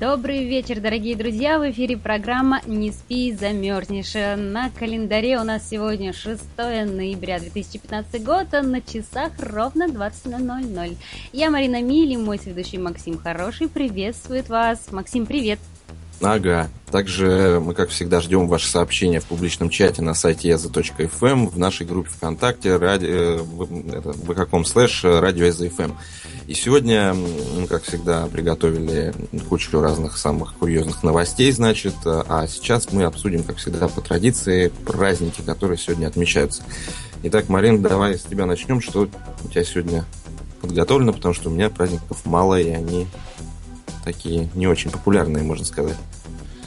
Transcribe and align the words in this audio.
Добрый 0.00 0.46
вечер, 0.46 0.80
дорогие 0.80 1.14
друзья! 1.14 1.58
В 1.58 1.70
эфире 1.72 1.98
программа 1.98 2.62
«Не 2.64 2.90
спи, 2.90 3.34
замерзнешь». 3.34 4.14
На 4.14 4.70
календаре 4.70 5.38
у 5.38 5.44
нас 5.44 5.68
сегодня 5.68 6.14
6 6.14 6.42
ноября 6.56 7.38
2015 7.38 8.24
год, 8.24 8.46
а 8.54 8.62
на 8.62 8.80
часах 8.80 9.32
ровно 9.38 9.88
20.00. 9.88 10.96
Я 11.34 11.50
Марина 11.50 11.82
Мили, 11.82 12.16
мой 12.16 12.38
сведущий 12.38 12.78
Максим 12.78 13.18
Хороший 13.18 13.68
приветствует 13.68 14.48
вас. 14.48 14.90
Максим, 14.90 15.26
привет! 15.26 15.58
Ага. 16.22 16.68
Также 16.90 17.62
мы, 17.64 17.72
как 17.72 17.88
всегда, 17.90 18.20
ждем 18.20 18.46
ваши 18.46 18.68
сообщения 18.68 19.20
в 19.20 19.24
публичном 19.24 19.70
чате 19.70 20.02
на 20.02 20.12
сайте 20.12 20.50
eza.fm, 20.50 21.48
в 21.48 21.58
нашей 21.58 21.86
группе 21.86 22.10
ВКонтакте, 22.10 22.76
ради, 22.76 23.06
э, 23.06 23.38
в 23.38 24.34
каком 24.34 24.64
слэш 24.64 25.04
радио 25.04 25.46
eza.fm. 25.46 25.94
И 26.46 26.54
сегодня 26.54 27.14
мы, 27.14 27.66
как 27.68 27.84
всегда, 27.84 28.26
приготовили 28.26 29.14
кучу 29.48 29.80
разных 29.80 30.18
самых 30.18 30.54
курьезных 30.54 31.02
новостей, 31.02 31.52
значит, 31.52 31.94
а 32.04 32.46
сейчас 32.48 32.92
мы 32.92 33.04
обсудим, 33.04 33.44
как 33.44 33.56
всегда, 33.56 33.88
по 33.88 34.00
традиции, 34.00 34.72
праздники, 34.84 35.42
которые 35.42 35.78
сегодня 35.78 36.08
отмечаются. 36.08 36.64
Итак, 37.22 37.48
Марин, 37.48 37.82
давай 37.82 38.18
с 38.18 38.22
тебя 38.22 38.46
начнем. 38.46 38.80
Что 38.80 39.08
у 39.44 39.48
тебя 39.48 39.62
сегодня 39.62 40.04
подготовлено, 40.60 41.12
потому 41.12 41.34
что 41.34 41.50
у 41.50 41.52
меня 41.52 41.70
праздников 41.70 42.24
мало, 42.24 42.60
и 42.60 42.70
они 42.70 43.06
такие 44.12 44.48
не 44.54 44.66
очень 44.66 44.90
популярные, 44.90 45.44
можно 45.44 45.64
сказать. 45.64 45.96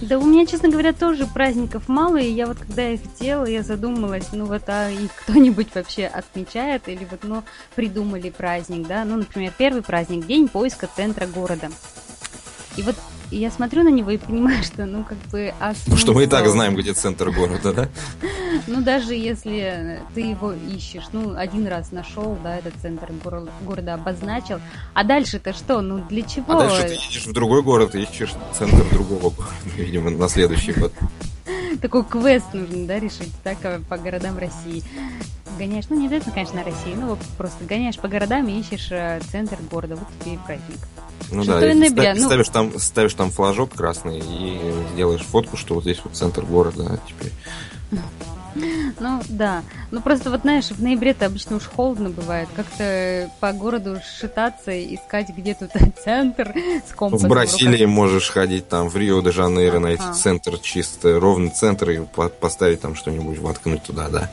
Да 0.01 0.17
у 0.19 0.25
меня, 0.25 0.45
честно 0.45 0.69
говоря, 0.69 0.91
тоже 0.91 1.25
праздников 1.27 1.87
мало, 1.87 2.17
и 2.17 2.29
я 2.29 2.47
вот 2.47 2.57
когда 2.57 2.89
их 2.89 2.99
делала, 3.19 3.45
я 3.45 3.63
задумалась, 3.63 4.27
ну 4.33 4.45
вот, 4.45 4.63
а 4.67 4.89
их 4.89 5.11
кто-нибудь 5.15 5.67
вообще 5.75 6.05
отмечает, 6.05 6.87
или 6.87 7.07
вот, 7.09 7.21
ну, 7.23 7.43
придумали 7.75 8.29
праздник, 8.29 8.87
да, 8.87 9.05
ну, 9.05 9.17
например, 9.17 9.53
первый 9.57 9.81
праздник, 9.81 10.25
день 10.25 10.49
поиска 10.49 10.89
центра 10.93 11.25
города. 11.25 11.69
И 12.75 12.81
вот 12.81 12.95
я 13.31 13.49
смотрю 13.49 13.83
на 13.83 13.89
него 13.89 14.11
и 14.11 14.17
понимаю, 14.17 14.63
что, 14.63 14.85
ну, 14.85 15.03
как 15.03 15.17
бы... 15.31 15.53
А 15.59 15.73
ну, 15.87 15.95
что 15.95 16.13
мы 16.13 16.23
и 16.23 16.27
так 16.27 16.47
знаем, 16.47 16.75
где 16.75 16.93
центр 16.93 17.31
города, 17.31 17.73
да? 17.73 17.89
Ну, 18.67 18.81
даже 18.81 19.13
если 19.13 20.01
ты 20.13 20.21
его 20.21 20.53
ищешь, 20.53 21.05
ну, 21.11 21.35
один 21.35 21.67
раз 21.67 21.91
нашел, 21.91 22.37
да, 22.43 22.57
этот 22.57 22.73
центр 22.81 23.11
города 23.61 23.93
обозначил, 23.93 24.59
а 24.93 25.03
дальше-то 25.03 25.53
что? 25.53 25.81
Ну, 25.81 26.03
для 26.09 26.23
чего? 26.23 26.53
А 26.53 26.67
дальше 26.67 26.87
ты 26.87 26.93
едешь 26.93 27.25
в 27.25 27.33
другой 27.33 27.63
город 27.63 27.95
и 27.95 28.03
ищешь 28.03 28.33
центр 28.57 28.83
другого 28.91 29.29
города, 29.29 29.53
видимо, 29.77 30.09
на 30.09 30.27
следующий 30.27 30.73
год. 30.73 30.93
Такой 31.81 32.03
квест 32.05 32.53
нужно, 32.53 32.85
да, 32.85 32.99
решить, 32.99 33.33
так, 33.43 33.57
по 33.89 33.97
городам 33.97 34.37
России 34.37 34.83
гоняешь, 35.57 35.85
ну 35.89 35.99
не 35.99 36.07
обязательно, 36.07 36.33
конечно, 36.33 36.55
на 36.55 36.63
России, 36.63 36.95
ну 36.95 37.17
просто 37.37 37.63
гоняешь 37.65 37.97
по 37.97 38.07
городам 38.07 38.47
и 38.47 38.59
ищешь 38.59 38.87
э, 38.91 39.21
центр 39.31 39.57
города, 39.71 39.95
вот 39.95 40.07
тебе 40.19 40.35
и 40.35 40.37
праздник. 40.37 40.79
Ну 41.31 41.43
да, 41.43 41.59
ноября, 41.59 42.15
ну... 42.15 42.25
ставишь, 42.25 42.49
там, 42.49 42.79
ставишь 42.79 43.13
там 43.13 43.31
флажок 43.31 43.73
красный 43.73 44.19
и 44.19 44.73
делаешь 44.95 45.21
фотку, 45.21 45.57
что 45.57 45.75
вот 45.75 45.83
здесь 45.83 45.99
вот 46.03 46.15
центр 46.15 46.43
города 46.43 46.99
теперь. 47.07 47.31
Ну 48.99 49.21
да, 49.29 49.63
ну 49.91 50.01
просто 50.01 50.29
вот 50.29 50.41
знаешь, 50.41 50.65
в 50.65 50.81
ноябре-то 50.81 51.25
обычно 51.25 51.57
уж 51.57 51.63
холодно 51.63 52.09
бывает, 52.09 52.47
как-то 52.55 53.29
по 53.39 53.51
городу 53.51 53.99
шататься, 54.19 54.71
искать 54.93 55.29
где 55.29 55.53
тут 55.53 55.71
центр 56.03 56.53
с 56.87 56.93
компасом. 56.93 57.27
В 57.27 57.31
Бразилии 57.31 57.85
можешь 57.85 58.29
ходить 58.29 58.67
там 58.67 58.89
в 58.89 58.95
Рио-де-Жанейро, 58.95 59.79
найти 59.79 60.03
центр 60.13 60.57
чисто, 60.59 61.19
ровный 61.19 61.49
центр 61.49 61.89
и 61.89 62.01
поставить 62.39 62.81
там 62.81 62.95
что-нибудь, 62.95 63.39
воткнуть 63.39 63.83
туда, 63.83 64.09
да. 64.09 64.31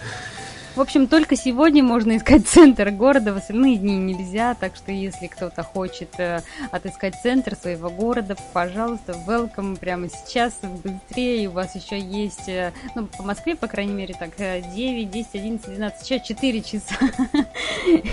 В 0.76 0.80
общем, 0.80 1.08
только 1.08 1.34
сегодня 1.36 1.82
можно 1.82 2.16
искать 2.16 2.46
центр 2.46 2.90
города, 2.90 3.34
в 3.34 3.38
остальные 3.38 3.76
дни 3.76 3.96
нельзя, 3.96 4.54
так 4.54 4.76
что 4.76 4.92
если 4.92 5.26
кто-то 5.26 5.64
хочет 5.64 6.10
э, 6.18 6.42
отыскать 6.70 7.16
центр 7.20 7.56
своего 7.56 7.90
города, 7.90 8.36
пожалуйста, 8.52 9.16
welcome 9.26 9.76
прямо 9.76 10.08
сейчас, 10.08 10.52
быстрее, 10.62 11.48
у 11.48 11.52
вас 11.52 11.74
еще 11.74 11.98
есть, 11.98 12.48
э, 12.48 12.72
ну, 12.94 13.06
по 13.06 13.24
Москве, 13.24 13.56
по 13.56 13.66
крайней 13.66 13.94
мере, 13.94 14.14
так, 14.16 14.36
9, 14.36 15.10
10, 15.10 15.28
11, 15.34 15.66
12, 15.66 16.10
еще 16.10 16.24
4 16.24 16.62
часа, 16.62 16.94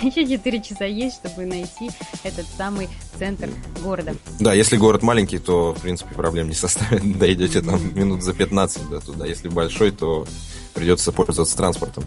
еще 0.02 0.26
4 0.26 0.60
часа 0.60 0.84
есть, 0.84 1.16
чтобы 1.16 1.46
найти 1.46 1.90
этот 2.24 2.46
самый 2.56 2.88
центр 3.16 3.50
города. 3.84 4.16
Да, 4.40 4.52
если 4.52 4.76
город 4.76 5.04
маленький, 5.04 5.38
то, 5.38 5.74
в 5.74 5.80
принципе, 5.80 6.12
проблем 6.12 6.48
не 6.48 6.54
составит, 6.54 7.18
дойдете 7.18 7.62
там 7.62 7.96
минут 7.96 8.24
за 8.24 8.34
15 8.34 8.88
до 8.88 9.00
туда, 9.00 9.26
если 9.26 9.48
большой, 9.48 9.92
то 9.92 10.26
придется 10.74 11.12
пользоваться 11.12 11.56
транспортом. 11.56 12.04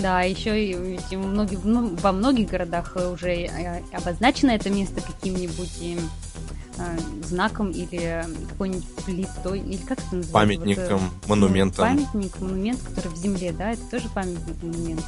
Да, 0.00 0.22
еще 0.22 0.64
и 0.64 1.16
многие, 1.16 1.58
ну, 1.62 1.94
во 1.96 2.12
многих 2.12 2.48
городах 2.48 2.96
уже 2.96 3.30
э, 3.30 3.82
обозначено 3.92 4.50
это 4.50 4.70
место 4.70 5.00
каким-нибудь 5.00 5.82
э, 5.82 6.98
знаком 7.24 7.70
или 7.70 8.24
какой-нибудь 8.50 8.86
плитой, 9.04 9.60
или 9.60 9.76
как 9.76 9.98
это 9.98 10.16
называется? 10.16 10.32
Памятником, 10.32 11.00
вот, 11.00 11.28
монументом. 11.28 11.86
Памятник, 11.86 12.40
монумент, 12.40 12.80
который 12.80 13.12
в 13.12 13.16
земле, 13.16 13.52
да, 13.52 13.72
это 13.72 13.82
тоже 13.90 14.08
памятник, 14.08 14.62
монумент. 14.62 15.04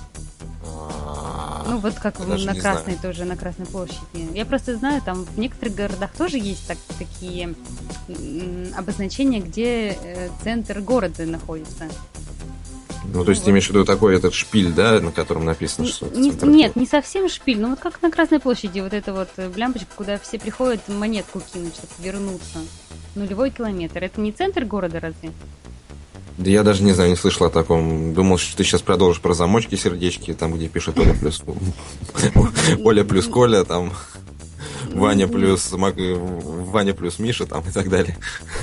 А, 0.65 1.65
ну, 1.67 1.79
вот 1.79 1.95
как 1.95 2.19
на 2.21 2.37
Красной 2.55 2.95
знаю. 2.95 2.99
тоже, 3.03 3.25
на 3.25 3.37
Красной 3.37 3.67
площади. 3.67 4.29
Я 4.35 4.45
просто 4.45 4.77
знаю, 4.77 5.03
там 5.03 5.25
в 5.25 5.39
некоторых 5.39 5.75
городах 5.75 6.13
тоже 6.13 6.39
есть 6.39 6.67
так, 6.67 6.79
такие 6.99 7.55
обозначения, 8.77 9.41
где 9.41 9.99
э, 10.03 10.29
центр 10.43 10.81
города 10.81 11.25
находится. 11.25 11.89
Ну, 13.13 13.25
то 13.25 13.31
есть 13.31 13.45
ты 13.45 13.51
имеешь 13.51 13.67
в 13.67 13.71
виду 13.71 13.85
такой 13.85 14.17
этот 14.17 14.33
шпиль, 14.33 14.73
да, 14.73 15.01
на 15.01 15.13
котором 15.13 15.45
написано, 15.45 15.87
что 15.87 16.07
не, 16.07 16.31
Нет, 16.31 16.77
не 16.77 16.87
совсем 16.87 17.29
шпиль, 17.29 17.61
ну 17.61 17.71
вот 17.71 17.81
как 17.81 18.01
на 18.01 18.11
Красной 18.11 18.41
площади, 18.41 18.81
вот 18.81 18.95
эта 18.95 19.13
вот 19.13 19.29
э, 19.37 19.51
лямпочка, 19.55 19.89
куда 19.95 20.19
все 20.19 20.39
приходят 20.39 20.81
монетку 20.89 21.41
кинуть, 21.41 21.75
чтобы 21.75 21.93
вернуться. 21.99 22.59
Нулевой 23.15 23.51
километр. 23.51 24.03
Это 24.03 24.21
не 24.21 24.33
центр 24.33 24.65
города 24.65 24.99
разве? 24.99 25.33
Да 26.39 26.51
я 26.51 26.63
даже 26.63 26.83
не 26.83 26.93
знаю, 26.93 27.11
не 27.11 27.17
слышал 27.17 27.47
о 27.47 27.51
таком. 27.51 28.15
Думал, 28.15 28.39
что 28.39 28.57
ты 28.57 28.65
сейчас 28.65 28.81
продолжишь 28.81 29.21
про 29.21 29.35
замочки, 29.35 29.75
сердечки, 29.75 30.33
там, 30.33 30.55
где 30.55 30.69
пишет 30.69 30.99
Оля 30.99 31.15
плюс 31.15 31.43
Оля 32.85 33.05
плюс 33.05 33.27
Коля, 33.27 33.65
там. 33.65 33.93
Ваня 34.93 35.29
плюс 35.29 35.71
Ваня 35.73 36.95
плюс 36.95 37.19
Миша 37.19 37.47
там 37.47 37.65
и 37.69 37.73
так 37.73 37.89
далее. 37.89 38.17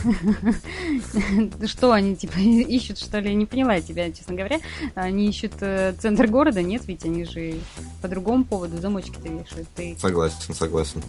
Что 1.65 1.91
они 1.91 2.15
типа 2.15 2.37
ищут, 2.37 2.99
что 2.99 3.19
ли? 3.19 3.29
Я 3.29 3.35
не 3.35 3.45
поняла 3.45 3.81
тебя, 3.81 4.11
честно 4.11 4.35
говоря. 4.35 4.59
Они 4.95 5.29
ищут 5.29 5.53
э, 5.61 5.93
центр 5.99 6.27
города, 6.27 6.61
нет, 6.61 6.83
ведь 6.87 7.05
они 7.05 7.25
же 7.25 7.55
по 8.01 8.07
другому 8.07 8.45
поводу 8.45 8.77
замочки-то 8.79 9.27
вешают. 9.27 9.67
Ты... 9.75 9.97
Согласен, 9.99 10.53
согласен. 10.53 11.03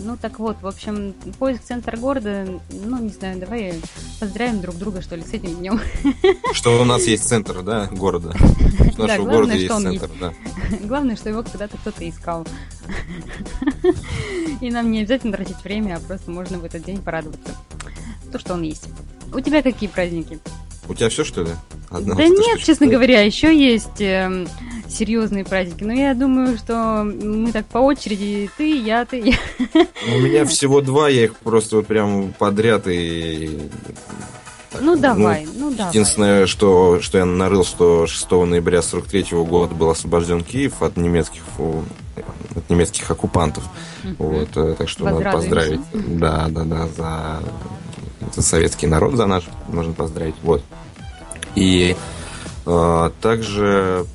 Ну 0.00 0.16
так 0.16 0.38
вот, 0.38 0.56
в 0.62 0.66
общем, 0.66 1.12
поиск 1.38 1.62
центра 1.64 1.96
города, 1.96 2.46
ну 2.70 2.98
не 2.98 3.08
знаю, 3.08 3.40
давай 3.40 3.74
поздравим 4.20 4.60
друг 4.60 4.76
друга, 4.76 5.02
что 5.02 5.16
ли, 5.16 5.22
с 5.22 5.32
этим 5.32 5.56
днем. 5.56 5.80
Что 6.52 6.80
у 6.80 6.84
нас 6.84 7.04
есть 7.06 7.24
центр, 7.28 7.62
да, 7.62 7.86
города. 7.86 8.34
У 8.96 9.02
нашего 9.02 9.28
города 9.28 9.54
есть 9.54 9.74
центр, 9.74 10.08
да. 10.20 10.32
Главное, 10.82 11.16
что 11.16 11.28
его 11.28 11.42
когда-то 11.42 11.76
кто-то 11.78 12.08
искал. 12.08 12.46
И 14.60 14.70
нам 14.70 14.90
не 14.90 15.00
обязательно 15.00 15.32
тратить 15.32 15.62
время, 15.62 15.96
а 15.96 16.00
просто 16.00 16.30
можно 16.30 16.58
в 16.58 16.64
этот 16.64 16.84
день 16.84 17.02
порадоваться. 17.02 17.54
То, 18.32 18.38
что 18.38 18.54
он 18.54 18.62
есть. 18.62 18.88
У 19.32 19.40
тебя 19.40 19.62
какие 19.62 19.88
праздники? 19.88 20.38
У 20.88 20.94
тебя 20.94 21.08
все, 21.10 21.24
что 21.24 21.42
ли? 21.42 21.50
Одна 21.90 22.14
да 22.14 22.28
нет, 22.28 22.60
честно 22.60 22.86
говоря, 22.86 23.22
еще 23.22 23.54
есть 23.54 24.00
э, 24.00 24.46
серьезные 24.88 25.44
праздники. 25.44 25.84
Но 25.84 25.92
я 25.92 26.14
думаю, 26.14 26.56
что 26.56 27.04
мы 27.04 27.52
так 27.52 27.66
по 27.66 27.78
очереди, 27.78 28.50
ты, 28.56 28.78
я, 28.78 29.04
ты, 29.04 29.18
я. 29.18 29.34
Ну, 29.74 30.16
у 30.16 30.20
меня 30.20 30.44
всего 30.46 30.80
два, 30.80 31.08
я 31.08 31.24
их 31.24 31.36
просто 31.36 31.76
вот 31.76 31.86
прям 31.86 32.32
подряд 32.38 32.86
и... 32.86 33.58
Ну, 34.80 34.96
давай, 34.96 35.46
ну, 35.46 35.70
ну 35.70 35.76
давай. 35.76 35.92
Единственное, 35.92 36.46
что, 36.46 37.00
что 37.00 37.18
я 37.18 37.24
нарыл, 37.24 37.64
что 37.64 38.06
6 38.06 38.30
ноября 38.30 38.82
43 38.82 39.24
года 39.44 39.74
был 39.74 39.90
освобожден 39.90 40.44
Киев 40.44 40.82
от 40.82 40.96
немецких, 40.96 41.42
от 42.58 42.70
немецких 42.70 43.10
оккупантов. 43.10 43.64
Угу. 44.04 44.14
Вот, 44.18 44.56
э, 44.56 44.74
так 44.76 44.88
что 44.88 45.04
надо 45.04 45.30
поздравить. 45.30 45.80
Да, 45.92 46.46
да, 46.48 46.64
да, 46.64 46.88
за, 46.88 47.42
за 48.34 48.42
советский 48.42 48.86
народ, 48.86 49.14
за 49.14 49.26
наш, 49.26 49.44
можно 49.68 49.92
поздравить. 49.92 50.34
Вот. 50.42 50.62
И 51.54 51.96
э, 52.66 53.10
также 53.20 54.06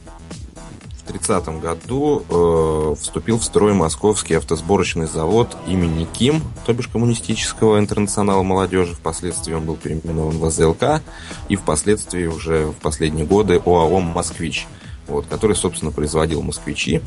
в 1.06 1.10
1930 1.10 1.62
году 1.62 2.24
э, 2.30 2.96
вступил 3.02 3.38
в 3.38 3.44
строй 3.44 3.74
московский 3.74 4.36
автосборочный 4.36 5.06
завод 5.06 5.58
имени 5.68 6.06
Ким, 6.06 6.42
то 6.66 6.74
бишь 6.74 6.88
коммунистического 6.88 7.78
интернационала 7.78 8.42
молодежи. 8.42 8.94
Впоследствии 8.96 9.54
он 9.54 9.66
был 9.66 9.76
переименован 9.76 10.38
в 10.38 10.46
АЗЛК 10.46 11.02
и 11.50 11.58
впоследствии 11.58 12.26
уже 12.26 12.68
в 12.68 12.76
последние 12.76 13.26
годы 13.26 13.62
ОАО 13.66 14.00
«Москвич», 14.00 14.66
вот, 15.08 15.26
который, 15.30 15.58
собственно, 15.58 15.92
производил 15.92 16.42
«Москвичи». 16.42 17.02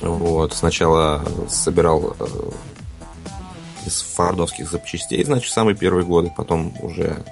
Вот, 0.00 0.52
сначала 0.52 1.24
собирал 1.48 2.16
э, 2.18 2.26
из 3.86 4.00
фордовских 4.02 4.70
запчастей, 4.70 5.24
значит, 5.24 5.52
самые 5.52 5.76
первые 5.76 6.04
годы, 6.04 6.32
потом 6.36 6.72
уже, 6.80 7.24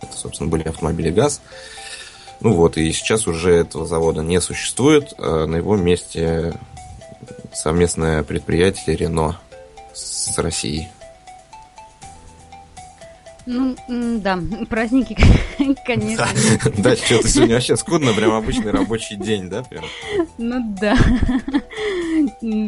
это, 0.00 0.16
собственно, 0.16 0.48
были 0.48 0.62
автомобили 0.62 1.10
ГАЗ. 1.10 1.40
Ну 2.40 2.54
вот, 2.54 2.76
и 2.76 2.92
сейчас 2.92 3.26
уже 3.26 3.54
этого 3.54 3.86
завода 3.86 4.22
не 4.22 4.40
существует. 4.40 5.14
А 5.18 5.46
на 5.46 5.56
его 5.56 5.76
месте 5.76 6.58
совместное 7.54 8.22
предприятие 8.22 8.96
Рено 8.96 9.38
с 9.94 10.36
Россией. 10.38 10.88
Ну, 13.46 13.76
да, 13.88 14.38
праздники, 14.68 15.16
конечно. 15.86 16.26
Да, 16.78 16.96
что-то 16.96 17.28
сегодня 17.28 17.54
вообще 17.54 17.76
скудно, 17.76 18.12
прям 18.12 18.32
обычный 18.32 18.70
рабочий 18.70 19.16
день, 19.16 19.48
да? 19.48 19.62
Прям? 19.62 19.84
Ну 20.38 20.76
да. 20.80 20.96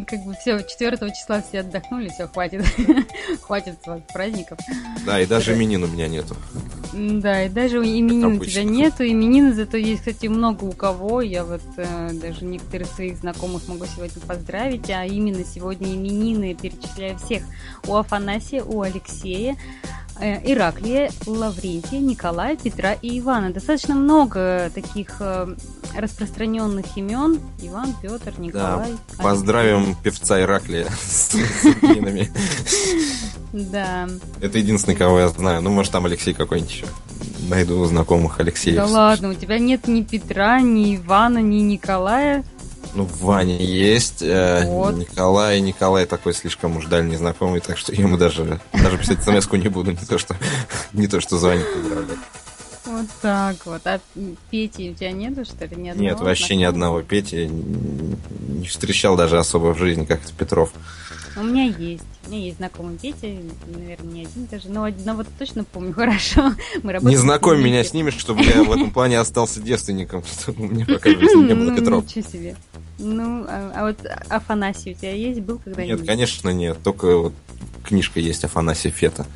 Как 0.07 0.25
бы 0.25 0.35
все, 0.41 0.63
4 0.63 0.99
числа 1.13 1.43
все 1.43 1.61
отдохнули, 1.61 2.09
все, 2.09 2.27
хватит. 2.27 2.65
Хватит 3.43 3.79
праздников. 4.13 4.59
Да, 5.05 5.21
и 5.21 5.27
даже 5.27 5.55
именин 5.55 5.85
у 5.85 5.87
меня 5.87 6.09
нету. 6.09 6.37
Да, 6.93 7.45
и 7.45 7.49
даже 7.49 7.79
именин 7.79 8.41
у 8.41 8.45
тебя 8.45 8.65
нету. 8.65 9.05
Именины 9.05 9.53
зато 9.53 9.77
есть, 9.77 10.01
кстати, 10.01 10.27
много 10.27 10.65
у 10.65 10.73
кого. 10.73 11.21
Я 11.21 11.45
вот 11.45 11.63
э, 11.77 12.11
даже 12.13 12.45
некоторых 12.45 12.89
своих 12.89 13.19
знакомых 13.19 13.69
могу 13.69 13.85
сегодня 13.87 14.21
поздравить. 14.27 14.89
А 14.91 15.05
именно 15.05 15.45
сегодня 15.45 15.95
именины 15.95 16.55
перечисляю 16.55 17.19
всех. 17.19 17.43
У 17.87 17.95
Афанасия, 17.97 18.63
у 18.65 18.81
Алексея, 18.81 19.57
Ираклия, 20.21 21.11
Лаврентия, 21.27 22.01
Николая, 22.01 22.57
Петра 22.57 22.93
и 22.95 23.19
Ивана. 23.19 23.53
Достаточно 23.53 23.95
много 23.95 24.71
таких 24.75 25.17
э, 25.21 25.55
распространенных 25.97 26.97
имен. 26.97 27.41
Иван, 27.61 27.95
Петр, 28.01 28.33
Николай. 28.39 28.93
Да, 29.17 29.23
поздравим 29.23 29.85
Алексей. 29.85 29.97
певца 30.03 30.41
Ираклия 30.41 30.87
с 31.03 31.35
именами. 31.35 32.31
Да. 33.53 34.09
Это 34.41 34.59
единственный, 34.59 34.95
кого 34.97 35.21
я 35.21 35.29
знаю. 35.29 35.63
Ну, 35.63 35.71
может, 35.71 35.93
там 35.93 36.07
Алексей 36.07 36.35
какой-нибудь 36.35 36.73
еще. 36.73 36.87
Найду 37.49 37.85
знакомых 37.85 38.41
Алексеев. 38.41 38.77
Да 38.77 38.87
ладно, 38.87 39.31
у 39.31 39.35
тебя 39.35 39.59
нет 39.59 39.87
ни 39.87 40.03
Петра, 40.03 40.61
ни 40.61 40.97
Ивана, 40.97 41.39
ни 41.39 41.61
Николая. 41.61 42.45
Ну, 42.97 43.07
Ваня 43.21 43.59
есть, 43.59 44.23
э, 44.23 44.65
вот. 44.65 44.97
Николай, 44.97 45.61
Николай 45.61 46.07
такой 46.07 46.33
слишком 46.33 46.79
уж 46.79 46.87
дальний 46.87 47.17
знакомый, 47.17 47.61
так 47.61 47.77
что 47.77 47.93
ему 47.93 48.17
даже, 48.17 48.59
даже 48.73 48.97
писать 48.97 49.23
смс 49.23 49.53
не 49.53 49.69
буду, 49.69 49.91
не 49.91 49.99
то 49.99 50.17
что, 50.17 50.35
не 50.95 51.07
то, 51.07 51.21
что 51.21 51.37
звонить 51.37 51.71
поздравлять. 51.75 52.19
Вот 52.87 53.07
так 53.21 53.57
вот. 53.67 53.83
А 53.85 54.01
Пети 54.51 54.91
у 54.91 54.95
тебя 54.95 55.13
нету, 55.13 55.45
что 55.45 55.67
ли, 55.67 55.77
ни 55.77 55.89
одного? 55.89 56.09
Нет, 56.09 56.21
вообще 56.21 56.57
ни 56.57 56.65
одного 56.65 57.03
Пети. 57.03 57.47
Не 57.47 58.67
встречал 58.67 59.17
даже 59.17 59.39
особо 59.39 59.75
в 59.75 59.79
жизни, 59.79 60.05
как 60.05 60.23
это 60.23 60.33
Петров. 60.33 60.73
У 61.37 61.43
меня 61.43 61.65
есть. 61.65 62.05
У 62.27 62.31
меня 62.31 62.45
есть 62.47 62.57
знакомый 62.57 62.99
Петя, 62.99 63.29
наверное, 63.67 64.13
не 64.13 64.23
один 64.23 64.47
даже, 64.51 64.69
но 64.69 64.85
одного 64.85 65.25
точно 65.39 65.63
помню 65.63 65.93
хорошо. 65.95 66.53
Мы 66.83 66.99
не 67.03 67.17
знакомь 67.17 67.63
меня 67.63 67.85
с 67.85 67.93
ними, 67.93 68.11
чтобы 68.11 68.43
я 68.43 68.65
в 68.65 68.73
этом 68.73 68.91
плане 68.91 69.21
остался 69.21 69.61
девственником, 69.61 70.25
чтобы 70.41 70.65
у 70.65 70.69
меня 70.69 70.87
пока 70.87 71.11
не 71.11 71.55
было 71.55 71.71
ну, 71.71 71.77
Петров. 71.77 72.05
Ничего 72.05 72.31
себе. 72.31 72.57
Ну, 72.99 73.45
а, 73.47 73.73
а 73.75 73.87
вот 73.87 73.99
Афанасий 74.29 74.93
у 74.93 74.95
тебя 74.95 75.13
есть, 75.13 75.41
был 75.41 75.59
когда-нибудь? 75.59 76.01
Нет, 76.01 76.09
конечно, 76.09 76.51
нет. 76.51 76.79
Только 76.83 77.17
вот 77.17 77.35
книжка 77.85 78.19
есть 78.19 78.43
Афанасия 78.45 78.91
Фета. 78.91 79.27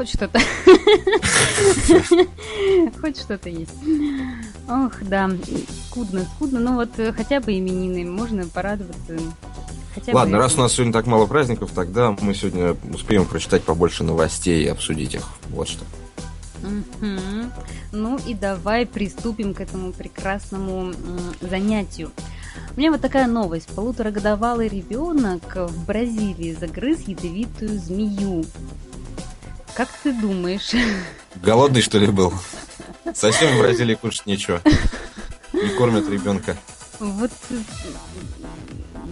Хоть 0.00 0.14
что-то. 0.14 0.40
Хоть 3.02 3.20
что-то 3.20 3.50
есть. 3.50 3.74
Ох, 4.66 4.94
да, 5.02 5.30
скудно, 5.88 6.24
скудно. 6.24 6.58
Ну 6.58 6.76
вот 6.76 6.98
э, 6.98 7.12
хотя 7.12 7.38
бы 7.38 7.58
именины, 7.58 8.10
можно 8.10 8.48
порадоваться. 8.48 9.18
Хотя 9.94 10.14
Ладно, 10.14 10.38
бы... 10.38 10.42
раз 10.42 10.54
у 10.54 10.60
нас 10.60 10.72
сегодня 10.72 10.94
так 10.94 11.06
мало 11.06 11.26
праздников, 11.26 11.72
тогда 11.74 12.16
мы 12.18 12.34
сегодня 12.34 12.74
успеем 12.94 13.26
прочитать 13.26 13.62
побольше 13.62 14.02
новостей 14.02 14.64
и 14.64 14.68
обсудить 14.68 15.16
их. 15.16 15.28
Вот 15.50 15.68
что. 15.68 15.84
Угу. 16.62 17.50
Ну 17.92 18.18
и 18.26 18.32
давай 18.32 18.86
приступим 18.86 19.52
к 19.52 19.60
этому 19.60 19.92
прекрасному 19.92 20.94
занятию. 21.42 22.10
У 22.74 22.80
меня 22.80 22.90
вот 22.90 23.02
такая 23.02 23.26
новость. 23.26 23.68
Полуторагодовалый 23.74 24.68
ребенок 24.68 25.56
в 25.56 25.84
Бразилии 25.84 26.56
загрыз 26.58 27.00
ядовитую 27.00 27.78
змею. 27.78 28.46
Как 29.74 29.88
ты 30.02 30.12
думаешь? 30.12 30.72
Голодный, 31.36 31.82
что 31.82 31.98
ли, 31.98 32.06
был? 32.06 32.32
Совсем 33.14 33.56
в 33.56 33.58
Бразилии 33.58 33.94
кушать 33.94 34.26
нечего. 34.26 34.60
Не 35.52 35.68
кормят 35.70 36.08
ребенка. 36.08 36.56
Вот 36.98 37.30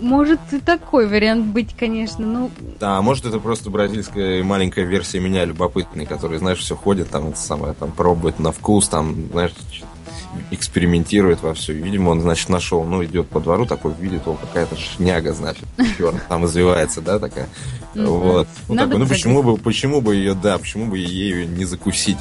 может 0.01 0.41
и 0.53 0.61
такой 0.61 1.09
вариант 1.09 1.47
быть, 1.47 1.77
конечно, 1.77 2.25
ну... 2.25 2.51
Да, 2.79 3.01
может 3.03 3.27
это 3.27 3.41
просто 3.41 3.71
бразильская 3.71 4.43
маленькая 4.45 4.85
версия 4.85 5.19
меня 5.19 5.45
любопытный, 5.45 6.07
который, 6.07 6.39
знаешь, 6.39 6.59
все 6.59 6.77
ходит, 6.77 7.11
там, 7.11 7.29
это 7.29 7.39
самое, 7.39 7.75
там, 7.75 7.91
пробует 7.91 8.39
на 8.39 8.53
вкус, 8.53 8.89
там, 8.89 9.29
знаешь, 9.33 9.53
экспериментирует 10.51 11.43
во 11.43 11.55
все. 11.55 11.73
Видимо, 11.73 12.11
он, 12.11 12.21
значит, 12.21 12.49
нашел, 12.49 12.85
ну, 12.85 13.05
идет 13.05 13.29
по 13.29 13.41
двору, 13.41 13.67
такой 13.67 13.93
видит, 13.99 14.27
о, 14.27 14.35
какая-то 14.35 14.77
шняга, 14.77 15.33
значит, 15.33 15.65
черт, 15.97 16.17
там 16.29 16.47
извивается, 16.47 17.01
да, 17.01 17.19
такая. 17.19 17.49
Вот. 17.95 18.49
Ну, 18.69 18.77
такой, 18.77 18.99
ну, 18.99 19.07
почему 19.07 19.43
бы, 19.43 19.57
почему 19.57 20.01
бы 20.01 20.15
ее, 20.15 20.35
да, 20.35 20.59
почему 20.59 20.87
бы 20.87 20.99
ею 20.99 21.49
не 21.49 21.65
закусить? 21.65 22.19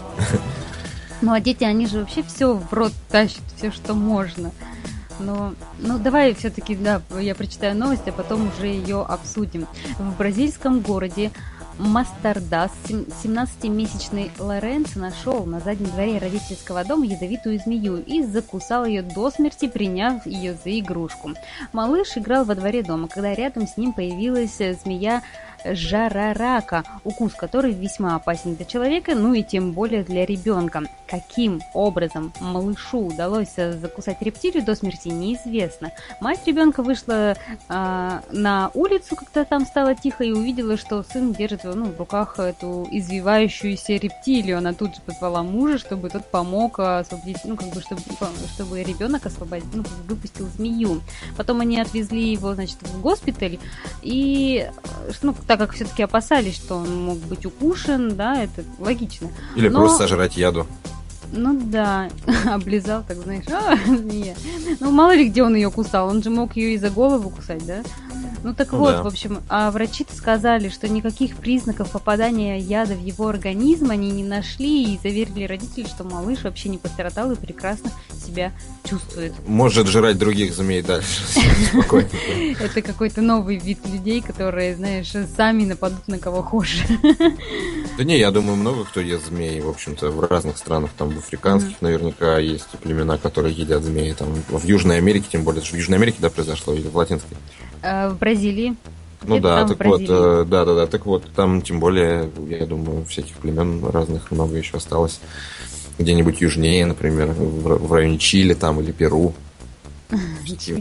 Ну, 1.22 1.34
а 1.34 1.40
дети, 1.40 1.64
они 1.64 1.88
же 1.88 2.00
вообще 2.00 2.22
все 2.22 2.54
в 2.54 2.72
рот 2.72 2.94
тащат, 3.10 3.42
все, 3.58 3.72
что 3.72 3.96
можно. 3.96 4.52
Но, 5.20 5.56
ну, 5.80 5.98
давай 5.98 6.36
все-таки, 6.36 6.76
да, 6.76 7.02
я 7.20 7.34
прочитаю 7.34 7.76
новость, 7.76 8.08
а 8.08 8.12
потом 8.12 8.52
уже 8.56 8.68
ее 8.68 9.02
обсудим. 9.02 9.66
В 9.98 10.16
бразильском 10.16 10.80
городе 10.80 11.32
Мастардас 11.80 12.72
17-месячный 12.88 14.32
Лоренц 14.40 14.96
нашел 14.96 15.46
на 15.46 15.60
заднем 15.60 15.88
дворе 15.88 16.18
родительского 16.18 16.84
дома 16.84 17.06
ядовитую 17.06 17.60
змею 17.60 18.04
и 18.04 18.24
закусал 18.24 18.86
ее 18.86 19.04
до 19.04 19.30
смерти, 19.30 19.68
приняв 19.68 20.26
ее 20.26 20.58
за 20.64 20.80
игрушку. 20.80 21.34
Малыш 21.74 22.18
играл 22.18 22.46
во 22.46 22.56
дворе 22.56 22.82
дома, 22.82 23.08
когда 23.08 23.36
рядом 23.36 23.68
с 23.68 23.78
ним 23.78 23.94
появилась 23.94 24.58
змея 24.58 25.22
жарарака, 25.74 26.84
укус 27.04 27.34
который 27.34 27.72
весьма 27.72 28.16
опасен 28.16 28.56
для 28.56 28.66
человека, 28.66 29.16
ну 29.16 29.34
и 29.34 29.44
тем 29.44 29.72
более 29.74 30.04
для 30.04 30.26
ребенка. 30.26 30.84
Каким 31.08 31.62
образом 31.74 32.34
малышу 32.40 33.08
удалось 33.08 33.56
закусать 33.56 34.22
рептилию 34.22 34.64
до 34.64 34.76
смерти, 34.76 35.08
неизвестно. 35.08 35.92
Мать 36.20 36.42
ребенка 36.46 36.84
вышла 36.84 37.36
э, 37.70 38.20
на 38.32 38.72
улицу, 38.74 39.16
когда 39.16 39.46
там 39.46 39.66
стало 39.66 39.96
тихо, 39.96 40.24
и 40.24 40.32
увидела, 40.32 40.78
что 40.78 41.04
сын 41.04 41.34
держит 41.34 41.64
ну, 41.64 41.86
в 41.86 41.98
руках 41.98 42.40
эту 42.40 42.88
извивающуюся 42.92 43.94
рептилию. 43.94 44.58
Она 44.58 44.74
тут 44.74 44.96
же 44.96 45.02
позвала 45.02 45.44
мужа, 45.44 45.78
чтобы 45.78 46.10
тот 46.10 46.26
помог 46.30 46.80
освободить, 46.80 47.38
ну, 47.46 47.56
как 47.56 47.70
бы, 47.70 47.82
чтобы, 47.82 48.02
чтобы 48.54 48.84
ребенок 48.84 49.26
освободил, 49.26 49.68
ну, 49.74 49.84
выпустил 50.08 50.48
змею. 50.48 51.02
Потом 51.38 51.62
они 51.62 51.80
отвезли 51.80 52.32
его, 52.32 52.54
значит, 52.54 52.78
в 52.82 53.02
госпиталь, 53.02 53.60
и, 54.02 54.70
ну, 55.22 55.36
так 55.48 55.57
как 55.58 55.74
все-таки 55.74 56.04
опасались, 56.04 56.56
что 56.56 56.76
он 56.76 57.04
мог 57.04 57.18
быть 57.18 57.46
укушен, 57.46 58.16
да, 58.16 58.44
это 58.44 58.64
логично. 58.80 59.30
Или 59.56 59.70
Но... 59.70 59.80
просто 59.80 60.00
сожрать 60.00 60.38
яду. 60.38 60.68
Ну 61.32 61.60
да, 61.62 62.10
облизал, 62.46 63.04
так 63.08 63.18
знаешь, 63.18 63.46
а, 63.52 63.76
змея. 63.86 64.36
Ну 64.80 64.92
мало 64.92 65.14
ли 65.14 65.28
где 65.28 65.44
он 65.44 65.56
ее 65.56 65.70
кусал, 65.72 66.08
он 66.08 66.24
же 66.24 66.30
мог 66.30 66.56
ее 66.56 66.74
и 66.74 66.78
за 66.78 66.90
голову 66.90 67.30
кусать, 67.30 67.66
да? 67.66 67.84
Ну 68.44 68.54
так 68.54 68.72
ну, 68.72 68.80
вот, 68.80 68.92
да. 68.92 69.04
в 69.04 69.08
общем, 69.08 69.42
а 69.50 69.72
врачи 69.72 70.06
сказали, 70.14 70.70
что 70.70 70.88
никаких 70.88 71.36
признаков 71.38 71.92
попадания 71.92 72.60
яда 72.60 72.94
в 72.94 73.04
его 73.04 73.28
организм 73.28 73.92
они 73.92 74.12
не 74.12 74.24
нашли 74.24 74.94
и 74.94 75.00
заверили 75.02 75.46
родителей, 75.46 75.88
что 75.88 76.04
малыш 76.04 76.44
вообще 76.44 76.70
не 76.70 76.78
пострадал 76.78 77.32
и 77.32 77.36
прекрасно 77.36 77.92
себя 78.26 78.52
чувствует. 78.84 79.34
Может 79.48 79.88
жрать 79.88 80.18
других 80.18 80.54
змей 80.54 80.82
дальше. 80.82 81.22
Спокойно. 81.72 82.10
Это 82.60 82.82
какой-то 82.82 83.22
новый 83.22 83.58
вид 83.58 83.80
людей, 83.86 84.22
которые, 84.22 84.76
знаешь, 84.76 85.12
сами 85.36 85.66
нападут 85.66 86.08
на 86.08 86.20
кого 86.20 86.42
хуже. 86.42 86.80
Да 87.98 88.04
не, 88.04 88.20
я 88.20 88.30
думаю, 88.30 88.58
много 88.58 88.86
кто 88.86 89.02
ест 89.02 89.26
змей, 89.26 89.60
в 89.60 89.70
общем-то, 89.70 90.12
в 90.12 90.24
разных 90.30 90.60
странах, 90.60 90.92
там, 90.96 91.10
в 91.10 91.18
африканских 91.18 91.82
наверняка 91.82 92.38
есть 92.38 92.70
племена, 92.84 93.18
которые 93.18 93.56
едят 93.56 93.82
змеи, 93.82 94.14
там, 94.14 94.28
в 94.50 94.64
Южной 94.66 95.00
Америке, 95.00 95.26
тем 95.32 95.44
более, 95.44 95.64
в 95.64 95.74
Южной 95.74 95.98
Америке, 95.98 96.18
да, 96.20 96.30
произошло, 96.30 96.76
или 96.76 96.88
в 96.88 96.96
Латинской? 96.96 97.36
А, 97.82 98.10
в 98.10 98.18
Бразилии. 98.28 98.76
Ну 99.24 99.40
да, 99.40 99.66
так 99.66 99.86
вот, 99.86 100.02
э, 100.02 100.46
да, 100.48 100.66
да, 100.66 100.76
да, 100.76 100.88
так 100.88 101.06
вот, 101.06 101.24
там 101.34 101.62
тем 101.62 101.80
более, 101.80 102.30
я 102.50 102.66
думаю, 102.66 103.06
всяких 103.06 103.38
племен 103.38 103.84
разных 103.86 104.32
много 104.32 104.58
еще 104.58 104.78
осталось. 104.78 105.22
Где-нибудь 105.98 106.42
южнее, 106.42 106.86
например, 106.86 107.28
в, 107.32 107.92
районе 107.92 108.18
Чили 108.18 108.54
там 108.54 108.82
или 108.82 108.92
Перу. 108.92 109.34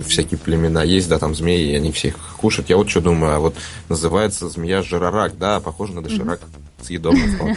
всякие 0.06 0.38
племена 0.38 0.82
есть, 0.82 1.08
да, 1.08 1.18
там 1.18 1.36
змеи, 1.36 1.70
и 1.70 1.76
они 1.76 1.92
всех 1.92 2.16
кушают. 2.36 2.68
Я 2.68 2.76
вот 2.76 2.90
что 2.90 3.00
думаю, 3.00 3.36
а 3.36 3.38
вот 3.38 3.54
называется 3.88 4.48
змея 4.48 4.82
жирорак, 4.82 5.38
да, 5.38 5.60
похоже 5.60 5.92
на 5.94 6.02
доширак. 6.02 6.40
Съедобно. 6.86 7.20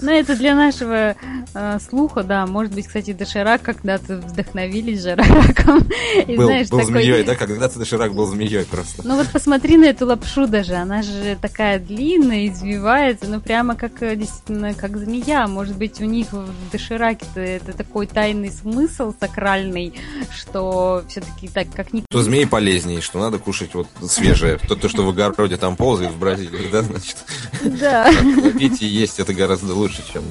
Ну, 0.00 0.10
это 0.10 0.36
для 0.36 0.54
нашего 0.54 1.14
э, 1.54 1.78
слуха, 1.88 2.22
да. 2.22 2.46
Может 2.46 2.74
быть, 2.74 2.86
кстати, 2.86 3.12
доширак 3.12 3.62
когда-то 3.62 4.16
вдохновились 4.16 5.02
жирораком. 5.02 5.86
И, 6.26 6.36
был 6.36 6.46
знаешь, 6.46 6.68
был 6.68 6.80
такой... 6.80 7.04
змеей, 7.04 7.24
да? 7.24 7.34
Когда-то 7.36 7.78
доширак 7.78 8.12
был 8.12 8.26
змеей 8.26 8.64
просто. 8.64 9.06
Ну 9.06 9.16
вот 9.16 9.28
посмотри 9.28 9.76
на 9.76 9.86
эту 9.86 10.06
лапшу 10.06 10.46
даже. 10.46 10.74
Она 10.74 11.02
же 11.02 11.38
такая 11.40 11.78
длинная, 11.78 12.48
извивается, 12.48 13.26
ну 13.26 13.40
прямо 13.40 13.76
как 13.76 14.02
э, 14.02 14.16
действительно 14.16 14.74
как 14.74 14.96
змея. 14.96 15.46
Может 15.46 15.76
быть, 15.76 16.00
у 16.00 16.04
них 16.04 16.32
в 16.32 16.50
дошираке 16.72 17.24
это 17.34 17.72
такой 17.72 18.06
тайный 18.06 18.50
смысл 18.50 19.14
сакральный, 19.18 19.94
что 20.36 21.04
все-таки 21.08 21.48
так 21.48 21.68
как 21.74 21.92
ни... 21.92 22.04
Что 22.10 22.22
змеи 22.22 22.44
полезнее, 22.44 23.00
что 23.00 23.20
надо 23.20 23.38
кушать 23.38 23.74
вот 23.74 23.86
свежее. 24.02 24.58
То, 24.58 24.74
то 24.74 24.88
что 24.88 25.04
в 25.04 25.08
огороде 25.08 25.56
там 25.56 25.76
ползает 25.76 26.12
в 26.12 26.18
Бразилии, 26.18 26.68
да, 26.70 26.82
значит. 26.82 27.16
Да. 27.62 27.93
Пить 28.58 28.82
и 28.82 28.86
есть 28.86 29.20
это 29.20 29.32
гораздо 29.34 29.74
лучше, 29.74 30.02
чем 30.12 30.22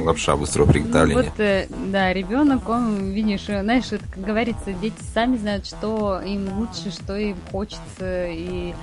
лапша 0.00 0.36
быстрого 0.36 0.70
приготовления. 0.70 1.22
Ну, 1.22 1.28
вот, 1.28 1.40
э, 1.40 1.66
да, 1.90 2.12
ребенок, 2.12 2.68
он, 2.68 3.10
видишь, 3.10 3.44
э, 3.48 3.62
знаешь, 3.62 3.86
это, 3.90 4.04
как 4.12 4.24
говорится, 4.24 4.72
дети 4.72 4.96
сами 5.14 5.36
знают, 5.36 5.66
что 5.66 6.20
им 6.20 6.48
лучше, 6.58 6.90
что 6.90 7.16
им 7.16 7.36
хочется. 7.50 8.26
И, 8.28 8.74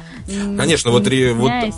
Конечно, 0.57 0.91
вот, 0.91 1.07
вот 1.07 1.73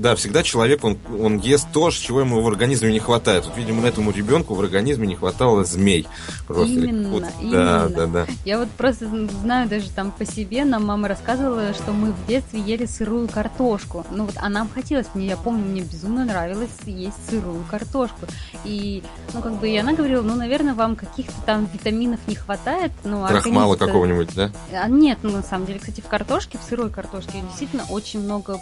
да, 0.00 0.14
всегда 0.14 0.42
человек, 0.42 0.82
он, 0.82 0.98
он 1.20 1.38
ест 1.38 1.68
то, 1.72 1.90
чего 1.90 2.20
ему 2.20 2.40
в 2.40 2.48
организме 2.48 2.90
не 2.90 3.00
хватает. 3.00 3.44
Вот, 3.44 3.56
видимо, 3.56 3.86
этому 3.86 4.10
ребенку 4.10 4.54
в 4.54 4.60
организме 4.60 5.06
не 5.06 5.14
хватало 5.14 5.64
змей. 5.64 6.06
Просто. 6.46 6.72
Именно, 6.72 7.08
вот, 7.10 7.24
именно. 7.40 7.88
Да, 7.88 7.88
да, 7.88 8.06
да. 8.06 8.26
Я 8.46 8.58
вот 8.58 8.70
просто 8.70 9.06
знаю 9.42 9.68
даже 9.68 9.90
там 9.90 10.10
по 10.10 10.24
себе, 10.24 10.64
нам 10.64 10.86
мама 10.86 11.08
рассказывала, 11.08 11.74
что 11.74 11.92
мы 11.92 12.12
в 12.12 12.26
детстве 12.26 12.60
ели 12.60 12.86
сырую 12.86 13.28
картошку. 13.28 14.06
Ну 14.10 14.24
вот, 14.24 14.34
а 14.36 14.48
нам 14.48 14.70
хотелось, 14.70 15.06
мне, 15.14 15.26
я 15.26 15.36
помню, 15.36 15.64
мне 15.64 15.82
безумно 15.82 16.24
нравилось 16.24 16.70
есть 16.86 17.16
сырую 17.28 17.62
картошку. 17.70 18.26
И, 18.64 19.02
ну, 19.34 19.42
как 19.42 19.52
бы, 19.56 19.68
и 19.68 19.76
она 19.76 19.92
говорила, 19.92 20.22
ну, 20.22 20.34
наверное, 20.34 20.74
вам 20.74 20.96
каких-то 20.96 21.34
там 21.44 21.68
витаминов 21.72 22.20
не 22.26 22.36
хватает. 22.36 22.92
Ну, 23.04 23.26
Крахмала 23.26 23.76
какого-нибудь, 23.76 24.34
да? 24.34 24.50
А, 24.72 24.88
нет, 24.88 25.18
ну, 25.22 25.30
на 25.30 25.42
самом 25.42 25.66
деле, 25.66 25.78
кстати, 25.78 26.00
в 26.00 26.06
картошке, 26.06 26.58
в 26.58 26.62
сырой 26.62 26.90
картошке 26.90 27.42
действительно 27.42 27.84
очень 27.90 28.20
много 28.20 28.58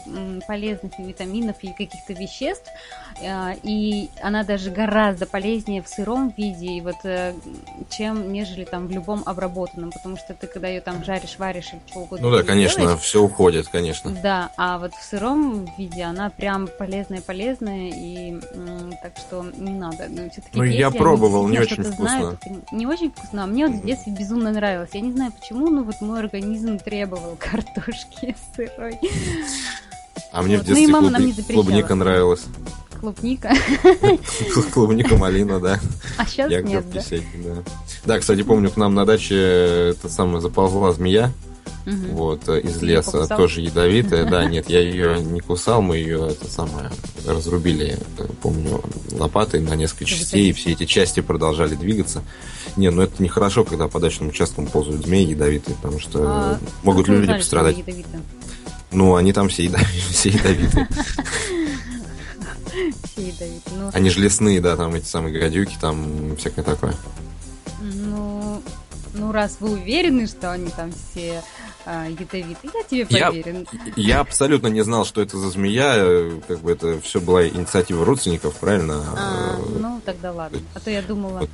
полезных 0.48 0.98
витаминов 0.98 1.27
витаминов 1.28 1.56
и 1.62 1.72
каких-то 1.72 2.12
веществ, 2.12 2.68
э, 3.20 3.54
и 3.62 4.10
она 4.22 4.44
даже 4.44 4.70
гораздо 4.70 5.26
полезнее 5.26 5.82
в 5.82 5.88
сыром 5.88 6.32
виде, 6.36 6.66
и 6.66 6.80
вот, 6.80 6.96
э, 7.04 7.34
чем 7.90 8.32
нежели 8.32 8.64
там 8.64 8.86
в 8.86 8.90
любом 8.90 9.22
обработанном, 9.26 9.90
потому 9.90 10.16
что 10.16 10.34
ты 10.34 10.46
когда 10.46 10.68
ее 10.68 10.80
там 10.80 11.04
жаришь, 11.04 11.36
варишь 11.38 11.72
или 11.72 11.80
чего 11.90 12.02
угодно. 12.02 12.28
Ну 12.28 12.36
да, 12.36 12.42
конечно, 12.42 12.82
делаешь, 12.82 13.00
все 13.00 13.22
уходит, 13.22 13.68
конечно. 13.68 14.10
Да, 14.22 14.50
а 14.56 14.78
вот 14.78 14.92
в 14.94 15.02
сыром 15.02 15.68
виде 15.76 16.02
она 16.02 16.30
прям 16.30 16.68
полезная-полезная, 16.78 17.90
и 17.94 18.40
так 19.02 19.16
что 19.16 19.44
не 19.56 19.72
надо. 19.72 20.06
Ну, 20.08 20.28
ну 20.54 20.62
я 20.64 20.90
пробовал, 20.90 21.48
не 21.48 21.58
очень 21.58 21.82
вкусно. 21.82 22.08
Знают, 22.08 22.40
не 22.72 22.86
очень 22.86 23.10
вкусно, 23.10 23.44
а 23.44 23.46
мне 23.46 23.66
вот 23.66 23.76
в 23.76 23.84
детстве 23.84 24.12
безумно 24.12 24.52
нравилось. 24.52 24.90
Я 24.92 25.00
не 25.00 25.12
знаю 25.12 25.32
почему, 25.32 25.68
но 25.68 25.82
вот 25.82 26.00
мой 26.00 26.20
организм 26.20 26.78
требовал 26.78 27.36
картошки 27.38 28.36
сырой. 28.54 28.98
А 30.32 30.42
мне 30.42 30.56
вот. 30.56 30.64
в 30.64 30.66
детстве 30.66 30.88
ну, 30.88 31.00
мама 31.00 31.18
клуб... 31.18 31.34
клубника 31.46 31.94
нравилась. 31.94 32.44
Клубника? 33.00 33.54
Клубника, 34.72 35.16
малина, 35.16 35.60
да. 35.60 35.80
А 36.16 36.26
сейчас 36.26 36.50
нет, 36.50 36.84
да? 36.92 37.00
да. 37.34 37.62
Да, 38.04 38.18
кстати, 38.18 38.42
помню, 38.42 38.70
к 38.70 38.76
нам 38.76 38.94
на 38.94 39.06
даче 39.06 39.36
это 39.90 40.08
самое 40.08 40.40
заползла 40.40 40.92
змея. 40.92 41.32
Угу. 41.86 42.16
Вот, 42.16 42.48
из 42.48 42.78
Ты 42.78 42.86
леса, 42.86 43.26
тоже 43.26 43.62
ядовитая. 43.62 44.28
Да, 44.28 44.44
нет, 44.50 44.68
я 44.68 44.80
ее 44.80 45.20
не 45.20 45.40
кусал, 45.40 45.80
мы 45.80 45.96
ее 45.96 46.28
это 46.30 46.50
самое 46.50 46.90
разрубили, 47.26 47.98
помню, 48.42 48.82
лопатой 49.12 49.60
на 49.60 49.74
несколько 49.74 50.04
частей, 50.04 50.50
и 50.50 50.52
все 50.52 50.72
эти 50.72 50.84
части 50.84 51.20
продолжали 51.20 51.74
двигаться. 51.74 52.22
Не, 52.76 52.90
ну 52.90 53.02
это 53.02 53.22
нехорошо, 53.22 53.64
когда 53.64 53.88
по 53.88 54.00
дачным 54.00 54.28
участкам 54.28 54.66
ползают 54.66 55.04
змеи 55.04 55.30
ядовитые, 55.30 55.76
потому 55.76 55.98
что 55.98 56.24
а, 56.26 56.58
могут 56.82 57.08
люди 57.08 57.32
пострадать. 57.32 57.76
Ну, 58.90 59.16
они 59.16 59.32
там 59.32 59.48
все. 59.48 59.70
Все 60.10 60.30
ядовитые. 60.30 60.88
Все 63.04 63.22
ядовитые. 63.22 63.76
Ну... 63.76 63.90
Они 63.92 64.10
же 64.10 64.20
лесные, 64.20 64.60
да, 64.60 64.76
там 64.76 64.94
эти 64.94 65.06
самые 65.06 65.38
гадюки, 65.38 65.76
там 65.80 66.36
всякое 66.36 66.64
такое. 66.64 66.94
Ну, 67.80 68.62
ну 69.14 69.32
раз 69.32 69.56
вы 69.60 69.72
уверены, 69.72 70.26
что 70.26 70.52
они 70.52 70.70
там 70.70 70.92
все 70.92 71.42
а, 71.84 72.06
ядовитые, 72.06 72.72
я 72.74 72.82
тебе 72.84 73.06
поверю. 73.06 73.66
Я, 73.96 74.14
я 74.14 74.20
абсолютно 74.20 74.68
не 74.68 74.82
знал, 74.82 75.04
что 75.04 75.20
это 75.20 75.38
за 75.38 75.50
змея, 75.50 76.30
как 76.46 76.60
бы 76.60 76.72
это 76.72 77.00
все 77.00 77.20
была 77.20 77.46
инициатива 77.46 78.04
родственников, 78.04 78.56
правильно? 78.56 79.04
А, 79.16 79.58
ну, 79.78 80.00
тогда 80.04 80.32
ладно. 80.32 80.60
А 80.74 80.80
то 80.80 80.90
я 80.90 81.02
думала... 81.02 81.46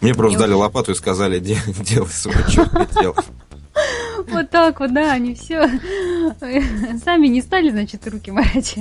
Мне 0.00 0.14
просто 0.14 0.40
дали 0.40 0.52
лопату 0.52 0.92
и 0.92 0.94
сказали, 0.94 1.38
делай 1.40 2.08
свое 2.10 2.44
черное 2.50 2.86
дело. 3.00 3.16
Вот 4.28 4.50
так 4.50 4.80
вот, 4.80 4.92
да, 4.92 5.12
они 5.12 5.34
все 5.34 5.68
сами 7.04 7.26
не 7.28 7.42
стали, 7.42 7.70
значит, 7.70 8.06
руки 8.08 8.30
морать. 8.30 8.76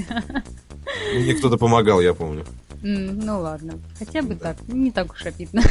Мне 1.13 1.33
кто-то 1.33 1.57
помогал, 1.57 2.01
я 2.01 2.13
помню. 2.13 2.45
Ну 2.81 3.41
ладно, 3.41 3.79
хотя 3.97 4.21
бы 4.21 4.35
так, 4.35 4.57
не 4.67 4.91
так 4.91 5.11
уж 5.11 5.25
обидно. 5.25 5.63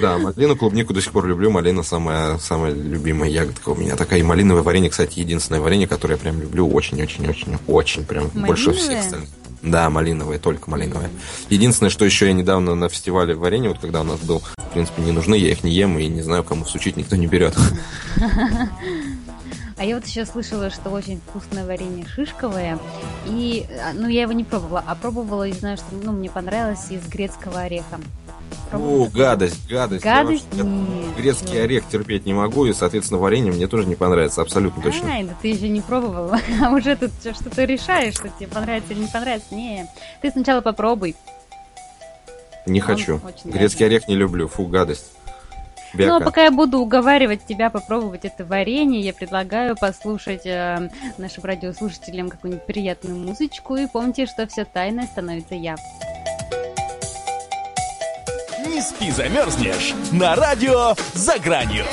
Да, 0.00 0.16
малину, 0.16 0.56
клубнику 0.56 0.94
до 0.94 1.02
сих 1.02 1.12
пор 1.12 1.26
люблю. 1.26 1.50
Малина 1.50 1.82
самая, 1.82 2.38
самая 2.38 2.72
любимая 2.72 3.28
ягодка 3.28 3.68
у 3.68 3.74
меня. 3.74 3.96
Такая 3.96 4.20
и 4.20 4.22
малиновое 4.22 4.62
варенье, 4.62 4.88
кстати, 4.88 5.18
единственное 5.18 5.60
варенье, 5.60 5.86
которое 5.86 6.14
я 6.14 6.20
прям 6.20 6.40
люблю 6.40 6.66
очень-очень-очень, 6.68 7.58
очень 7.66 8.04
прям 8.06 8.28
больше 8.28 8.72
всех 8.72 9.00
остальных. 9.00 9.28
Да, 9.64 9.88
малиновое, 9.88 10.38
только 10.38 10.70
малиновое. 10.70 11.10
Единственное, 11.48 11.90
что 11.90 12.04
еще 12.04 12.26
я 12.26 12.32
недавно 12.32 12.74
на 12.74 12.88
фестивале 12.88 13.34
варенья, 13.34 13.70
вот 13.70 13.78
когда 13.78 14.02
у 14.02 14.04
нас 14.04 14.20
был, 14.20 14.42
в 14.58 14.72
принципе, 14.72 15.02
не 15.02 15.12
нужны, 15.12 15.36
я 15.36 15.50
их 15.50 15.64
не 15.64 15.72
ем 15.72 15.98
и 15.98 16.06
не 16.06 16.22
знаю, 16.22 16.44
кому 16.44 16.64
всучить, 16.64 16.96
никто 16.96 17.16
не 17.16 17.26
берет. 17.26 17.56
А 19.76 19.84
я 19.84 19.96
вот 19.96 20.06
еще 20.06 20.24
слышала, 20.24 20.70
что 20.70 20.88
очень 20.90 21.20
вкусное 21.20 21.66
варенье 21.66 22.06
шишковое. 22.06 22.78
И, 23.26 23.66
а, 23.84 23.92
ну, 23.92 24.08
я 24.08 24.22
его 24.22 24.32
не 24.32 24.44
пробовала, 24.44 24.84
а 24.86 24.94
пробовала 24.94 25.48
и 25.48 25.52
знаю, 25.52 25.76
что, 25.76 25.86
ну, 26.00 26.12
мне 26.12 26.30
понравилось 26.30 26.90
из 26.90 27.04
грецкого 27.08 27.62
ореха. 27.62 27.98
О, 28.78 29.06
гадость, 29.06 29.68
гадость. 29.68 30.04
Гадость? 30.04 30.46
Я 30.52 30.64
Нет. 30.64 31.16
Грецкий 31.16 31.62
орех 31.62 31.88
терпеть 31.88 32.26
не 32.26 32.34
могу, 32.34 32.66
и, 32.66 32.72
соответственно, 32.72 33.20
варенье 33.20 33.52
мне 33.52 33.66
тоже 33.66 33.86
не 33.86 33.94
понравится, 33.94 34.42
абсолютно 34.42 34.82
точно. 34.82 35.10
Ай, 35.10 35.24
да 35.24 35.34
ты 35.40 35.48
еще 35.48 35.68
не 35.68 35.80
пробовала. 35.80 36.38
А 36.62 36.70
уже 36.70 36.96
тут 36.96 37.10
что-то 37.20 37.64
решаешь, 37.64 38.14
что 38.14 38.28
тебе 38.28 38.48
понравится 38.48 38.92
или 38.92 39.00
не 39.00 39.08
понравится. 39.08 39.54
Не, 39.54 39.86
ты 40.22 40.30
сначала 40.30 40.60
попробуй. 40.60 41.16
Не 42.66 42.80
Он 42.80 42.86
хочу. 42.86 43.20
Грецкий 43.44 43.86
орех 43.86 44.08
не 44.08 44.14
люблю, 44.14 44.48
фу, 44.48 44.66
гадость. 44.66 45.12
Бяка. 45.94 46.10
Ну, 46.10 46.16
а 46.16 46.20
пока 46.20 46.44
я 46.44 46.50
буду 46.50 46.78
уговаривать 46.78 47.46
тебя 47.46 47.70
попробовать 47.70 48.24
это 48.24 48.44
варенье, 48.44 49.00
я 49.00 49.12
предлагаю 49.12 49.76
послушать 49.76 50.44
э, 50.44 50.90
нашим 51.18 51.44
радиослушателям 51.44 52.30
какую-нибудь 52.30 52.66
приятную 52.66 53.16
музычку. 53.16 53.76
И 53.76 53.86
помните, 53.86 54.26
что 54.26 54.46
все 54.48 54.64
тайное 54.64 55.06
становится 55.06 55.54
явным. 55.54 55.84
Не 58.66 58.80
спи, 58.80 59.10
замерзнешь 59.10 59.94
на 60.12 60.34
радио 60.34 60.94
«За 61.12 61.38
гранью». 61.38 61.84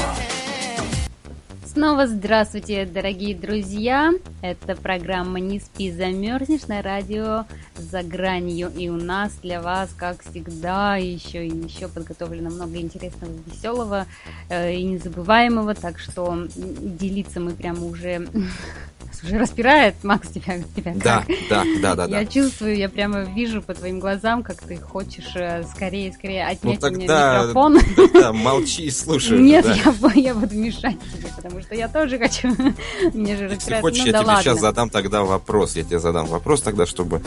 Снова 1.74 2.06
здравствуйте, 2.06 2.86
дорогие 2.86 3.34
друзья! 3.34 4.12
Это 4.42 4.76
программа 4.76 5.40
«Не 5.40 5.62
спи, 5.62 5.90
замерзнешь» 5.90 6.68
на 6.68 6.82
радио 6.82 7.46
«За 7.78 8.04
гранью». 8.04 8.70
И 8.76 8.90
у 8.90 8.98
нас 8.98 9.32
для 9.42 9.62
вас, 9.62 9.90
как 9.96 10.22
всегда, 10.22 10.98
еще 10.98 11.48
и 11.48 11.50
еще 11.50 11.88
подготовлено 11.88 12.50
много 12.50 12.78
интересного, 12.78 13.32
веселого 13.46 14.06
э, 14.50 14.74
и 14.74 14.84
незабываемого. 14.84 15.74
Так 15.74 15.98
что 15.98 16.46
делиться 16.56 17.40
мы 17.40 17.52
прямо 17.52 17.86
уже 17.86 18.28
уже 19.24 19.38
распирает, 19.38 19.96
Макс, 20.04 20.30
тебя, 20.30 20.60
тебя 20.76 20.94
да, 20.96 21.24
как? 21.28 21.28
Да, 21.50 21.64
да, 21.82 21.96
да, 21.96 22.04
Я 22.06 22.26
да. 22.26 22.26
чувствую, 22.26 22.76
я 22.76 22.90
прямо 22.90 23.22
вижу 23.22 23.62
по 23.62 23.74
твоим 23.74 24.00
глазам, 24.00 24.44
как 24.44 24.62
ты 24.62 24.78
хочешь 24.78 25.36
э, 25.36 25.64
скорее, 25.64 26.12
скорее 26.14 26.46
отнять 26.46 26.82
ну, 26.82 26.90
тогда, 26.90 27.44
у 27.54 27.70
меня 27.70 27.80
микрофон. 27.80 27.80
Да, 28.14 28.34
молчи 28.34 28.86
и 28.86 28.92
слушай. 28.92 29.40
Нет, 29.40 29.66
да. 29.66 29.76
я, 29.76 30.14
я 30.14 30.36
буду 30.36 30.56
мешать 30.56 30.98
тебе, 31.14 31.28
потому 31.36 31.61
что 31.62 31.76
я 31.76 31.88
тоже 31.88 32.18
хочу. 32.18 32.50
Мне 33.14 33.36
же 33.38 33.46
Если 33.46 33.80
хочешь, 33.82 34.00
ну, 34.00 34.06
я 34.08 34.12
да 34.12 34.20
тебе 34.20 34.28
ладно. 34.28 34.44
сейчас 34.44 34.60
задам 34.60 34.90
тогда 34.90 35.24
вопрос. 35.24 35.76
Я 35.76 35.84
тебе 35.84 36.00
задам 36.00 36.28
вопрос 36.28 36.62
тогда, 36.62 36.86
чтобы 36.86 37.22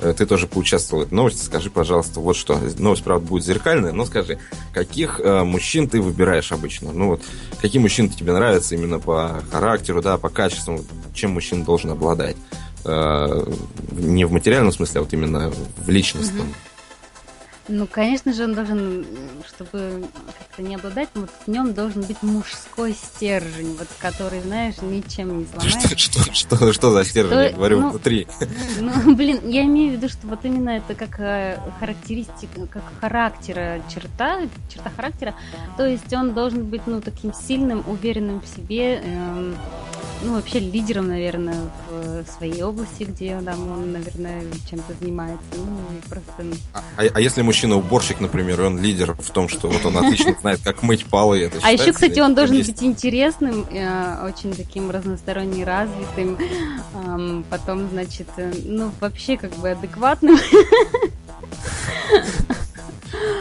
э, 0.00 0.14
ты 0.16 0.26
тоже 0.26 0.46
поучаствовал 0.46 1.04
в 1.04 1.06
этой 1.06 1.14
новости. 1.14 1.44
Скажи, 1.44 1.70
пожалуйста, 1.70 2.20
вот 2.20 2.36
что. 2.36 2.58
Новость, 2.78 3.04
правда, 3.04 3.26
будет 3.26 3.44
зеркальная, 3.44 3.92
но 3.92 4.04
скажи, 4.04 4.38
каких 4.72 5.20
э, 5.20 5.44
мужчин 5.44 5.88
ты 5.88 6.00
выбираешь 6.00 6.52
обычно? 6.52 6.92
Ну 6.92 7.08
вот, 7.08 7.22
какие 7.60 7.80
мужчины 7.80 8.08
тебе 8.08 8.32
нравятся 8.32 8.74
именно 8.74 8.98
по 8.98 9.42
характеру, 9.50 10.02
да, 10.02 10.18
по 10.18 10.28
качеству? 10.28 10.84
Чем 11.14 11.32
мужчина 11.32 11.64
должен 11.64 11.90
обладать. 11.90 12.36
Э, 12.84 13.44
не 13.92 14.24
в 14.24 14.32
материальном 14.32 14.72
смысле, 14.72 15.00
а 15.00 15.02
вот 15.04 15.12
именно 15.12 15.52
в 15.78 15.88
личностном. 15.88 16.54
Ну, 17.68 17.86
конечно 17.86 18.32
же, 18.32 18.44
он 18.44 18.54
должен, 18.54 19.06
чтобы 19.46 20.08
как-то 20.38 20.62
не 20.62 20.74
обладать, 20.74 21.08
вот 21.14 21.28
в 21.46 21.50
нем 21.50 21.74
должен 21.74 22.02
быть 22.02 22.22
мужской 22.22 22.94
стержень, 22.94 23.76
вот 23.76 23.88
который, 23.98 24.40
знаешь, 24.40 24.76
ничем 24.80 25.40
не 25.40 25.46
сломается. 25.46 25.98
Что, 25.98 26.22
что, 26.32 26.34
что, 26.34 26.72
что 26.72 26.90
за 26.92 27.04
стержень, 27.04 27.30
что, 27.30 27.42
я 27.42 27.50
говорю, 27.50 27.80
ну, 27.80 27.90
внутри? 27.90 28.26
Ну, 28.80 29.14
блин, 29.14 29.40
я 29.44 29.64
имею 29.64 29.92
в 29.92 29.96
виду, 29.96 30.08
что 30.08 30.26
вот 30.26 30.44
именно 30.44 30.70
это 30.70 30.94
как 30.94 31.20
э, 31.20 31.60
характеристика, 31.78 32.66
как 32.66 32.82
характера 33.00 33.82
черта, 33.92 34.40
черта 34.72 34.90
характера, 34.96 35.34
то 35.76 35.86
есть 35.86 36.10
он 36.12 36.32
должен 36.32 36.64
быть, 36.64 36.86
ну, 36.86 37.02
таким 37.02 37.34
сильным, 37.34 37.84
уверенным 37.86 38.40
в 38.40 38.46
себе, 38.46 38.96
эм, 38.96 39.56
ну, 40.22 40.34
вообще 40.34 40.58
лидером, 40.58 41.08
наверное, 41.08 41.70
в 41.90 42.24
своей 42.30 42.62
области, 42.62 43.04
где 43.04 43.40
там, 43.40 43.70
он, 43.70 43.92
наверное, 43.92 44.42
чем-то 44.68 44.94
занимается. 45.00 45.44
Ну, 45.56 45.78
просто... 46.08 46.58
А, 46.74 46.82
а, 46.96 47.02
а 47.14 47.20
если 47.20 47.42
мужчина 47.42 47.76
уборщик, 47.76 48.20
например, 48.20 48.60
и 48.60 48.64
он 48.64 48.80
лидер 48.80 49.14
в 49.14 49.30
том, 49.30 49.48
что 49.48 49.68
вот 49.68 49.84
он 49.84 49.96
отлично 49.98 50.34
знает, 50.40 50.60
как 50.62 50.82
мыть 50.82 51.04
полы, 51.04 51.42
это 51.42 51.58
А 51.62 51.72
еще, 51.72 51.92
кстати, 51.92 52.20
он 52.20 52.34
должен 52.34 52.58
быть 52.58 52.82
интересным, 52.82 53.66
э, 53.70 54.26
очень 54.26 54.54
таким 54.54 54.90
разносторонне 54.90 55.64
развитым, 55.64 56.38
потом, 57.50 57.88
значит, 57.90 58.28
э, 58.36 58.52
ну, 58.64 58.90
вообще 59.00 59.36
как 59.36 59.52
бы 59.56 59.70
адекватным. 59.70 60.38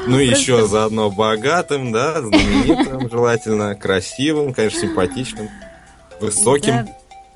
Ну, 0.08 0.20
и 0.20 0.28
еще 0.28 0.66
заодно 0.68 1.10
богатым, 1.12 1.92
да, 1.92 2.22
знаменитым, 2.22 3.10
желательно, 3.10 3.76
красивым, 3.76 4.54
конечно, 4.54 4.82
симпатичным. 4.82 5.50
Высоким. 6.20 6.72
Да, 6.72 6.88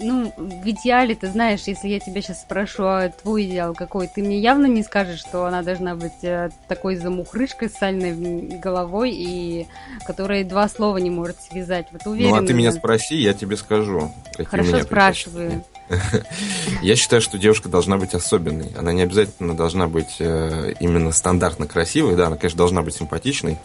ну, 0.03 0.33
в 0.35 0.67
идеале, 0.67 1.15
ты 1.15 1.27
знаешь, 1.27 1.61
если 1.65 1.87
я 1.87 1.99
тебя 1.99 2.21
сейчас 2.21 2.41
спрошу, 2.41 2.83
а 2.83 3.09
твой 3.09 3.45
идеал 3.45 3.73
какой, 3.73 4.07
ты 4.07 4.21
мне 4.21 4.39
явно 4.39 4.65
не 4.65 4.83
скажешь, 4.83 5.19
что 5.19 5.45
она 5.45 5.61
должна 5.61 5.95
быть 5.95 6.23
э, 6.23 6.49
такой 6.67 6.95
замухрышкой 6.95 7.69
с 7.69 7.73
сальной 7.73 8.59
головой 8.59 9.11
и 9.11 9.67
которая 10.05 10.43
два 10.43 10.67
слова 10.67 10.97
не 10.97 11.09
может 11.09 11.37
связать. 11.41 11.87
Вот 11.91 12.05
уверена. 12.07 12.37
Ну, 12.37 12.43
а 12.43 12.47
ты 12.47 12.53
меня 12.53 12.71
спроси, 12.71 13.15
я 13.17 13.33
тебе 13.33 13.57
скажу. 13.57 14.11
Хорошо, 14.45 14.81
спрашиваю. 14.81 15.63
Я 16.81 16.95
считаю, 16.95 17.21
что 17.21 17.37
девушка 17.37 17.67
должна 17.67 17.97
быть 17.97 18.13
особенной. 18.13 18.71
Она 18.77 18.93
не 18.93 19.01
обязательно 19.01 19.57
должна 19.57 19.87
быть 19.87 20.15
э, 20.19 20.73
именно 20.79 21.11
стандартно 21.11 21.67
красивой. 21.67 22.15
Да, 22.15 22.27
она, 22.27 22.37
конечно, 22.37 22.57
должна 22.57 22.81
быть 22.81 22.95
симпатичной 22.95 23.57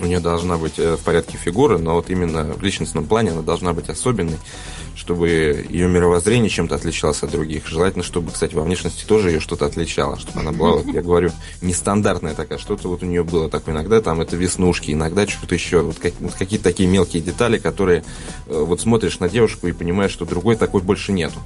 у 0.00 0.06
нее 0.06 0.20
должна 0.20 0.58
быть 0.58 0.78
э, 0.78 0.96
в 0.96 1.00
порядке 1.00 1.36
фигура, 1.36 1.78
но 1.78 1.94
вот 1.94 2.10
именно 2.10 2.44
в 2.44 2.62
личностном 2.62 3.06
плане 3.06 3.30
она 3.30 3.42
должна 3.42 3.72
быть 3.72 3.88
особенной, 3.88 4.38
чтобы 4.96 5.28
ее 5.68 5.88
мировоззрение 5.88 6.50
чем-то 6.50 6.74
отличалось 6.74 7.22
от 7.22 7.30
других. 7.30 7.66
Желательно, 7.66 8.04
чтобы, 8.04 8.32
кстати, 8.32 8.54
во 8.54 8.62
внешности 8.62 9.04
тоже 9.04 9.30
ее 9.30 9.40
что-то 9.40 9.66
отличало, 9.66 10.18
чтобы 10.18 10.40
она 10.40 10.52
была, 10.52 10.76
вот, 10.76 10.86
я 10.86 11.02
говорю, 11.02 11.30
нестандартная 11.62 12.34
такая, 12.34 12.58
что-то 12.58 12.88
вот 12.88 13.02
у 13.02 13.06
нее 13.06 13.24
было 13.24 13.48
такое. 13.48 13.74
Иногда 13.74 14.00
там 14.00 14.20
это 14.20 14.36
веснушки, 14.36 14.90
иногда 14.90 15.26
что-то 15.26 15.54
еще, 15.54 15.80
вот, 15.80 15.98
как, 15.98 16.12
вот 16.20 16.34
какие-то 16.34 16.64
такие 16.64 16.88
мелкие 16.88 17.22
детали, 17.22 17.58
которые 17.58 18.04
э, 18.46 18.64
вот 18.64 18.80
смотришь 18.80 19.20
на 19.20 19.28
девушку 19.28 19.68
и 19.68 19.72
понимаешь, 19.72 20.12
что 20.12 20.24
другой 20.24 20.56
такой 20.56 20.82
больше 20.82 21.12
нету. 21.12 21.38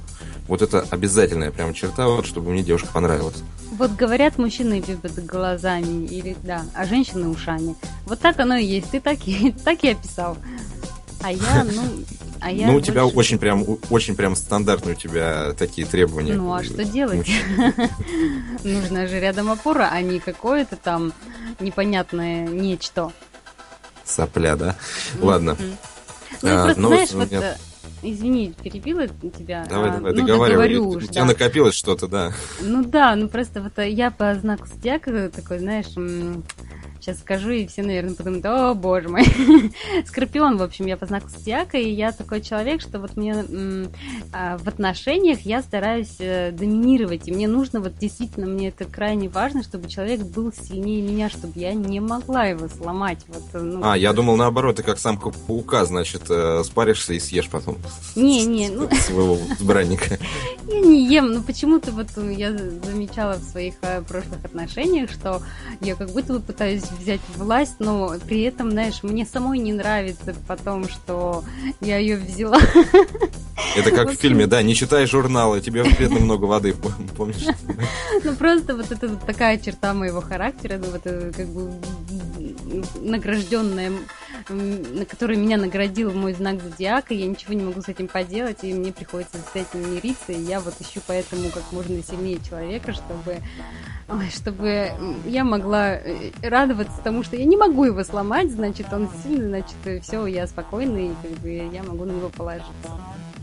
Вот 0.47 0.63
это 0.63 0.85
обязательная 0.89 1.51
прям 1.51 1.75
черта, 1.75 2.07
вот, 2.07 2.25
чтобы 2.25 2.51
мне 2.51 2.63
девушка 2.63 2.89
понравилась. 2.91 3.43
Вот 3.79 3.91
говорят, 3.91 4.37
мужчины 4.37 4.83
любят 4.85 5.25
глазами, 5.25 6.05
или 6.05 6.35
да, 6.43 6.65
а 6.75 6.83
женщины 6.83 7.29
ушами. 7.29 7.77
Вот 8.05 8.19
так 8.19 8.37
оно 8.41 8.57
и 8.57 8.65
есть. 8.65 8.91
Ты 8.91 8.99
так 8.99 9.25
и, 9.25 9.51
так 9.63 9.81
и 9.85 9.91
описал. 9.91 10.37
А 11.21 11.31
я, 11.31 11.63
ну, 11.73 11.81
а 12.41 12.51
я 12.51 12.67
ну, 12.67 12.75
у 12.75 12.81
тебя 12.81 13.05
очень 13.05 13.39
прям, 13.39 13.63
очень 13.89 14.17
прям 14.17 14.35
стандартные 14.35 14.95
у 14.95 14.99
тебя 14.99 15.53
такие 15.57 15.87
требования. 15.87 16.33
Ну, 16.33 16.53
а 16.53 16.61
что 16.61 16.83
делать? 16.83 17.25
Нужна 18.65 19.07
же 19.07 19.17
рядом 19.17 19.49
опора, 19.49 19.87
а 19.89 20.01
не 20.01 20.19
какое-то 20.19 20.75
там 20.75 21.13
непонятное 21.61 22.45
нечто. 22.47 23.13
Сопля, 24.03 24.57
да? 24.57 24.75
Ладно. 25.21 25.55
Ну, 26.41 26.49
а, 26.49 26.65
просто, 26.65 26.81
знаешь, 26.81 27.11
вот 27.11 27.31
Извини, 28.01 28.53
перебила 28.63 29.07
тебя. 29.07 29.65
Давай, 29.69 29.89
а, 29.89 29.93
давай, 29.93 30.13
ну, 30.13 30.21
договаривай. 30.21 30.77
У 30.77 30.99
да. 30.99 31.07
тебя 31.07 31.25
накопилось 31.25 31.75
что-то, 31.75 32.07
да. 32.07 32.33
Ну 32.61 32.83
да, 32.83 33.15
ну 33.15 33.27
просто 33.27 33.61
вот 33.61 33.83
я 33.83 34.11
по 34.11 34.33
знаку 34.35 34.67
зодиака 34.67 35.29
такой, 35.29 35.59
знаешь, 35.59 35.87
Сейчас 36.99 37.19
скажу, 37.19 37.51
и 37.51 37.65
все, 37.65 37.81
наверное, 37.81 38.13
подумают, 38.13 38.45
о, 38.45 38.73
боже 38.73 39.07
мой. 39.07 39.23
Скорпион, 40.05 40.57
в 40.57 40.61
общем, 40.61 40.85
я 40.85 40.97
по 40.97 41.05
знаку 41.05 41.29
зодиака, 41.29 41.77
и 41.77 41.89
я 41.89 42.11
такой 42.11 42.41
человек, 42.41 42.81
что 42.81 42.99
вот 42.99 43.15
мне 43.15 43.45
а, 44.33 44.57
в 44.57 44.67
отношениях 44.67 45.41
я 45.41 45.61
стараюсь 45.61 46.17
э, 46.19 46.51
доминировать, 46.51 47.29
и 47.29 47.31
мне 47.31 47.47
нужно, 47.47 47.79
вот 47.79 47.97
действительно, 47.97 48.47
мне 48.47 48.67
это 48.67 48.83
крайне 48.83 49.29
важно, 49.29 49.63
чтобы 49.63 49.89
человек 49.89 50.21
был 50.21 50.51
сильнее 50.51 51.01
меня, 51.01 51.29
чтобы 51.29 51.53
я 51.55 51.73
не 51.73 52.01
могла 52.01 52.45
его 52.45 52.67
сломать. 52.67 53.19
Вот, 53.27 53.43
э, 53.53 53.59
ну, 53.59 53.79
а, 53.81 53.97
я 53.97 54.11
думал, 54.11 54.35
наоборот, 54.35 54.75
ты 54.75 54.83
как 54.83 54.99
самка 54.99 55.31
паука, 55.47 55.85
значит, 55.85 56.23
э, 56.29 56.63
спаришься 56.65 57.13
и 57.13 57.19
съешь 57.19 57.47
потом. 57.49 57.77
Не, 58.15 58.45
не, 58.45 58.69
ну... 58.69 58.89
Своего 58.95 59.37
избранника. 59.59 60.17
Я 60.67 60.79
не 60.81 61.07
ем, 61.07 61.31
но 61.31 61.41
почему-то 61.41 61.91
вот 61.91 62.07
я 62.15 62.51
замечала 62.51 63.35
в 63.35 63.43
своих 63.43 63.75
прошлых 64.07 64.43
отношениях, 64.43 65.09
что 65.09 65.41
я 65.81 65.95
как 65.95 66.11
будто 66.11 66.33
бы 66.33 66.39
пытаюсь 66.39 66.83
взять 66.99 67.21
власть, 67.37 67.75
но 67.79 68.13
при 68.27 68.41
этом, 68.41 68.71
знаешь, 68.71 69.01
мне 69.01 69.25
самой 69.25 69.57
не 69.57 69.73
нравится 69.73 70.35
потом, 70.47 70.87
что 70.87 71.43
я 71.81 71.97
ее 71.97 72.17
взяла. 72.17 72.59
Это 73.75 73.91
как 73.91 74.11
в 74.11 74.15
фильме, 74.15 74.47
да, 74.47 74.61
не 74.61 74.75
читай 74.75 75.05
журналы, 75.07 75.61
тебе 75.61 75.83
вредно 75.83 76.19
много 76.19 76.45
воды, 76.45 76.75
помнишь? 77.17 77.45
Ну 78.23 78.35
просто 78.35 78.75
вот 78.75 78.91
это 78.91 79.15
такая 79.15 79.57
черта 79.57 79.93
моего 79.93 80.19
характера, 80.19 80.77
ну 80.77 80.91
вот 80.91 81.03
как 81.03 81.47
бы 81.47 81.71
награжденная, 83.01 83.91
на 84.49 85.05
которой 85.05 85.37
меня 85.37 85.57
наградил 85.57 86.11
мой 86.11 86.33
знак 86.33 86.61
зодиака, 86.61 87.13
я 87.13 87.27
ничего 87.27 87.53
не 87.53 87.63
могу 87.63 87.81
с 87.81 87.87
этим 87.87 88.07
поделать, 88.07 88.63
и 88.63 88.73
мне 88.73 88.91
приходится 88.91 89.37
с 89.37 89.55
этим 89.55 89.93
мириться, 89.93 90.31
и 90.31 90.41
я 90.41 90.59
вот 90.59 90.73
ищу 90.79 91.01
поэтому 91.07 91.49
как 91.49 91.71
можно 91.71 92.01
сильнее 92.03 92.39
человека, 92.47 92.93
чтобы 92.93 93.37
чтобы 94.31 94.91
я 95.25 95.43
могла 95.43 95.93
э, 95.93 96.31
радоваться 96.41 96.99
тому, 97.03 97.23
что 97.23 97.35
я 97.35 97.45
не 97.45 97.57
могу 97.57 97.85
его 97.85 98.03
сломать, 98.03 98.51
значит, 98.51 98.87
он 98.91 99.07
сильный, 99.23 99.61
значит, 99.61 100.03
все, 100.03 100.25
я 100.25 100.47
спокойный, 100.47 101.09
и 101.09 101.15
как 101.21 101.31
бы 101.39 101.49
я 101.49 101.83
могу 101.83 102.05
на 102.05 102.11
него 102.13 102.29
положиться. 102.29 102.73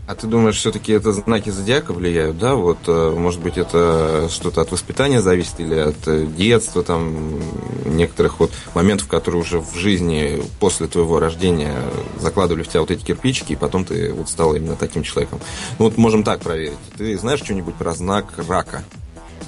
А 0.07 0.15
ты 0.15 0.25
думаешь, 0.25 0.55
все-таки 0.55 0.93
это 0.93 1.11
знаки 1.11 1.49
зодиака 1.49 1.91
влияют, 1.91 2.37
да? 2.37 2.55
Вот, 2.55 2.77
э, 2.87 3.13
может 3.17 3.41
быть, 3.41 3.57
это 3.57 4.29
что-то 4.31 4.61
от 4.61 4.71
воспитания 4.71 5.21
зависит 5.21 5.59
или 5.59 5.75
от 5.75 6.07
э, 6.07 6.25
детства, 6.25 6.81
там, 6.81 7.41
некоторых 7.83 8.39
вот 8.39 8.51
моментов, 8.73 9.09
которые 9.09 9.41
уже 9.41 9.59
в 9.59 9.75
жизни 9.75 10.41
после 10.61 10.87
твоего 10.87 11.19
рождения 11.19 11.75
закладывали 12.21 12.63
в 12.63 12.69
тебя 12.69 12.79
вот 12.79 12.91
эти 12.91 13.03
кирпичики, 13.03 13.51
и 13.51 13.55
потом 13.57 13.83
ты 13.83 14.13
вот 14.13 14.29
стал 14.29 14.55
именно 14.55 14.77
таким 14.77 15.03
человеком. 15.03 15.41
Ну 15.77 15.85
вот 15.85 15.97
можем 15.97 16.23
так 16.23 16.39
проверить. 16.39 16.77
Ты 16.97 17.17
знаешь 17.17 17.41
что-нибудь 17.41 17.75
про 17.75 17.93
знак 17.93 18.33
рака? 18.47 18.85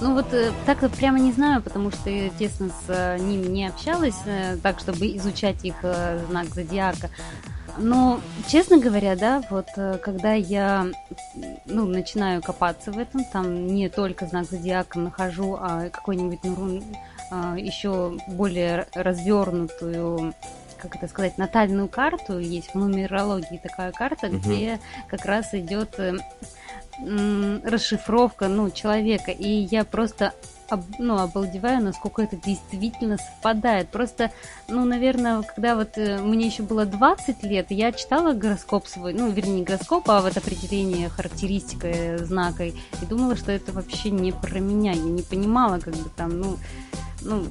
Ну 0.02 0.14
вот 0.14 0.34
э, 0.34 0.52
так 0.66 0.80
прямо 0.92 1.22
не 1.22 1.32
знаю, 1.32 1.62
потому 1.62 1.90
что 1.90 2.10
я 2.10 2.28
тесно 2.38 2.70
с 2.86 3.18
ними 3.22 3.48
не 3.48 3.66
общалась, 3.66 4.16
так 4.62 4.82
чтобы 4.82 5.08
изучать 5.16 5.64
их 5.64 5.76
знак 6.30 6.48
зодиака. 6.54 7.10
Но, 7.80 8.20
честно 8.48 8.78
говоря, 8.78 9.16
да, 9.16 9.42
вот 9.50 9.68
когда 10.02 10.34
я 10.34 10.88
ну, 11.66 11.86
начинаю 11.86 12.42
копаться 12.42 12.92
в 12.92 12.98
этом, 12.98 13.24
там 13.24 13.68
не 13.68 13.90
только 13.90 14.26
знак 14.26 14.46
зодиака 14.46 15.00
нахожу, 15.00 15.58
а 15.60 15.90
какой-нибудь 15.90 16.40
ну, 16.44 16.84
еще 17.56 18.18
более 18.28 18.88
развернутую 18.94 20.34
как 20.80 20.96
это 20.96 21.08
сказать, 21.08 21.38
натальную 21.38 21.88
карту, 21.88 22.40
есть 22.40 22.74
в 22.74 22.76
нумерологии 22.76 23.60
такая 23.62 23.92
карта, 23.92 24.28
угу. 24.28 24.38
где 24.38 24.80
как 25.08 25.26
раз 25.26 25.54
идет 25.54 26.00
расшифровка, 27.64 28.48
ну, 28.48 28.70
человека, 28.70 29.32
и 29.32 29.48
я 29.48 29.84
просто 29.84 30.34
об, 30.70 30.84
ну, 31.00 31.18
обалдеваю, 31.18 31.84
насколько 31.84 32.22
это 32.22 32.36
действительно 32.36 33.18
совпадает. 33.18 33.90
Просто, 33.90 34.32
ну, 34.68 34.86
наверное, 34.86 35.42
когда 35.42 35.76
вот 35.76 35.98
э, 35.98 36.20
мне 36.20 36.48
еще 36.48 36.64
было 36.64 36.86
20 36.86 37.44
лет, 37.44 37.68
я 37.70 37.92
читала 37.92 38.34
гороскоп 38.34 38.88
свой, 38.88 39.14
ну, 39.14 39.32
вернее, 39.32 39.64
гороскоп, 39.64 40.10
а 40.10 40.22
вот 40.22 40.38
определение, 40.38 41.10
характеристика 41.10 41.88
э, 41.88 42.18
знака, 42.20 42.66
и 42.66 42.74
думала, 43.10 43.36
что 43.36 43.52
это 43.52 43.72
вообще 43.72 44.12
не 44.12 44.32
про 44.32 44.60
меня. 44.60 44.92
Я 44.92 45.02
не 45.02 45.24
понимала, 45.24 45.80
как 45.80 45.96
бы 45.96 46.10
там, 46.16 46.40
ну, 46.40 46.58
ну, 47.22 47.46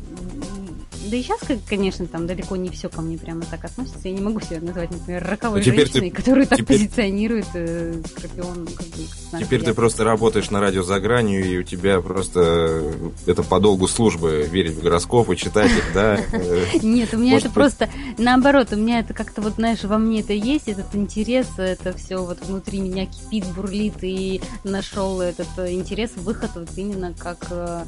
Да 1.09 1.17
и 1.17 1.23
сейчас, 1.23 1.41
конечно, 1.67 2.07
там 2.07 2.27
далеко 2.27 2.57
не 2.57 2.69
все 2.69 2.91
ко 2.91 3.01
мне 3.01 3.17
прямо 3.17 3.43
так 3.43 3.65
относится. 3.65 4.09
Я 4.09 4.13
не 4.13 4.21
могу 4.21 4.41
себя 4.41 4.61
назвать, 4.61 4.91
например, 4.91 5.27
роковой 5.27 5.61
ну, 5.61 5.65
женщиной, 5.65 6.11
ты, 6.11 6.17
которую 6.17 6.47
так 6.47 6.59
теперь, 6.59 6.79
позиционирует 6.79 7.47
э, 7.55 8.03
Скорпион. 8.07 8.67
Как 8.67 8.87
бы, 8.87 9.45
теперь 9.45 9.63
ты 9.63 9.73
просто 9.73 10.05
работаешь 10.05 10.51
на 10.51 10.61
радио 10.61 10.83
за 10.83 11.01
гранью, 11.01 11.45
и 11.47 11.57
у 11.57 11.63
тебя 11.63 12.01
просто 12.01 12.93
это 13.27 13.43
по 13.43 13.59
долгу 13.59 13.89
службы 13.89 14.47
верить 14.51 14.73
в 14.73 14.83
гороскоп 14.83 15.31
и 15.31 15.37
читать 15.37 15.71
их, 15.71 15.95
да? 15.95 16.19
Нет, 16.83 17.15
у 17.15 17.19
меня 17.19 17.39
это 17.39 17.49
просто 17.49 17.89
наоборот, 18.19 18.69
у 18.73 18.77
меня 18.77 19.01
это 19.01 19.15
как-то 19.15 19.41
вот, 19.41 19.55
знаешь, 19.55 19.85
во 19.85 19.97
мне 19.97 20.21
это 20.21 20.35
есть, 20.35 20.69
этот 20.69 20.95
интерес, 20.95 21.47
это 21.57 21.97
все 21.97 22.19
вот 22.19 22.45
внутри 22.45 22.81
меня 22.81 23.07
кипит, 23.07 23.47
бурлит, 23.55 24.03
и 24.03 24.43
нашел 24.63 25.23
этот 25.23 25.49
интерес, 25.59 26.11
выход 26.17 26.51
вот 26.55 26.69
именно 26.77 27.15
как 27.19 27.47
э, 27.51 27.85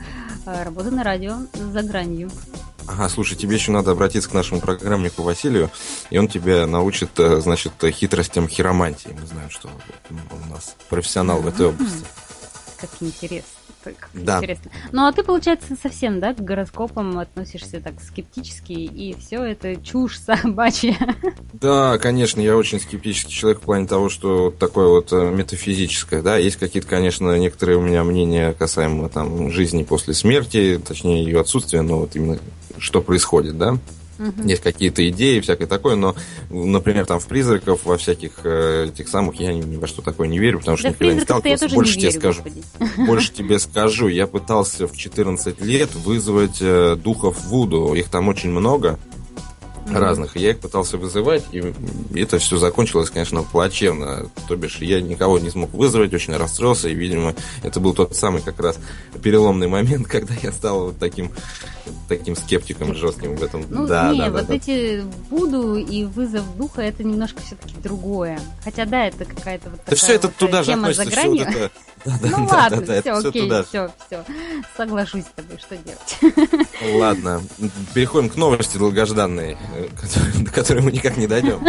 работа 0.46 0.90
на 0.90 1.04
радио 1.04 1.37
за 1.52 1.83
гранью. 1.83 2.30
Ага, 2.90 3.09
слушай, 3.09 3.37
тебе 3.37 3.55
еще 3.55 3.70
надо 3.70 3.92
обратиться 3.92 4.29
к 4.29 4.33
нашему 4.33 4.61
программнику 4.61 5.22
Василию, 5.22 5.70
и 6.11 6.18
он 6.18 6.26
тебя 6.26 6.66
научит, 6.66 7.11
э, 7.20 7.40
значит, 7.40 7.72
хитростям 7.92 8.48
хиромантии. 8.48 9.16
Мы 9.18 9.26
знаем, 9.29 9.48
что 9.48 9.68
он 9.68 10.18
у 10.48 10.53
нас 10.53 10.74
профессионал 10.88 11.40
в 11.40 11.46
этой 11.46 11.66
области. 11.66 12.05
Как 12.81 12.90
интересно. 12.98 13.60
Как 13.83 14.11
да. 14.12 14.38
интересно. 14.38 14.71
Ну, 14.93 15.07
а 15.07 15.12
ты, 15.12 15.23
получается, 15.23 15.75
совсем, 15.81 16.21
да, 16.21 16.35
к 16.35 16.40
гороскопам 16.40 17.19
относишься 17.19 17.81
так 17.81 18.01
скептически, 18.03 18.73
и 18.73 19.16
все 19.19 19.43
это 19.43 19.77
чушь 19.77 20.19
собачья. 20.19 20.97
Да, 21.55 21.99
конечно, 21.99 22.40
я 22.40 22.57
очень 22.57 22.79
скептический 22.81 23.33
человек 23.33 23.61
в 23.61 23.64
плане 23.64 23.87
того, 23.87 24.09
что 24.09 24.51
такое 24.51 24.88
вот 24.88 25.12
э, 25.12 25.31
метафизическое, 25.31 26.23
да, 26.23 26.37
есть 26.37 26.57
какие-то, 26.57 26.88
конечно, 26.88 27.37
некоторые 27.38 27.79
у 27.79 27.83
меня 27.83 28.05
мнения 28.05 28.53
касаемо 28.53 29.09
там 29.09 29.51
жизни 29.51 29.83
после 29.83 30.12
смерти, 30.14 30.81
точнее 30.87 31.25
ее 31.25 31.40
отсутствия, 31.40 31.83
но 31.83 32.01
вот 32.01 32.16
именно 32.16 32.38
что 32.79 33.01
происходит, 33.01 33.57
да. 33.57 33.79
Угу. 34.20 34.46
Есть 34.46 34.62
какие-то 34.62 35.09
идеи, 35.09 35.40
всякое 35.40 35.66
такое, 35.66 35.96
но, 35.96 36.14
например, 36.50 37.06
там 37.06 37.20
в 37.20 37.26
призраков, 37.26 37.80
во 37.85 37.96
всяких 37.96 38.40
э, 38.44 38.90
этих 38.92 39.09
самых, 39.09 39.40
я 39.40 39.52
ни, 39.54 39.62
ни 39.62 39.76
во 39.76 39.87
что 39.87 40.02
такое 40.02 40.28
не 40.28 40.38
верю, 40.38 40.59
потому 40.59 40.76
что 40.76 40.88
да 40.88 40.90
никогда 40.90 41.14
не 41.14 41.20
сталкивался. 41.20 41.68
Больше 41.70 41.94
тебе 41.94 42.11
верю, 42.11 42.20
скажу. 42.20 42.42
Больше 43.06 43.33
тебе 43.33 43.59
скажу. 43.59 44.09
Я 44.09 44.26
пытался 44.26 44.87
в 44.87 44.94
14 44.94 45.62
лет 45.62 45.94
вызвать 45.94 46.59
э, 46.61 46.96
духов 46.96 47.42
Вуду. 47.44 47.94
Их 47.94 48.11
там 48.11 48.28
очень 48.28 48.50
много 48.50 48.98
разных. 49.98 50.37
я 50.37 50.50
их 50.50 50.61
пытался 50.61 50.98
вызывать, 50.98 51.44
и 51.53 51.62
это 52.14 52.38
все 52.38 52.57
закончилось, 52.57 53.11
конечно, 53.11 53.42
плачевно. 53.42 54.31
То 54.48 54.57
бишь, 54.57 54.79
я 54.79 55.00
никого 55.00 55.38
не 55.38 55.50
смог 55.50 55.72
вызвать, 55.72 56.12
очень 56.14 56.37
расстроился, 56.37 56.88
и, 56.88 56.94
видимо, 56.94 57.35
это 57.62 57.81
был 57.81 57.94
тот 57.94 58.16
самый 58.16 58.42
как 58.42 58.59
раз 58.61 58.79
переломный 59.22 59.68
момент, 59.68 60.07
когда 60.09 60.35
я 60.42 60.53
стал 60.53 60.87
вот 60.87 60.98
таким, 60.98 61.31
таким 62.09 62.37
скептиком 62.37 62.94
жестким 62.94 63.37
в 63.37 63.42
этом. 63.42 63.64
Ну, 63.68 63.87
да, 63.87 64.12
не, 64.12 64.18
да, 64.18 64.31
вот 64.31 64.46
да, 64.46 64.55
эти. 64.55 65.05
Буду 65.31 65.76
и 65.76 66.05
вызов 66.05 66.44
духа, 66.57 66.83
это 66.83 67.05
немножко 67.05 67.40
все-таки 67.42 67.74
другое. 67.83 68.40
Хотя, 68.64 68.85
да, 68.85 69.07
это 69.07 69.24
какая-то 69.24 69.70
вот 69.70 69.81
такая 69.81 69.90
да 69.90 69.96
все 69.96 70.14
это 70.14 70.29
вот 70.29 70.37
туда 70.37 70.62
же 70.62 70.72
относится, 70.72 71.05
за 71.05 71.11
гранью. 71.11 71.37
Все 71.37 71.44
вот 71.44 71.57
это 71.57 71.70
да, 72.05 72.18
да, 72.22 72.38
ну 72.38 72.46
да, 72.48 72.55
ладно, 72.55 72.81
да, 72.81 73.00
все, 73.00 73.12
окей, 73.12 73.46
все, 73.46 73.62
все, 73.64 73.90
все. 74.07 74.24
Соглашусь 74.74 75.24
с 75.24 75.33
тобой, 75.37 75.59
что 75.59 75.76
делать. 75.76 76.59
Ладно, 76.94 77.42
переходим 77.92 78.31
к 78.31 78.37
новости 78.37 78.79
долгожданной, 78.79 79.59
до 80.40 80.51
которой 80.51 80.83
мы 80.83 80.93
никак 80.93 81.16
не 81.16 81.27
дойдем. 81.27 81.61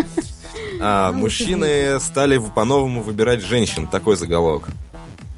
А, 0.80 1.12
ну, 1.12 1.20
мужчины 1.20 2.00
стали 2.00 2.42
по-новому 2.56 3.04
выбирать 3.04 3.42
женщин. 3.42 3.88
Такой 3.88 4.16
заголовок. 4.16 4.68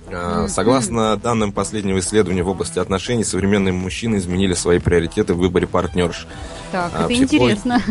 А, 0.10 0.48
согласно 0.48 1.18
данным 1.18 1.52
последнего 1.52 2.00
исследования 2.00 2.44
в 2.44 2.50
области 2.50 2.80
отношений, 2.80 3.24
современные 3.24 3.74
мужчины 3.74 4.18
изменили 4.18 4.54
свои 4.54 4.80
приоритеты 4.80 5.34
в 5.34 5.38
выборе 5.38 5.68
партнерш. 5.68 6.28
Так, 6.72 6.92
а, 6.94 7.06
это 7.06 7.10
психолог... 7.10 7.52
интересно. 7.52 7.82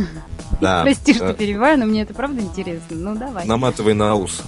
Да. 0.60 0.82
Прости, 0.82 1.14
что 1.14 1.32
перебиваю, 1.34 1.78
но 1.78 1.86
мне 1.86 2.02
это 2.02 2.14
правда 2.14 2.40
интересно. 2.40 2.96
Ну, 2.96 3.16
давай. 3.16 3.46
Наматывай 3.46 3.94
на 3.94 4.14
ус. 4.14 4.42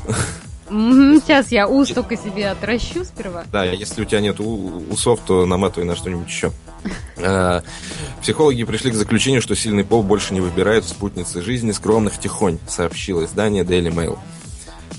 Сейчас 0.69 1.53
я 1.53 1.69
ус 1.69 1.91
только 1.91 2.17
себе 2.17 2.49
отращу 2.49 3.05
сперва. 3.05 3.45
Да, 3.53 3.65
если 3.65 4.03
у 4.03 4.05
тебя 4.05 4.21
нет 4.21 4.41
усов, 4.41 5.21
то 5.27 5.47
наматывай 5.47 5.87
на 5.87 5.97
что-нибудь 5.97 6.29
еще. 6.29 6.53
А, 7.19 7.63
психологи 8.21 8.65
пришли 8.65 8.91
к 8.91 8.95
заключению, 8.95 9.43
что 9.43 9.55
сильный 9.55 9.85
пол 9.85 10.03
больше 10.03 10.35
не 10.35 10.41
выбирает 10.41 10.85
в 10.85 10.89
спутнице 10.89 11.43
жизни 11.43 11.73
скромных 11.73 12.19
тихонь, 12.19 12.59
сообщило 12.69 13.25
издание 13.25 13.65
Daily 13.65 13.93
Mail. 13.93 14.19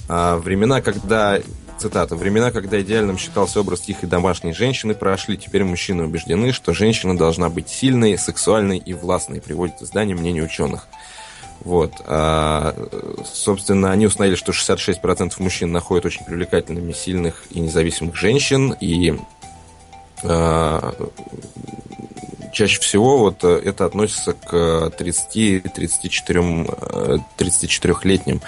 А, 0.08 0.38
времена, 0.38 0.82
когда 0.82 1.40
цитата, 1.78 2.16
«Времена, 2.16 2.52
когда 2.52 2.82
идеальным 2.82 3.18
считался 3.18 3.60
образ 3.60 3.82
тихой 3.82 4.08
домашней 4.08 4.54
женщины, 4.54 4.94
прошли. 4.96 5.38
Теперь 5.38 5.64
мужчины 5.64 6.04
убеждены, 6.04 6.52
что 6.52 6.74
женщина 6.74 7.18
должна 7.18 7.50
быть 7.50 7.70
сильной, 7.70 8.18
сексуальной 8.18 8.78
и 8.78 8.94
властной», 8.94 9.42
приводит 9.42 9.82
издание 9.82 10.16
мнение 10.16 10.44
ученых. 10.44 10.88
Вот. 11.66 11.94
А, 12.06 12.74
собственно, 13.26 13.92
они 13.92 14.06
установили, 14.06 14.38
что 14.38 14.52
66% 14.52 15.34
мужчин 15.40 15.72
находят 15.72 16.06
очень 16.06 16.24
привлекательными 16.24 16.94
сильных 16.94 17.44
и 17.50 17.60
независимых 17.60 18.16
женщин, 18.16 18.76
и 18.80 19.16
а, 20.24 20.94
чаще 22.54 22.80
всего 22.80 23.18
вот 23.18 23.44
это 23.44 23.86
относится 23.86 24.34
к 24.34 24.54
30-34 24.98 27.22
34-летним. 27.38 28.42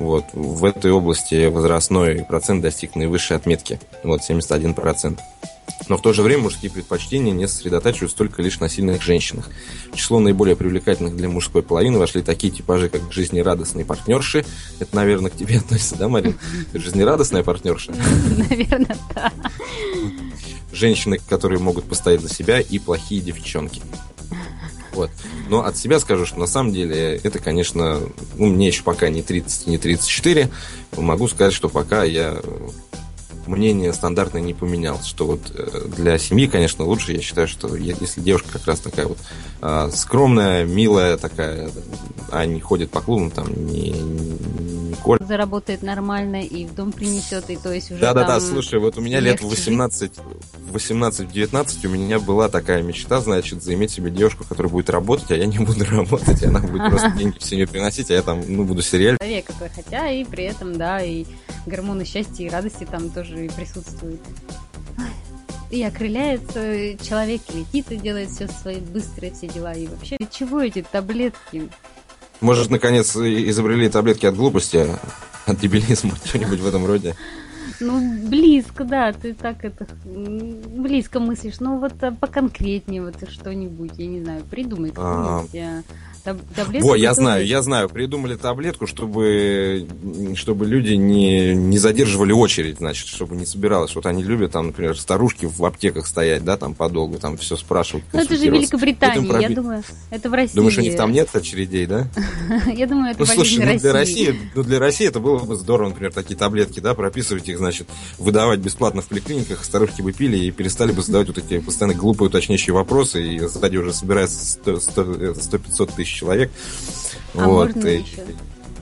Вот. 0.00 0.24
В 0.32 0.64
этой 0.64 0.90
области 0.90 1.46
возрастной 1.46 2.24
процент 2.24 2.62
достиг 2.62 2.96
наивысшей 2.96 3.36
отметки. 3.36 3.78
Вот, 4.02 4.22
71%. 4.28 5.20
Но 5.88 5.96
в 5.96 6.02
то 6.02 6.12
же 6.12 6.22
время 6.22 6.44
мужские 6.44 6.70
предпочтения 6.70 7.32
не 7.32 7.46
сосредотачиваются 7.46 8.16
только 8.16 8.42
лишь 8.42 8.58
на 8.60 8.68
сильных 8.68 9.02
женщинах. 9.02 9.48
В 9.92 9.96
число 9.96 10.18
наиболее 10.18 10.56
привлекательных 10.56 11.16
для 11.16 11.28
мужской 11.28 11.62
половины 11.62 11.98
вошли 11.98 12.22
такие 12.22 12.52
типажи, 12.52 12.88
как 12.88 13.12
жизнерадостные 13.12 13.84
партнерши. 13.84 14.44
Это, 14.80 14.96
наверное, 14.96 15.30
к 15.30 15.36
тебе 15.36 15.58
относится, 15.58 15.96
да, 15.96 16.08
Марин? 16.08 16.38
Жизнерадостная 16.74 17.42
партнерша? 17.42 17.94
Наверное, 18.50 18.96
да. 19.14 19.32
Женщины, 20.72 21.18
которые 21.28 21.60
могут 21.60 21.84
постоять 21.84 22.20
за 22.20 22.28
себя, 22.28 22.60
и 22.60 22.78
плохие 22.78 23.20
девчонки. 23.20 23.80
Вот. 24.92 25.10
Но 25.48 25.64
от 25.64 25.76
себя 25.76 26.00
скажу, 26.00 26.24
что 26.24 26.38
на 26.38 26.46
самом 26.46 26.72
деле 26.72 27.20
это, 27.22 27.38
конечно, 27.38 28.00
ну, 28.36 28.46
мне 28.46 28.68
еще 28.68 28.82
пока 28.82 29.10
не 29.10 29.22
30, 29.22 29.66
не 29.66 29.78
34. 29.78 30.50
Могу 30.96 31.28
сказать, 31.28 31.52
что 31.52 31.68
пока 31.68 32.02
я 32.02 32.40
мнение 33.46 33.92
стандартное 33.92 34.40
не 34.40 34.54
поменялось, 34.54 35.06
что 35.06 35.26
вот 35.26 35.40
э, 35.54 35.88
для 35.96 36.18
семьи, 36.18 36.46
конечно, 36.46 36.84
лучше, 36.84 37.12
я 37.12 37.20
считаю, 37.20 37.48
что 37.48 37.74
если 37.76 38.20
девушка 38.20 38.52
как 38.52 38.66
раз 38.66 38.80
такая 38.80 39.06
вот 39.06 39.18
а, 39.60 39.90
скромная, 39.90 40.64
милая 40.64 41.16
такая, 41.16 41.70
а 42.30 42.44
не 42.46 42.60
ходит 42.60 42.90
по 42.90 43.00
клубам, 43.00 43.30
там, 43.30 43.48
не, 43.66 43.90
не 43.90 44.94
коль. 44.96 45.18
Заработает 45.20 45.82
нормально 45.82 46.42
и 46.42 46.66
в 46.66 46.74
дом 46.74 46.92
принесет, 46.92 47.48
и 47.50 47.56
то 47.56 47.72
есть 47.72 47.90
уже 47.90 48.00
Да-да-да, 48.00 48.40
слушай, 48.40 48.78
вот 48.78 48.98
у 48.98 49.00
меня 49.00 49.20
лет 49.20 49.40
18, 49.40 50.12
18-19 50.72 51.86
у 51.86 51.90
меня 51.90 52.18
была 52.18 52.48
такая 52.48 52.82
мечта, 52.82 53.20
значит, 53.20 53.62
заиметь 53.62 53.90
себе 53.90 54.10
девушку, 54.10 54.44
которая 54.48 54.70
будет 54.70 54.90
работать, 54.90 55.30
а 55.30 55.36
я 55.36 55.46
не 55.46 55.58
буду 55.58 55.84
работать, 55.90 56.42
и 56.42 56.46
она 56.46 56.60
будет 56.60 56.88
просто 56.90 57.10
деньги 57.12 57.38
в 57.38 57.44
семью 57.44 57.68
приносить, 57.68 58.10
а 58.10 58.14
я 58.14 58.22
там, 58.22 58.42
ну, 58.46 58.64
буду 58.64 58.82
сериал. 58.82 59.16
Человека, 59.18 59.52
хотя 59.74 60.10
и 60.10 60.24
при 60.24 60.44
этом, 60.44 60.76
да, 60.76 61.02
и 61.02 61.24
гормоны 61.66 62.04
счастья 62.04 62.44
и 62.44 62.48
радости 62.48 62.86
там 62.88 63.10
тоже 63.10 63.35
присутствуют. 63.56 64.20
И 65.70 65.82
окрыляется 65.82 66.96
человек, 67.04 67.42
летит 67.52 67.90
и 67.90 67.96
делает 67.96 68.30
все 68.30 68.46
свои 68.48 68.78
быстрые 68.78 69.32
все 69.32 69.48
дела. 69.48 69.72
И 69.72 69.86
вообще, 69.86 70.16
для 70.16 70.28
чего 70.28 70.60
эти 70.60 70.82
таблетки? 70.82 71.68
Может, 72.40 72.70
наконец, 72.70 73.16
изобрели 73.16 73.88
таблетки 73.88 74.26
от 74.26 74.36
глупости, 74.36 74.86
от 75.46 75.58
дебилизма, 75.58 76.12
что-нибудь 76.24 76.60
в 76.60 76.66
этом 76.66 76.86
роде? 76.86 77.16
Ну, 77.80 78.28
близко, 78.28 78.84
да, 78.84 79.12
ты 79.12 79.34
так 79.34 79.64
это 79.64 79.86
близко 80.04 81.20
мыслишь. 81.20 81.60
Ну, 81.60 81.78
вот 81.78 82.02
а, 82.02 82.12
поконкретнее 82.12 83.02
вот 83.02 83.16
что-нибудь, 83.28 83.92
я 83.98 84.06
не 84.06 84.22
знаю, 84.22 84.44
придумай. 84.44 84.92
Таблетку. 86.34 86.88
Во, 86.88 86.96
я 86.96 87.14
знаю, 87.14 87.46
я 87.46 87.62
знаю. 87.62 87.88
Придумали 87.88 88.34
таблетку, 88.34 88.86
чтобы, 88.86 89.86
чтобы 90.34 90.66
люди 90.66 90.94
не, 90.94 91.54
не 91.54 91.78
задерживали 91.78 92.32
очередь, 92.32 92.78
значит, 92.78 93.06
чтобы 93.08 93.36
не 93.36 93.46
собиралось. 93.46 93.94
Вот 93.94 94.06
они 94.06 94.24
любят, 94.24 94.52
там, 94.52 94.68
например, 94.68 94.98
старушки 94.98 95.46
в 95.46 95.64
аптеках 95.64 96.06
стоять, 96.06 96.44
да, 96.44 96.56
там 96.56 96.74
подолгу, 96.74 97.18
там 97.18 97.36
все 97.36 97.56
спрашивают. 97.56 98.04
Ну, 98.12 98.20
это 98.20 98.36
же 98.36 98.46
Великобритания, 98.46 99.20
вот 99.20 99.40
я 99.40 99.48
думаю, 99.50 99.82
это 100.10 100.28
в 100.28 100.34
России. 100.34 100.56
Думаешь, 100.56 100.78
у 100.78 100.80
них 100.80 100.96
там 100.96 101.12
нет 101.12 101.28
очередей, 101.34 101.86
да? 101.86 102.08
Я 102.66 102.86
думаю, 102.86 103.12
это 103.12 103.20
ну, 103.20 103.26
слушай, 103.26 103.64
ну, 103.64 103.78
для 103.78 103.92
России, 103.92 104.34
ну, 104.54 104.62
для 104.62 104.78
России 104.78 105.06
это 105.06 105.20
было 105.20 105.38
бы 105.38 105.56
здорово, 105.56 105.90
например, 105.90 106.12
такие 106.12 106.36
таблетки, 106.36 106.80
да, 106.80 106.94
прописывать 106.94 107.48
их, 107.48 107.58
значит, 107.58 107.88
выдавать 108.18 108.60
бесплатно 108.60 109.02
в 109.02 109.06
поликлиниках, 109.06 109.64
старушки 109.64 110.02
бы 110.02 110.12
пили 110.12 110.36
и 110.36 110.50
перестали 110.50 110.92
бы 110.92 111.02
задавать 111.02 111.28
вот 111.28 111.38
эти 111.38 111.58
постоянно 111.58 111.96
глупые 111.96 112.28
уточняющие 112.28 112.74
вопросы, 112.74 113.22
и 113.22 113.38
сзади 113.40 113.76
уже 113.76 113.92
собирается 113.92 114.58
100-500 114.64 115.96
тысяч 115.96 116.15
человек. 116.16 116.50
А 117.34 117.46
вот. 117.46 117.74
можно 117.74 117.88
и... 117.88 118.00
еще? 118.00 118.22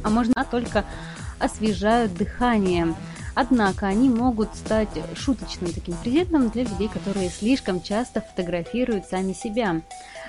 А 0.03 0.11
можно 0.11 0.47
только 0.51 0.85
освежают 1.39 2.15
дыхание. 2.15 2.95
Однако 3.35 3.87
они 3.87 4.09
могут 4.09 4.55
стать 4.55 4.89
шуточным 5.17 5.73
таким 5.73 5.97
презентом 5.97 6.51
для 6.51 6.63
людей, 6.63 6.89
которые 6.89 7.31
слишком 7.31 7.83
часто 7.83 8.21
фотографируют 8.21 9.07
сами 9.07 9.33
себя. 9.33 9.81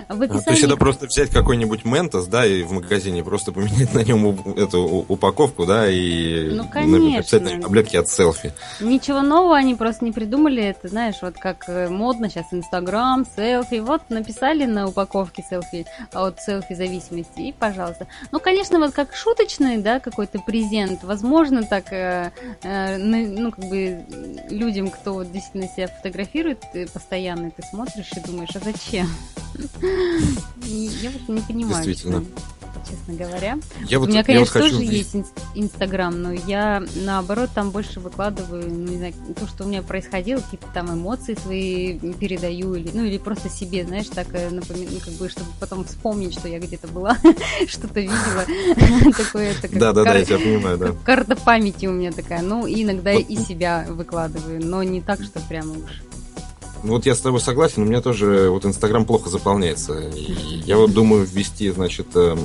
В 0.07 0.21
описании... 0.21 0.41
А, 0.41 0.45
то 0.45 0.51
есть 0.51 0.63
это 0.63 0.77
просто 0.77 1.05
взять 1.07 1.29
какой-нибудь 1.29 1.85
Ментос, 1.85 2.27
да, 2.27 2.45
и 2.45 2.63
в 2.63 2.71
магазине 2.71 3.23
просто 3.23 3.51
поменять 3.51 3.93
на 3.93 4.03
нем 4.03 4.37
эту 4.55 4.81
упаковку, 5.07 5.65
да, 5.65 5.89
и 5.89 6.49
ну, 6.51 6.67
конечно. 6.67 7.17
написать 7.17 7.41
на 7.43 7.61
таблетки 7.61 7.97
от 7.97 8.09
селфи. 8.09 8.53
Ничего 8.79 9.21
нового 9.21 9.55
они 9.55 9.75
просто 9.75 10.05
не 10.05 10.11
придумали. 10.11 10.63
Это, 10.63 10.87
знаешь, 10.87 11.15
вот 11.21 11.35
как 11.37 11.65
э, 11.67 11.89
модно 11.89 12.29
сейчас 12.29 12.45
Инстаграм, 12.51 13.25
селфи. 13.35 13.79
Вот 13.79 14.09
написали 14.09 14.65
на 14.65 14.87
упаковке 14.87 15.43
селфи 15.49 15.85
от 16.13 16.39
селфи 16.41 16.73
зависимости, 16.73 17.41
и 17.41 17.51
пожалуйста. 17.51 18.07
Ну, 18.31 18.39
конечно, 18.39 18.79
вот 18.79 18.93
как 18.93 19.15
шуточный, 19.15 19.77
да, 19.77 19.99
какой-то 19.99 20.39
презент. 20.39 21.03
Возможно, 21.03 21.63
так, 21.63 21.91
э, 21.91 22.31
э, 22.63 22.97
ну, 22.97 23.51
как 23.51 23.65
бы 23.65 24.05
людям, 24.49 24.89
кто 24.89 25.13
вот 25.13 25.31
действительно 25.31 25.67
себя 25.67 25.87
фотографирует 25.87 26.59
постоянно, 26.93 27.51
ты 27.51 27.63
смотришь 27.63 28.11
и 28.15 28.19
думаешь, 28.19 28.55
а 28.55 28.59
зачем? 28.59 29.07
Я 30.67 31.11
вот 31.11 31.29
не 31.29 31.41
понимаю. 31.41 31.85
Действительно. 31.85 32.25
честно 32.89 33.13
говоря. 33.13 33.57
Я 33.87 33.99
вот, 33.99 34.09
У 34.09 34.11
меня, 34.11 34.23
конечно, 34.23 34.59
вот 34.59 34.69
тоже 34.69 34.81
хочу... 34.81 34.91
есть 34.91 35.15
Инстаграм, 35.53 36.19
но 36.21 36.31
я, 36.31 36.83
наоборот, 36.95 37.49
там 37.53 37.71
больше 37.71 37.99
выкладываю, 37.99 38.67
ну, 38.67 38.87
не 38.89 38.97
знаю, 38.97 39.13
то, 39.39 39.47
что 39.47 39.63
у 39.63 39.67
меня 39.67 39.81
происходило, 39.81 40.39
какие-то 40.39 40.67
там 40.73 40.93
эмоции 40.93 41.35
свои 41.35 41.99
передаю, 42.13 42.75
или, 42.75 42.89
ну, 42.93 43.03
или 43.03 43.17
просто 43.17 43.49
себе, 43.49 43.85
знаешь, 43.85 44.07
так 44.07 44.27
э, 44.33 44.49
напоминаю, 44.49 44.89
ну, 44.93 44.99
как 44.99 45.13
бы, 45.13 45.29
чтобы 45.29 45.49
потом 45.59 45.85
вспомнить, 45.85 46.33
что 46.37 46.47
я 46.47 46.59
где-то 46.59 46.87
была, 46.87 47.17
что-то 47.67 47.99
видела. 47.99 48.45
Такое, 49.17 49.51
это 49.51 49.69
Да, 49.71 49.93
да, 49.93 50.03
да, 50.03 50.15
я 50.15 50.25
тебя 50.25 50.37
понимаю, 50.37 50.77
да. 50.77 50.95
Карта 51.03 51.35
памяти 51.35 51.85
у 51.85 51.91
меня 51.91 52.11
такая, 52.11 52.41
ну, 52.41 52.67
иногда 52.67 53.13
и 53.13 53.35
себя 53.37 53.85
выкладываю, 53.89 54.65
но 54.65 54.83
не 54.83 55.01
так, 55.01 55.23
что 55.23 55.39
прямо 55.41 55.71
уж 55.71 56.04
вот 56.85 57.05
я 57.05 57.15
с 57.15 57.19
тобой 57.19 57.39
согласен, 57.39 57.83
у 57.83 57.85
меня 57.85 58.01
тоже 58.01 58.49
вот 58.49 58.65
Инстаграм 58.65 59.05
плохо 59.05 59.29
заполняется. 59.29 60.11
Я 60.13 60.77
вот 60.77 60.93
думаю 60.93 61.25
ввести, 61.25 61.69
значит, 61.69 62.07
эм, 62.15 62.39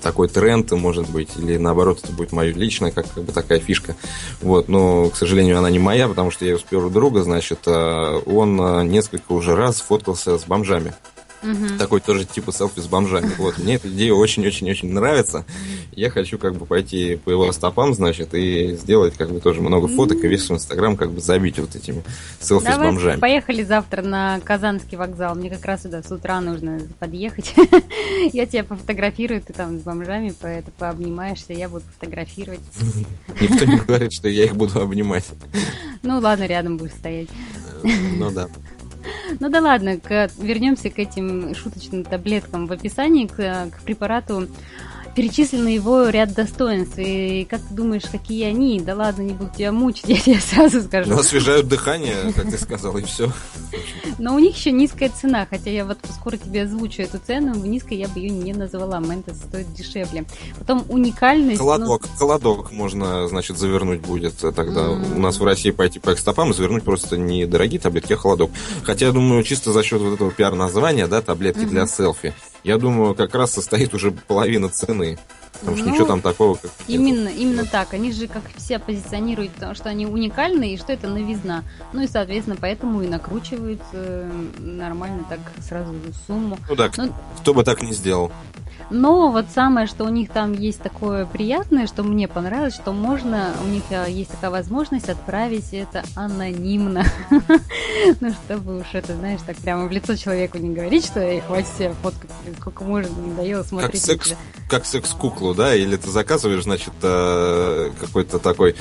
такой 0.00 0.28
тренд, 0.28 0.70
может 0.72 1.08
быть, 1.10 1.30
или 1.36 1.56
наоборот, 1.56 2.00
это 2.02 2.12
будет 2.12 2.32
моя 2.32 2.52
личная, 2.52 2.90
как, 2.90 3.06
как 3.12 3.24
бы 3.24 3.32
такая 3.32 3.60
фишка. 3.60 3.94
Вот, 4.40 4.68
но, 4.68 5.10
к 5.10 5.16
сожалению, 5.16 5.58
она 5.58 5.70
не 5.70 5.78
моя, 5.78 6.08
потому 6.08 6.30
что 6.30 6.44
я 6.44 6.56
с 6.56 6.62
первого 6.62 6.90
друга, 6.90 7.22
значит, 7.22 7.60
э, 7.66 8.20
он 8.26 8.60
э, 8.60 8.84
несколько 8.84 9.32
уже 9.32 9.54
раз 9.54 9.80
фоткался 9.80 10.38
с 10.38 10.44
бомжами. 10.44 10.94
Угу. 11.42 11.78
Такой 11.78 12.00
тоже 12.00 12.24
типа 12.24 12.52
селфи 12.52 12.80
с 12.80 12.86
бомжами. 12.86 13.30
Вот, 13.38 13.58
мне 13.58 13.74
эта 13.74 13.88
идея 13.88 14.14
очень-очень-очень 14.14 14.92
нравится. 14.92 15.44
Я 15.92 16.10
хочу 16.10 16.38
как 16.38 16.54
бы 16.54 16.66
пойти 16.66 17.16
по 17.16 17.30
его 17.30 17.50
стопам, 17.52 17.94
значит, 17.94 18.34
и 18.34 18.76
сделать 18.76 19.14
как 19.16 19.30
бы 19.30 19.40
тоже 19.40 19.60
много 19.60 19.88
фоток 19.88 20.22
и 20.24 20.28
весь 20.28 20.50
Инстаграм 20.50 20.96
как 20.96 21.12
бы 21.12 21.20
забить 21.20 21.58
вот 21.58 21.74
этими 21.74 22.02
селфи 22.40 22.66
Давай 22.66 22.88
с 22.88 22.90
бомжами. 22.90 23.20
поехали 23.20 23.62
завтра 23.62 24.02
на 24.02 24.40
Казанский 24.40 24.96
вокзал. 24.96 25.34
Мне 25.34 25.50
как 25.50 25.64
раз 25.64 25.82
сюда 25.82 26.02
с 26.02 26.10
утра 26.10 26.40
нужно 26.40 26.80
подъехать. 26.98 27.54
Я 28.32 28.46
тебя 28.46 28.64
пофотографирую, 28.64 29.40
ты 29.40 29.52
там 29.52 29.78
с 29.78 29.82
бомжами, 29.82 30.34
поэтому 30.40 30.72
пообнимаешься, 30.78 31.52
я 31.52 31.68
буду 31.68 31.84
фотографировать. 31.98 32.60
Никто 33.40 33.64
не 33.64 33.76
говорит, 33.76 34.12
что 34.12 34.28
я 34.28 34.44
их 34.44 34.54
буду 34.56 34.80
обнимать. 34.80 35.24
Ну 36.02 36.18
ладно, 36.18 36.44
рядом 36.44 36.76
будешь 36.76 36.92
стоять. 36.92 37.28
Ну 37.82 38.30
да. 38.30 38.48
Ну 39.40 39.48
да 39.48 39.60
ладно, 39.60 39.98
вернемся 40.38 40.90
к 40.90 40.98
этим 40.98 41.54
шуточным 41.54 42.04
таблеткам. 42.04 42.66
В 42.66 42.72
описании 42.72 43.26
к, 43.26 43.36
к 43.70 43.82
препарату 43.82 44.48
перечислены 45.14 45.68
его 45.68 46.08
ряд 46.08 46.32
достоинств. 46.34 46.98
И 46.98 47.46
как 47.48 47.60
ты 47.60 47.74
думаешь, 47.74 48.04
какие 48.10 48.44
они? 48.44 48.80
Да 48.80 48.94
ладно, 48.94 49.22
не 49.22 49.32
буду 49.32 49.50
тебя 49.56 49.72
мучить, 49.72 50.04
я 50.08 50.16
тебе 50.16 50.40
сразу 50.40 50.82
скажу. 50.82 51.10
Ну, 51.10 51.18
освежают 51.18 51.68
дыхание, 51.68 52.32
как 52.34 52.50
ты 52.50 52.58
сказал, 52.58 52.96
и 52.98 53.02
все. 53.02 53.30
Но 54.18 54.34
у 54.34 54.38
них 54.38 54.56
еще 54.56 54.72
низкая 54.72 55.10
цена, 55.10 55.46
хотя 55.48 55.70
я 55.70 55.84
вот 55.84 55.98
скоро 56.18 56.36
тебе 56.36 56.62
озвучу 56.62 57.02
эту 57.02 57.18
цену, 57.18 57.54
низкой 57.54 57.98
я 57.98 58.08
бы 58.08 58.20
ее 58.20 58.30
не 58.30 58.52
назвала, 58.52 58.98
Ментос 59.00 59.36
стоит 59.36 59.72
дешевле. 59.74 60.24
Потом 60.58 60.84
уникальность... 60.88 61.58
Колодок, 61.58 62.02
ну... 62.02 62.18
колодок 62.18 62.72
можно, 62.72 63.28
значит, 63.28 63.58
завернуть 63.58 64.00
будет 64.00 64.36
тогда. 64.36 64.82
Mm. 64.82 65.16
У 65.16 65.20
нас 65.20 65.38
в 65.38 65.44
России 65.44 65.70
пойти 65.70 65.98
по 65.98 66.12
экстопам 66.12 66.50
и 66.50 66.54
завернуть 66.54 66.84
просто 66.84 67.16
не 67.16 67.46
дорогие 67.46 67.80
таблетки, 67.80 68.12
а 68.12 68.16
холодок. 68.16 68.50
Хотя, 68.82 69.06
я 69.06 69.12
думаю, 69.12 69.42
чисто 69.42 69.72
за 69.72 69.82
счет 69.82 70.00
вот 70.00 70.14
этого 70.14 70.30
пиар-названия, 70.30 71.06
да, 71.06 71.22
таблетки 71.22 71.60
mm-hmm. 71.60 71.70
для 71.70 71.86
селфи, 71.86 72.34
я 72.64 72.78
думаю, 72.78 73.14
как 73.14 73.34
раз 73.34 73.52
состоит 73.52 73.92
уже 73.92 74.12
половина 74.12 74.68
цены. 74.68 75.01
Потому 75.60 75.76
что 75.76 75.86
ну, 75.86 75.92
ничего 75.92 76.06
там 76.06 76.20
такого 76.20 76.54
как 76.56 76.70
Именно, 76.88 77.28
нет. 77.28 77.36
именно 77.36 77.64
так. 77.64 77.94
Они 77.94 78.10
же 78.10 78.26
как 78.26 78.42
все 78.56 78.78
позиционируют, 78.78 79.52
что 79.74 79.90
они 79.90 80.06
уникальны 80.06 80.74
и 80.74 80.76
что 80.76 80.92
это 80.92 81.08
новизна. 81.08 81.62
Ну 81.92 82.02
и, 82.02 82.08
соответственно, 82.08 82.56
поэтому 82.60 83.02
и 83.02 83.06
накручивают 83.06 83.80
э, 83.92 84.30
нормально 84.58 85.24
так 85.28 85.38
сразу 85.60 85.94
сумму. 86.26 86.58
Ну 86.68 86.74
да, 86.74 86.90
Но... 86.96 87.10
кто 87.38 87.54
бы 87.54 87.62
так 87.62 87.82
не 87.82 87.92
сделал. 87.92 88.32
Но 88.90 89.30
вот 89.30 89.46
самое, 89.54 89.86
что 89.86 90.04
у 90.04 90.08
них 90.08 90.30
там 90.30 90.52
есть 90.52 90.80
такое 90.80 91.26
приятное, 91.26 91.86
что 91.86 92.02
мне 92.02 92.28
понравилось, 92.28 92.74
что 92.74 92.92
можно, 92.92 93.52
у 93.64 93.68
них 93.68 93.82
э, 93.90 94.06
есть 94.10 94.30
такая 94.30 94.50
возможность 94.50 95.08
отправить 95.08 95.72
это 95.72 96.04
анонимно. 96.14 97.04
Ну, 98.20 98.30
чтобы 98.32 98.80
уж 98.80 98.86
это, 98.92 99.14
знаешь, 99.14 99.40
так 99.46 99.56
прямо 99.56 99.86
в 99.86 99.92
лицо 99.92 100.16
человеку 100.16 100.58
не 100.58 100.74
говорить, 100.74 101.04
что 101.04 101.20
эй, 101.20 101.40
хватит 101.40 101.68
себе 101.76 101.94
фоткать, 102.02 102.30
сколько 102.58 102.84
можно, 102.84 103.10
не 103.20 103.30
надоело 103.30 103.62
смотреть. 103.62 104.04
Как 104.04 104.24
секс, 104.24 104.34
как 104.68 104.84
секс-куклу, 104.84 105.54
да? 105.54 105.74
Или 105.74 105.96
ты 105.96 106.10
заказываешь, 106.10 106.64
значит, 106.64 106.92
э, 107.02 107.90
какой-то 108.00 108.38
такой 108.38 108.76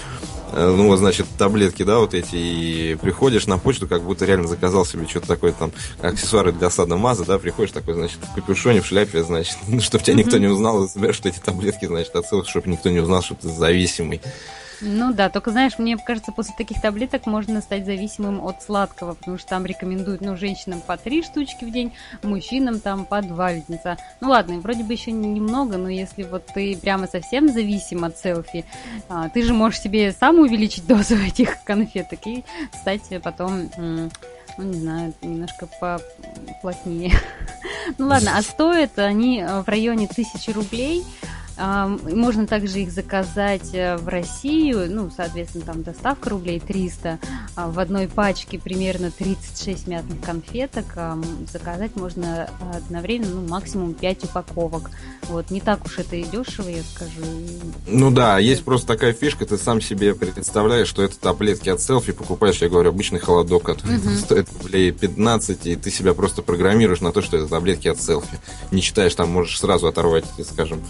Э, 0.54 0.74
ну, 0.76 0.94
значит, 0.98 1.28
таблетки, 1.38 1.84
да, 1.84 2.00
вот 2.00 2.14
эти, 2.14 2.36
и 2.36 2.98
приходишь 3.02 3.48
на 3.48 3.58
почту, 3.58 3.88
как 3.88 4.04
будто 4.04 4.26
реально 4.26 4.48
заказал 4.48 4.86
себе 4.86 5.08
что-то 5.08 5.28
такое, 5.28 5.54
там, 5.54 5.72
аксессуары 6.02 6.52
для 6.52 6.70
садомаза, 6.70 7.24
да, 7.24 7.40
приходишь 7.40 7.72
такой, 7.72 7.94
значит, 7.94 8.20
в 8.20 8.36
капюшоне, 8.36 8.82
в 8.82 8.86
шляпе, 8.86 9.24
значит, 9.24 9.58
чтобы 9.92 10.06
тебя 10.06 10.16
никто 10.16 10.38
не 10.38 10.48
узнал, 10.48 10.86
и 10.86 10.88
собираешь 10.88 11.20
эти 11.26 11.40
таблетки, 11.40 11.86
значит, 11.86 12.16
отсылок, 12.16 12.48
чтобы 12.48 12.70
никто 12.70 12.90
не 12.90 13.00
узнал, 13.00 13.22
что 13.22 13.36
ты 13.36 13.50
зависимый. 13.50 14.22
Ну 14.80 15.14
да, 15.14 15.30
только 15.30 15.52
знаешь, 15.52 15.78
мне 15.78 15.98
кажется, 15.98 16.32
после 16.32 16.56
таких 16.58 16.82
таблеток 16.82 17.26
можно 17.26 17.60
стать 17.60 17.86
зависимым 17.86 18.42
от 18.42 18.64
сладкого, 18.64 19.16
потому 19.16 19.38
что 19.38 19.50
там 19.50 19.66
рекомендуют, 19.66 20.22
ну, 20.22 20.38
женщинам 20.38 20.80
по 20.80 20.96
три 20.96 21.24
штучки 21.24 21.66
в 21.66 21.72
день, 21.72 21.92
мужчинам 22.24 22.80
там 22.80 23.06
по 23.06 23.22
два 23.22 23.52
леденца. 23.52 23.98
Ну 24.22 24.30
ладно, 24.30 24.60
вроде 24.60 24.86
бы 24.86 24.94
еще 24.94 25.12
немного, 25.12 25.76
но 25.76 25.90
если 25.90 26.24
вот 26.24 26.46
ты 26.48 26.78
прямо 26.78 27.06
совсем 27.08 27.52
зависим 27.52 28.06
от 28.06 28.18
селфи, 28.18 28.64
а, 29.10 29.28
ты 29.28 29.44
же 29.44 29.54
можешь 29.54 29.82
себе 29.82 30.14
сам 30.14 30.40
увеличить 30.40 30.88
дозу 30.88 31.18
этих 31.18 31.62
конфеток 31.66 32.26
и 32.26 32.46
стать 32.80 33.02
потом 33.22 33.70
ну, 34.58 34.64
не 34.64 34.80
знаю, 34.80 35.14
немножко 35.22 35.68
поплотнее. 35.80 37.12
ну 37.98 38.08
ладно, 38.08 38.38
а 38.38 38.42
стоят 38.42 38.98
они 39.00 39.44
в 39.44 39.68
районе 39.68 40.08
тысячи 40.08 40.50
рублей. 40.52 41.04
Можно 41.58 42.48
также 42.48 42.82
их 42.82 42.92
заказать 42.92 43.74
э, 43.74 43.98
в 43.98 44.08
Россию, 44.08 44.90
ну, 44.90 45.12
соответственно, 45.16 45.66
там 45.66 45.84
доставка 45.84 46.30
рублей 46.30 46.60
300. 46.60 47.20
А 47.56 47.68
в 47.68 47.80
одной 47.80 48.08
пачке 48.08 48.58
примерно 48.58 49.12
36 49.12 49.88
мятных 49.88 50.22
конфеток. 50.22 50.86
Заказать 51.52 51.96
можно 51.96 52.50
одновременно, 52.74 53.36
ну, 53.36 53.48
максимум 53.48 53.94
5 53.94 54.26
упаковок. 54.26 54.90
Вот, 55.24 55.52
не 55.52 55.62
так 55.62 55.86
уж 55.86 56.00
это 56.00 56.16
и 56.16 56.24
дешево, 56.24 56.70
я 56.70 56.82
скажу. 56.84 57.22
Ну 57.88 58.12
да, 58.12 58.40
есть 58.40 58.64
просто 58.64 58.88
такая 58.88 59.14
фишка, 59.14 59.46
ты 59.46 59.58
сам 59.58 59.82
себе 59.82 60.14
представляешь, 60.16 60.88
что 60.88 61.04
это 61.04 61.20
таблетки 61.20 61.70
от 61.70 61.82
селфи, 61.82 62.12
покупаешь, 62.12 62.62
я 62.62 62.70
говорю, 62.70 62.90
обычный 62.90 63.20
холодок, 63.20 63.64
который 63.64 63.98
угу. 63.98 64.10
стоит 64.16 64.48
рублей 64.62 64.92
15, 64.92 65.66
и 65.68 65.76
ты 65.76 65.92
себя 65.92 66.14
просто 66.14 66.42
программируешь 66.42 67.02
на 67.02 67.12
то, 67.12 67.22
что 67.22 67.38
это 67.38 67.48
таблетки 67.48 67.88
от 67.88 68.02
селфи. 68.02 68.40
Не 68.72 68.82
читаешь, 68.82 69.16
там 69.16 69.30
можешь 69.30 69.60
сразу 69.60 69.88
оторвать, 69.88 70.26
скажем, 70.50 70.82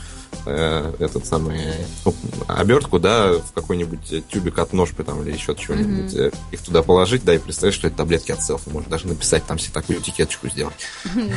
э, 0.62 0.94
этот 1.00 1.26
самый 1.26 1.60
ну, 2.06 2.14
обертку, 2.48 3.00
да, 3.00 3.34
в 3.34 3.52
какой-нибудь 3.54 4.28
тюбик 4.30 4.60
от 4.60 4.74
ножпы 4.74 5.04
там 5.04 5.22
или 5.24 5.32
еще 5.32 5.56
чего-нибудь, 5.56 6.14
mm-hmm. 6.14 6.36
их 6.52 6.62
туда 6.62 6.84
положить, 6.84 7.24
да, 7.24 7.34
и 7.34 7.38
представить, 7.38 7.76
что 7.76 7.88
это 7.88 7.98
таблетки 7.98 8.32
от 8.32 8.44
селфи. 8.44 8.70
Можно 8.70 8.90
даже 8.90 9.08
написать 9.08 9.46
там 9.46 9.58
себе 9.58 9.74
такую 9.74 10.00
этикеточку 10.00 10.50
сделать. 10.50 10.76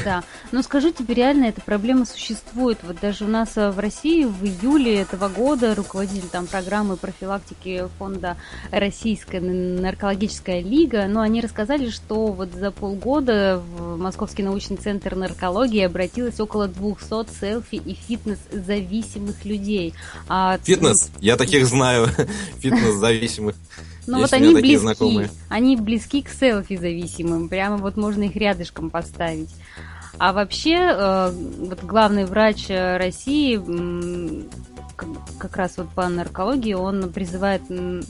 Да. 0.05 0.23
Но 0.53 0.63
скажу 0.63 0.91
тебе, 0.91 1.15
реально 1.15 1.47
эта 1.47 1.61
проблема 1.61 2.05
существует. 2.05 2.79
Вот 2.83 2.99
даже 3.01 3.25
у 3.25 3.29
нас 3.29 3.57
э, 3.57 3.71
в 3.71 3.79
России 3.79 4.25
в 4.25 4.45
июле 4.45 5.01
этого 5.01 5.29
года 5.29 5.75
руководитель 5.75 6.29
там 6.29 6.47
программы 6.47 6.97
профилактики 6.97 7.89
фонда 7.99 8.37
Российская 8.71 9.41
наркологическая 9.41 10.61
лига, 10.61 11.07
ну, 11.07 11.21
они 11.21 11.41
рассказали, 11.41 11.91
что 11.91 12.27
вот 12.27 12.53
за 12.53 12.71
полгода 12.71 13.63
в 13.77 13.97
Московский 13.97 14.43
научный 14.43 14.77
центр 14.77 15.15
наркологии 15.15 15.83
обратилось 15.83 16.41
около 16.41 16.69
200 16.69 17.41
селфи 17.41 17.77
и 17.77 17.95
фитнес-зависимых 17.95 19.04
людей. 19.45 19.95
А... 20.29 20.59
Фитнес? 20.59 21.11
Я 21.21 21.37
таких 21.37 21.67
знаю. 21.67 22.09
Фитнес-зависимых. 22.59 23.55
Ну 24.07 24.19
вот 24.21 24.33
они 24.33 24.55
близки, 24.55 24.77
знакомые. 24.77 25.31
они 25.49 25.77
близки 25.77 26.23
к 26.23 26.29
селфи 26.29 26.77
зависимым, 26.77 27.49
прямо 27.49 27.79
вот 27.79 27.97
можно 27.97 28.25
их 28.25 28.37
рядышком 28.37 28.91
поставить. 28.91 29.49
А 30.19 30.33
вообще, 30.33 30.77
э, 30.77 31.31
вот 31.59 31.83
главный 31.83 32.25
врач 32.25 32.67
России 32.69 33.57
как 35.39 35.57
раз 35.57 35.77
вот 35.77 35.89
по 35.91 36.09
наркологии, 36.09 36.75
он 36.75 37.13
призывает 37.13 37.63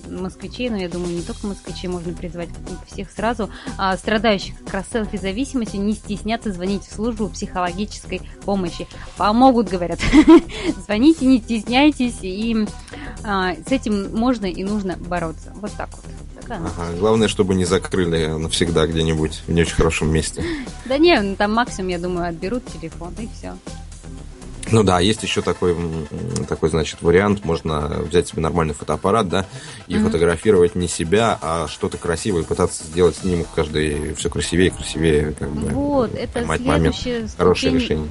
москвичей, 0.08 0.70
но 0.70 0.76
я 0.76 0.88
думаю, 0.88 1.14
не 1.14 1.22
только 1.22 1.46
москвичей, 1.46 1.88
можно 1.88 2.12
призывать 2.12 2.48
всех 2.86 3.10
сразу, 3.10 3.50
а, 3.78 3.96
страдающих 3.96 4.58
как 4.64 4.74
раз 4.74 4.86
селфи-зависимостью, 4.92 5.80
не 5.80 5.94
стесняться 5.94 6.52
звонить 6.52 6.82
в 6.84 6.94
службу 6.94 7.28
психологической 7.28 8.22
помощи. 8.44 8.86
Помогут, 9.16 9.68
говорят. 9.68 10.00
Звоните, 10.84 11.26
не 11.26 11.38
стесняйтесь, 11.38 12.18
и 12.22 12.66
а, 13.24 13.54
с 13.54 13.72
этим 13.72 14.16
можно 14.16 14.46
и 14.46 14.64
нужно 14.64 14.96
бороться. 14.96 15.52
Вот 15.56 15.72
так 15.72 15.90
вот. 15.92 16.04
Ага, 16.48 16.92
главное, 16.98 17.28
чтобы 17.28 17.54
не 17.54 17.64
закрыли 17.64 18.26
навсегда 18.26 18.86
где-нибудь 18.86 19.42
в 19.46 19.52
не 19.52 19.62
очень 19.62 19.74
хорошем 19.74 20.12
месте. 20.12 20.44
Да 20.84 20.98
не, 20.98 21.18
ну, 21.20 21.36
там 21.36 21.52
максимум, 21.54 21.88
я 21.88 21.98
думаю, 21.98 22.28
отберут 22.28 22.64
телефон 22.66 23.14
и 23.18 23.28
все. 23.34 23.54
Ну 24.74 24.82
да, 24.82 24.98
есть 24.98 25.22
еще 25.22 25.40
такой, 25.40 25.76
такой, 26.48 26.68
значит, 26.68 27.00
вариант. 27.00 27.44
Можно 27.44 27.88
взять 28.00 28.26
себе 28.26 28.42
нормальный 28.42 28.74
фотоаппарат, 28.74 29.28
да, 29.28 29.46
и 29.86 29.94
mm-hmm. 29.94 30.04
фотографировать 30.04 30.74
не 30.74 30.88
себя, 30.88 31.38
а 31.40 31.68
что-то 31.68 31.96
красивое, 31.96 32.42
и 32.42 32.44
пытаться 32.44 32.82
сделать 32.82 33.16
снимок 33.18 33.46
каждый 33.54 34.14
все 34.14 34.28
красивее 34.28 34.68
и 34.68 34.70
красивее, 34.70 35.32
как 35.38 35.50
бы. 35.50 35.68
Вот, 35.68 36.14
это 36.14 36.44
следующее 36.44 36.66
момент. 36.66 36.96
Хорошее 37.38 37.74
решение 37.74 38.08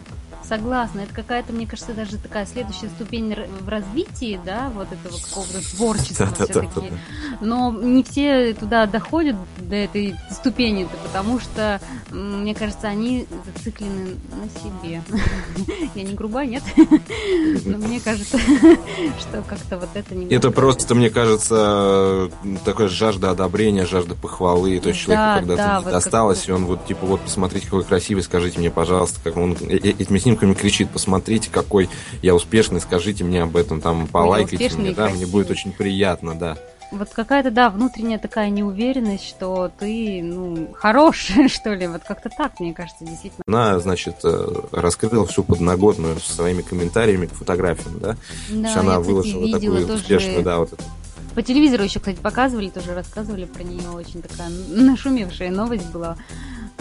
согласна. 0.55 1.01
Это 1.01 1.13
какая-то, 1.13 1.53
мне 1.53 1.65
кажется, 1.65 1.93
даже 1.93 2.17
такая 2.17 2.45
следующая 2.45 2.89
ступень 2.95 3.35
в 3.61 3.67
развитии, 3.67 4.39
да, 4.45 4.71
вот 4.73 4.87
этого 4.91 5.17
какого-то 5.17 5.75
творчества 5.75 6.29
все-таки. 6.35 6.93
Но 7.41 7.71
не 7.71 8.03
все 8.03 8.53
туда 8.53 8.85
доходят 8.85 9.35
до 9.57 9.75
этой 9.75 10.15
ступени, 10.29 10.87
потому 11.03 11.39
что, 11.39 11.81
мне 12.11 12.53
кажется, 12.53 12.87
они 12.87 13.25
зациклены 13.45 14.15
на 14.29 14.49
себе. 14.59 15.01
Я 15.95 16.03
не 16.03 16.13
груба, 16.13 16.45
нет? 16.45 16.63
Но 17.65 17.77
мне 17.77 17.99
кажется, 17.99 18.37
что 19.19 19.41
как-то 19.47 19.79
вот 19.79 19.89
это 19.93 20.13
не... 20.13 20.33
Это 20.33 20.51
просто, 20.51 20.93
мне 20.95 21.09
кажется, 21.09 22.29
такая 22.63 22.87
жажда 22.89 23.31
одобрения, 23.31 23.85
жажда 23.85 24.15
похвалы. 24.15 24.79
То 24.79 24.89
есть 24.89 25.01
человеку 25.01 25.47
когда-то 25.47 25.89
досталось, 25.89 26.47
и 26.47 26.51
он 26.51 26.65
вот, 26.65 26.85
типа, 26.85 27.05
вот, 27.05 27.21
посмотрите, 27.21 27.65
какой 27.65 27.83
красивый, 27.83 28.23
скажите 28.23 28.59
мне, 28.59 28.69
пожалуйста, 28.69 29.19
как 29.23 29.37
он 29.37 29.53
э, 29.53 29.77
э, 29.77 29.89
этими 29.89 30.19
снимками 30.19 30.42
кнопками 30.43 30.53
кричит, 30.53 30.89
посмотрите, 30.89 31.49
какой 31.49 31.89
я 32.21 32.35
успешный, 32.35 32.81
скажите 32.81 33.23
мне 33.23 33.43
об 33.43 33.55
этом, 33.55 33.81
там, 33.81 34.07
полайкайте 34.07 34.75
мне, 34.75 34.91
да, 34.91 35.09
мне 35.09 35.25
будет 35.25 35.49
очень 35.49 35.71
приятно, 35.71 36.35
да. 36.35 36.57
Вот 36.91 37.09
какая-то, 37.09 37.49
да, 37.49 37.71
внутренняя 37.71 38.19
такая 38.19 38.51
неуверенность, 38.51 39.27
что 39.27 39.71
ты, 39.79 40.21
ну, 40.21 40.67
хороший, 40.75 41.49
что 41.49 41.73
ли, 41.73 41.87
вот 41.87 42.03
как-то 42.07 42.29
так, 42.29 42.59
мне 42.59 42.73
кажется, 42.73 43.03
действительно. 43.03 43.43
Она, 43.47 43.79
значит, 43.79 44.17
э, 44.23 44.47
раскрыла 44.71 45.25
всю 45.25 45.43
подноготную 45.43 46.19
своими 46.19 46.61
комментариями 46.61 47.25
к 47.25 47.33
фотографиям, 47.33 47.99
да? 47.99 48.15
Да, 48.49 48.67
есть 48.67 48.77
она 48.77 48.99
выложила 48.99 49.49
такую 49.49 49.87
тоже... 49.87 49.93
успешную, 49.93 50.43
да, 50.43 50.57
вот 50.59 50.73
эту 50.73 50.83
по 51.33 51.41
телевизору 51.41 51.83
еще, 51.83 51.99
кстати, 51.99 52.17
показывали, 52.17 52.69
тоже 52.69 52.93
рассказывали 52.93 53.45
про 53.45 53.63
нее. 53.63 53.89
Очень 53.89 54.21
такая 54.21 54.51
нашумевшая 54.67 55.49
новость 55.49 55.89
была. 55.91 56.15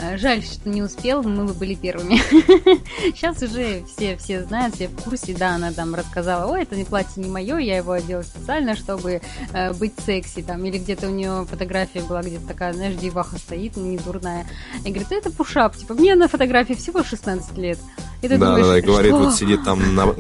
Э, 0.02 0.16
жаль, 0.16 0.42
что 0.42 0.68
не 0.68 0.82
успел, 0.82 1.22
мы 1.22 1.44
бы 1.44 1.54
были 1.54 1.74
первыми. 1.74 2.16
Сейчас 3.14 3.40
уже 3.40 3.84
все, 3.84 4.16
все 4.16 4.42
знают, 4.42 4.74
все 4.74 4.88
в 4.88 4.96
курсе, 4.96 5.32
да, 5.32 5.54
она 5.54 5.72
там 5.72 5.94
рассказала, 5.94 6.50
ой, 6.50 6.62
это 6.62 6.74
не 6.74 6.84
платье 6.84 7.22
не 7.22 7.30
мое, 7.30 7.58
я 7.58 7.76
его 7.76 7.92
одела 7.92 8.22
специально, 8.22 8.74
чтобы 8.74 9.20
э, 9.52 9.72
быть 9.74 9.92
секси, 10.04 10.42
там, 10.42 10.64
или 10.64 10.78
где-то 10.78 11.06
у 11.06 11.12
нее 11.12 11.46
фотография 11.48 12.02
была, 12.02 12.22
где-то 12.22 12.48
такая, 12.48 12.72
знаешь, 12.72 12.96
деваха 12.96 13.38
стоит, 13.38 13.76
не 13.76 13.96
дурная, 13.96 14.46
и 14.84 14.90
говорит, 14.90 15.12
это 15.12 15.30
пушап, 15.30 15.76
типа, 15.76 15.94
мне 15.94 16.16
на 16.16 16.26
фотографии 16.26 16.74
всего 16.74 17.04
16 17.04 17.56
лет. 17.58 17.78
И 18.22 18.28
ты 18.28 18.38
да, 18.38 18.46
думаешь, 18.46 18.66
да, 18.66 18.72
да, 18.74 18.80
говорит, 18.80 19.12
вот 19.12 19.34
сидит 19.34 19.64
там 19.64 19.96
на, 19.96 20.14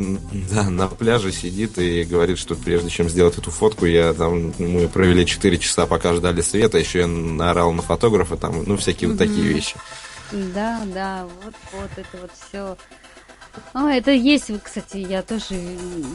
да, 0.50 0.68
на 0.68 0.88
пляже, 0.88 1.30
сидит 1.30 1.78
и 1.78 2.02
говорит, 2.02 2.36
что 2.36 2.56
прежде 2.56 2.90
чем 2.90 3.08
сделать 3.08 3.38
эту 3.38 3.52
фотку, 3.52 3.86
я 3.86 4.12
там, 4.12 4.52
мы 4.58 4.88
провели 4.88 5.24
4 5.24 5.58
часа, 5.58 5.86
пока 5.86 6.12
ждали 6.12 6.40
света, 6.40 6.78
еще 6.78 7.00
я 7.00 7.06
наорал 7.06 7.72
на 7.72 7.82
фотографа, 7.82 8.36
там, 8.36 8.64
ну, 8.66 8.76
всякие 8.76 9.10
вот 9.10 9.18
такие 9.18 9.46
вещи. 9.46 9.76
Да, 10.32 10.82
да, 10.92 11.28
вот, 11.44 11.54
вот 11.72 11.90
это 11.96 12.18
вот 12.20 12.30
все. 12.48 12.76
О, 13.74 13.88
это 13.88 14.10
есть, 14.10 14.50
кстати, 14.62 14.96
я 14.96 15.22
тоже 15.22 15.54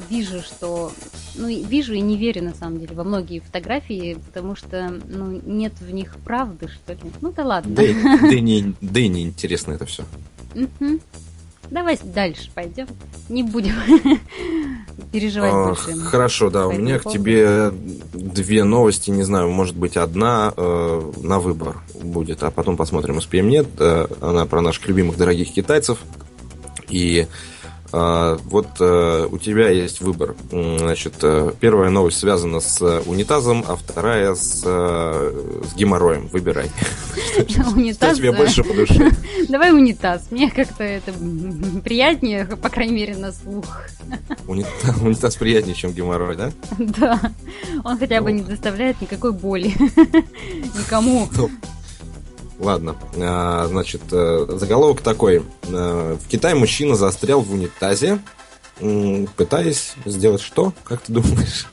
вижу, 0.09 0.41
что, 0.41 0.91
ну, 1.35 1.47
вижу 1.47 1.93
и 1.93 2.01
не 2.01 2.17
верю, 2.17 2.43
на 2.43 2.53
самом 2.53 2.79
деле, 2.79 2.95
во 2.95 3.03
многие 3.03 3.39
фотографии, 3.39 4.17
потому 4.25 4.55
что, 4.55 4.99
ну, 5.07 5.39
нет 5.45 5.73
в 5.79 5.89
них 5.91 6.17
правды, 6.25 6.67
что 6.67 6.93
ли. 6.93 6.99
Ну, 7.21 7.31
да 7.31 7.45
ладно. 7.45 7.75
Да, 7.75 7.83
да, 7.83 8.27
и, 8.33 8.41
не, 8.41 8.73
да 8.81 8.99
и 8.99 9.07
не 9.07 9.23
интересно 9.23 9.73
это 9.73 9.85
все. 9.85 10.03
Угу. 10.55 10.99
Давай 11.71 11.99
дальше 12.03 12.49
пойдем. 12.53 12.87
Не 13.29 13.43
будем 13.43 13.73
переживать 15.11 15.53
а, 15.53 15.67
больше. 15.67 15.93
Хорошо, 16.01 16.49
да. 16.49 16.67
У 16.67 16.71
меня 16.71 16.99
к 16.99 17.09
тебе 17.09 17.71
две 18.13 18.63
новости. 18.63 19.09
Не 19.09 19.23
знаю, 19.23 19.49
может 19.49 19.75
быть, 19.75 19.97
одна 19.97 20.53
э, 20.55 21.11
на 21.21 21.39
выбор 21.39 21.77
будет, 22.01 22.43
а 22.43 22.51
потом 22.51 22.77
посмотрим, 22.77 23.17
успеем 23.17 23.49
нет. 23.49 23.67
Э, 23.79 24.07
она 24.21 24.45
про 24.45 24.61
наших 24.61 24.87
любимых 24.87 25.17
дорогих 25.17 25.53
китайцев. 25.53 25.99
И 26.89 27.27
вот 27.91 28.67
э, 28.79 29.27
у 29.31 29.37
тебя 29.37 29.69
есть 29.69 30.01
выбор. 30.01 30.35
Значит, 30.49 31.15
э, 31.21 31.51
первая 31.59 31.89
новость 31.89 32.19
связана 32.19 32.59
с 32.59 32.81
унитазом, 33.05 33.63
а 33.67 33.75
вторая 33.75 34.35
с, 34.35 34.61
э, 34.65 35.61
с 35.69 35.75
геморроем. 35.75 36.27
Выбирай. 36.27 36.69
Унитаз. 37.75 38.11
Что 38.11 38.17
тебе 38.17 38.31
больше 38.33 38.63
по 38.63 38.73
душе? 38.73 39.11
Давай 39.49 39.71
унитаз. 39.71 40.27
Мне 40.31 40.51
как-то 40.51 40.83
это 40.83 41.13
приятнее, 41.83 42.45
по 42.45 42.69
крайней 42.69 42.95
мере, 42.95 43.15
на 43.15 43.31
слух. 43.31 43.83
Унитаз 44.47 45.35
приятнее, 45.35 45.75
чем 45.75 45.91
геморрой, 45.91 46.35
да? 46.35 46.51
Да. 46.77 47.19
Он 47.83 47.97
хотя 47.97 48.21
бы 48.21 48.31
ну. 48.31 48.39
не 48.39 48.43
доставляет 48.43 49.01
никакой 49.01 49.31
боли 49.31 49.73
никому. 50.77 51.29
Ладно, 52.59 52.95
а, 53.15 53.67
значит, 53.67 54.01
э, 54.11 54.45
заголовок 54.49 55.01
такой. 55.01 55.43
Э, 55.63 56.17
в 56.19 56.27
Китае 56.27 56.55
мужчина 56.55 56.95
застрял 56.95 57.41
в 57.41 57.51
унитазе, 57.51 58.19
пытаясь 59.35 59.93
сделать 60.05 60.41
что? 60.41 60.73
Как 60.83 61.01
ты 61.01 61.13
думаешь? 61.13 61.67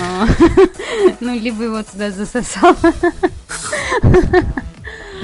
А, 0.00 0.26
ну, 1.20 1.38
либо 1.38 1.64
его 1.64 1.82
туда 1.82 2.10
засосал. 2.10 2.76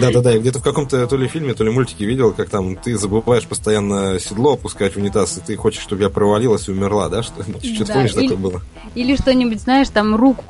Да-да-да, 0.00 0.32
я 0.32 0.38
где-то 0.38 0.58
в 0.58 0.62
каком-то 0.62 1.06
то 1.06 1.16
ли 1.16 1.28
фильме, 1.28 1.54
то 1.54 1.64
ли 1.64 1.70
мультике 1.70 2.04
видел, 2.04 2.32
как 2.32 2.48
там 2.50 2.76
ты 2.76 2.96
забываешь 2.96 3.46
постоянно 3.46 4.18
седло 4.18 4.54
опускать 4.54 4.94
в 4.94 4.96
унитаз, 4.96 5.38
и 5.38 5.40
ты 5.40 5.56
хочешь, 5.56 5.82
чтобы 5.82 6.02
я 6.02 6.10
провалилась 6.10 6.68
и 6.68 6.72
умерла, 6.72 7.08
да? 7.08 7.22
Что, 7.22 7.42
что-то 7.42 7.92
помнишь, 7.92 8.14
или, 8.14 8.28
такое 8.28 8.36
было? 8.36 8.62
Или 8.94 9.16
что-нибудь, 9.16 9.60
знаешь, 9.60 9.88
там 9.88 10.16
руку, 10.16 10.44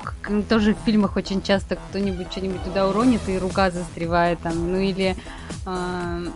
тоже 0.49 0.75
в 0.75 0.85
фильмах 0.85 1.17
очень 1.17 1.43
часто 1.43 1.77
кто-нибудь 1.77 2.29
что-нибудь 2.31 2.63
туда 2.65 2.89
уронит, 2.89 3.21
и 3.29 3.39
рука 3.39 3.71
застревает 3.71 4.39
там, 4.41 4.73
ну 4.73 4.79
или... 4.79 5.17
Э, 5.67 6.27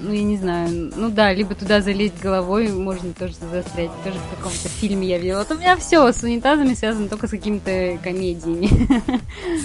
ну, 0.00 0.12
я 0.12 0.22
не 0.22 0.36
знаю, 0.36 0.92
ну 0.96 1.10
да, 1.10 1.32
либо 1.32 1.54
туда 1.54 1.80
залезть 1.80 2.20
головой, 2.20 2.68
можно 2.68 3.12
тоже 3.12 3.34
застрять, 3.34 3.90
тоже 4.02 4.16
в 4.18 4.36
каком-то 4.36 4.68
фильме 4.68 5.08
я 5.08 5.18
видела. 5.18 5.38
Вот 5.40 5.50
у 5.50 5.58
меня 5.58 5.76
все 5.76 6.10
с 6.10 6.22
унитазами 6.22 6.74
связано 6.74 7.08
только 7.08 7.26
с 7.26 7.30
какими-то 7.30 7.98
комедиями. 8.02 8.70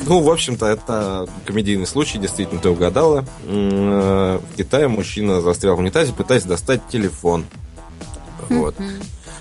Ну, 0.07 0.21
в 0.21 0.29
общем-то, 0.29 0.65
это 0.65 1.27
комедийный 1.45 1.87
случай, 1.87 2.17
действительно, 2.17 2.59
ты 2.59 2.69
угадала. 2.69 3.25
Э, 3.45 4.39
в 4.39 4.55
Китае 4.55 4.87
мужчина 4.87 5.41
застрял 5.41 5.75
в 5.75 5.79
унитазе, 5.79 6.13
пытаясь 6.13 6.43
достать 6.43 6.81
телефон. 6.89 7.45
Вот. 8.49 8.75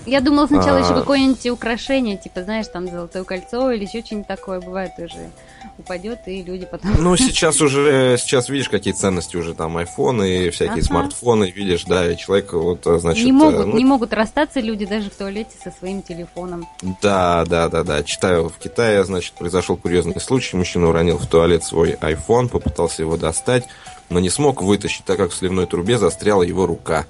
Я 0.05 0.21
думала 0.21 0.47
сначала 0.47 0.77
а... 0.77 0.81
еще 0.81 0.93
какое-нибудь 0.93 1.45
украшение, 1.47 2.17
типа, 2.17 2.43
знаешь, 2.43 2.67
там 2.67 2.87
золотое 2.87 3.23
кольцо 3.23 3.71
или 3.71 3.85
еще 3.85 4.03
что-нибудь 4.03 4.27
такое 4.27 4.61
бывает 4.61 4.95
тоже 4.95 5.31
упадет, 5.77 6.19
и 6.27 6.41
люди 6.43 6.67
потом... 6.69 6.91
Ну, 6.99 7.17
сейчас 7.17 7.61
уже, 7.61 8.17
сейчас 8.17 8.49
видишь, 8.49 8.69
какие 8.69 8.93
ценности 8.93 9.35
уже 9.35 9.53
там 9.53 9.77
айфоны 9.77 10.45
и 10.45 10.49
всякие 10.49 10.75
ага. 10.75 10.83
смартфоны, 10.83 11.51
видишь, 11.51 11.83
да, 11.85 12.11
и 12.11 12.17
человек 12.17 12.53
вот, 12.53 12.81
значит... 12.83 13.25
Не 13.25 13.31
могут, 13.31 13.67
ну... 13.67 13.77
не 13.77 13.85
могут 13.85 14.13
расстаться 14.13 14.59
люди 14.59 14.85
даже 14.85 15.09
в 15.09 15.15
туалете 15.15 15.51
со 15.61 15.71
своим 15.71 16.01
телефоном. 16.01 16.67
Да, 17.01 17.43
да, 17.45 17.69
да, 17.69 17.83
да. 17.83 18.03
Читаю, 18.03 18.49
в 18.49 18.57
Китае, 18.57 19.03
значит, 19.03 19.33
произошел 19.33 19.77
курьезный 19.77 20.19
случай. 20.19 20.55
Мужчина 20.55 20.89
уронил 20.89 21.17
в 21.17 21.27
туалет 21.27 21.63
свой 21.63 21.93
iPhone, 21.93 22.47
попытался 22.47 23.01
его 23.01 23.17
достать, 23.17 23.65
но 24.09 24.19
не 24.19 24.29
смог 24.29 24.61
вытащить, 24.61 25.05
так 25.05 25.17
как 25.17 25.31
в 25.31 25.35
сливной 25.35 25.65
трубе 25.65 25.97
застряла 25.97 26.43
его 26.43 26.65
рука. 26.65 27.05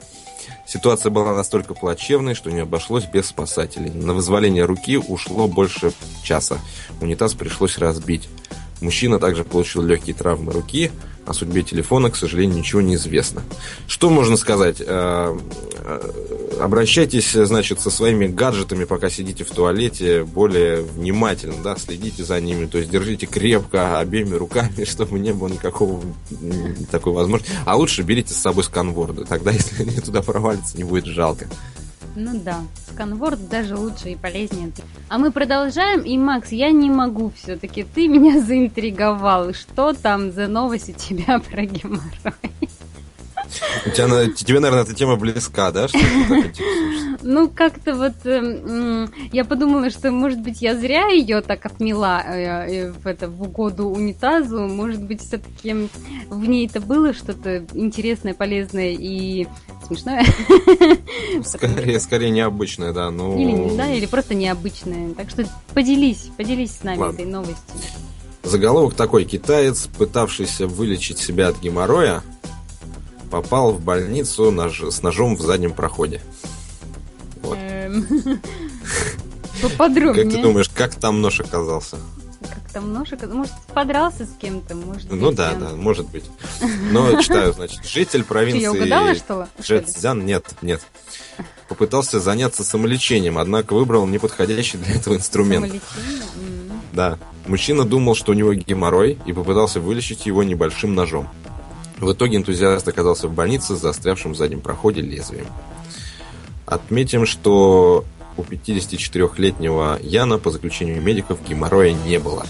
Ситуация 0.66 1.12
была 1.12 1.36
настолько 1.36 1.74
плачевной, 1.74 2.34
что 2.34 2.52
не 2.52 2.62
обошлось 2.62 3.06
без 3.06 3.28
спасателей. 3.28 3.92
На 3.92 4.14
вызволение 4.14 4.66
руки 4.66 4.98
ушло 4.98 5.48
больше 5.48 5.94
часа. 6.24 6.58
Унитаз 7.02 7.34
пришлось 7.36 7.78
разбить. 7.78 8.28
Мужчина 8.82 9.20
также 9.20 9.44
получил 9.44 9.84
легкие 9.84 10.16
травмы 10.16 10.52
руки. 10.52 10.92
О 11.26 11.34
судьбе 11.34 11.64
телефона, 11.64 12.12
к 12.12 12.16
сожалению, 12.16 12.58
ничего 12.58 12.82
не 12.82 12.96
известно. 12.96 13.42
Что 13.88 14.10
можно 14.10 14.38
сказать? 14.38 14.78
Э, 14.80 15.38
э, 15.78 16.12
обращайтесь, 16.60 17.32
значит, 17.32 17.80
со 17.82 17.90
своими 17.90 18.28
гаджетами, 18.28 18.84
пока 18.84 19.10
сидите 19.10 19.44
в 19.44 19.52
туалете, 19.52 20.24
более 20.24 20.82
внимательно, 20.82 21.56
да, 21.64 21.76
следите 21.78 22.24
за 22.24 22.40
ними, 22.40 22.66
то 22.68 22.78
есть 22.78 22.90
держите 22.90 23.26
крепко 23.26 23.98
обеими 23.98 24.36
руками, 24.36 24.84
чтобы 24.86 25.20
не 25.20 25.34
было 25.34 25.48
никакого 25.48 26.02
такой 26.92 27.14
возможности. 27.14 27.56
А 27.66 27.76
лучше 27.76 28.04
берите 28.04 28.34
с 28.34 28.38
собой 28.38 28.64
сканворды, 28.64 29.26
тогда, 29.26 29.52
если 29.52 29.84
они 29.84 30.00
туда 30.00 30.22
провалятся, 30.22 30.78
не 30.78 30.84
будет 30.84 31.06
жалко. 31.06 31.48
Ну 32.16 32.40
да, 32.44 32.62
сканворд 32.88 33.50
даже 33.50 33.76
лучше 33.76 34.12
и 34.12 34.16
полезнее. 34.16 34.72
А 35.10 35.18
мы 35.18 35.32
продолжаем, 35.32 36.02
и, 36.02 36.18
Макс, 36.18 36.52
я 36.52 36.72
не 36.72 36.90
могу 36.90 37.32
все-таки, 37.36 37.84
ты 37.84 38.08
меня 38.08 38.40
заинтриговал. 38.46 39.54
Что 39.54 39.94
там 39.94 40.32
за 40.32 40.48
новость 40.48 40.90
у 40.90 40.94
тебя 40.94 41.40
про 41.52 41.66
геморрой? 41.66 42.34
У 43.86 43.90
тебя, 43.90 44.28
тебе, 44.34 44.60
наверное, 44.60 44.84
эта 44.84 44.94
тема 44.94 45.16
близка, 45.16 45.72
да? 45.72 45.88
Что 45.88 45.98
ну, 47.22 47.50
как-то 47.50 47.96
вот 47.96 48.14
э, 48.26 49.08
я 49.32 49.46
подумала, 49.46 49.90
что, 49.90 50.12
может 50.12 50.40
быть, 50.42 50.62
я 50.62 50.76
зря 50.76 51.08
ее 51.08 51.42
так 51.42 51.66
отмела 51.66 52.22
э, 52.22 52.88
э, 52.88 52.92
в, 52.92 53.08
это, 53.08 53.30
в 53.30 53.42
угоду 53.42 53.88
унитазу. 53.88 54.68
Может 54.68 55.02
быть, 55.02 55.22
все-таки 55.22 55.90
в 56.30 56.48
ней 56.48 56.68
это 56.68 56.80
было 56.82 57.14
что-то 57.14 57.66
интересное, 57.74 58.34
полезное 58.34 58.96
и 58.98 59.48
смешное. 59.88 60.26
Скорее, 61.44 62.00
скорее 62.00 62.30
необычное, 62.30 62.94
да. 62.94 63.10
Ну... 63.10 63.38
Или, 63.38 63.76
да, 63.76 63.92
или 63.92 64.06
просто 64.06 64.36
необычное. 64.36 65.14
Так 65.14 65.30
что 65.30 65.46
поделись, 65.74 66.30
поделись 66.38 66.78
с 66.78 66.84
нами 66.84 67.00
Ладно. 67.00 67.16
этой 67.16 67.26
новостью. 67.26 67.76
Заголовок 68.44 68.94
такой. 68.94 69.26
Китаец, 69.26 69.88
пытавшийся 69.98 70.68
вылечить 70.68 71.18
себя 71.18 71.48
от 71.48 71.60
геморроя, 71.60 72.22
попал 73.30 73.74
в 73.74 73.82
больницу 73.82 74.52
нож, 74.52 74.82
с 74.82 75.02
ножом 75.02 75.36
в 75.36 75.42
заднем 75.42 75.74
проходе. 75.74 76.22
Вот. 77.42 77.58
Эм, 77.60 78.06
поподробнее. 79.62 80.26
Как 80.26 80.34
ты 80.34 80.42
думаешь, 80.42 80.70
как 80.70 80.96
там 80.96 81.22
нож 81.22 81.40
оказался? 81.40 81.98
Как 82.42 82.72
там 82.74 82.94
нож 82.94 83.12
оказался? 83.14 83.36
Может, 83.36 83.54
подрался 83.74 84.26
с 84.26 84.34
кем-то? 84.40 84.76
Может 84.76 85.12
ну 85.12 85.32
да, 85.32 85.54
да, 85.54 85.70
может 85.76 86.10
быть. 86.10 86.26
Но 86.92 87.22
читаю, 87.22 87.54
значит, 87.54 87.86
житель 87.86 88.24
провинции... 88.24 88.66
Ты 88.66 88.72
угадала, 88.72 89.16
что? 89.16 89.48
Джетзян, 89.62 90.26
нет, 90.26 90.46
нет. 90.62 90.82
Попытался 91.68 92.20
заняться 92.20 92.64
самолечением, 92.64 93.38
однако 93.38 93.74
выбрал 93.74 94.06
неподходящий 94.06 94.78
для 94.78 94.96
этого 94.96 95.16
инструмент. 95.16 95.66
Самолечение? 95.66 96.62
Да. 96.94 97.20
Мужчина 97.48 97.84
думал, 97.84 98.16
что 98.16 98.32
у 98.32 98.36
него 98.36 98.54
геморрой, 98.54 99.20
и 99.26 99.34
попытался 99.34 99.80
вылечить 99.80 100.26
его 100.26 100.44
небольшим 100.44 100.96
ножом. 100.96 101.30
В 101.98 102.12
итоге 102.12 102.38
энтузиаст 102.38 102.88
оказался 102.88 103.28
в 103.28 103.34
больнице 103.34 103.76
с 103.76 103.80
застрявшим 103.80 104.34
в 104.34 104.38
заднем 104.38 104.62
проходе 104.62 105.02
лезвием. 105.02 105.48
Отметим, 106.66 107.26
что 107.26 108.06
у 108.38 108.42
54-летнего 108.42 110.00
Яна, 110.02 110.38
по 110.38 110.52
заключению 110.52 111.02
медиков, 111.02 111.40
геморроя 111.48 111.94
не 111.94 112.20
было. 112.20 112.46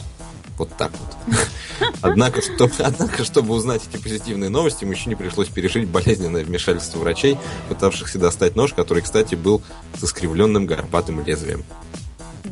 Вот 0.58 0.70
так 0.78 0.92
вот. 0.92 1.38
Однако, 2.02 2.42
чтобы, 2.42 2.72
однако, 2.80 3.24
чтобы 3.26 3.54
узнать 3.54 3.82
эти 3.92 4.02
позитивные 4.02 4.50
новости, 4.50 4.86
мужчине 4.86 5.18
пришлось 5.18 5.50
пережить 5.50 5.88
болезненное 5.88 6.46
вмешательство 6.46 7.00
врачей, 7.00 7.38
пытавшихся 7.68 8.18
достать 8.18 8.56
нож, 8.56 8.74
который, 8.74 9.04
кстати, 9.04 9.36
был 9.36 9.62
с 10.00 10.04
искривленным 10.04 10.66
горбатым 10.66 11.26
лезвием. 11.26 11.66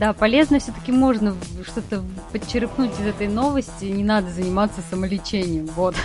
Да, 0.03 0.11
полезно 0.11 0.59
все-таки 0.59 0.91
можно 0.91 1.33
что-то 1.65 2.03
подчерпнуть 2.33 2.91
из 2.99 3.05
этой 3.05 3.29
новости. 3.29 3.85
Не 3.85 4.03
надо 4.03 4.29
заниматься 4.29 4.81
самолечением. 4.89 5.67
Вот. 5.77 5.95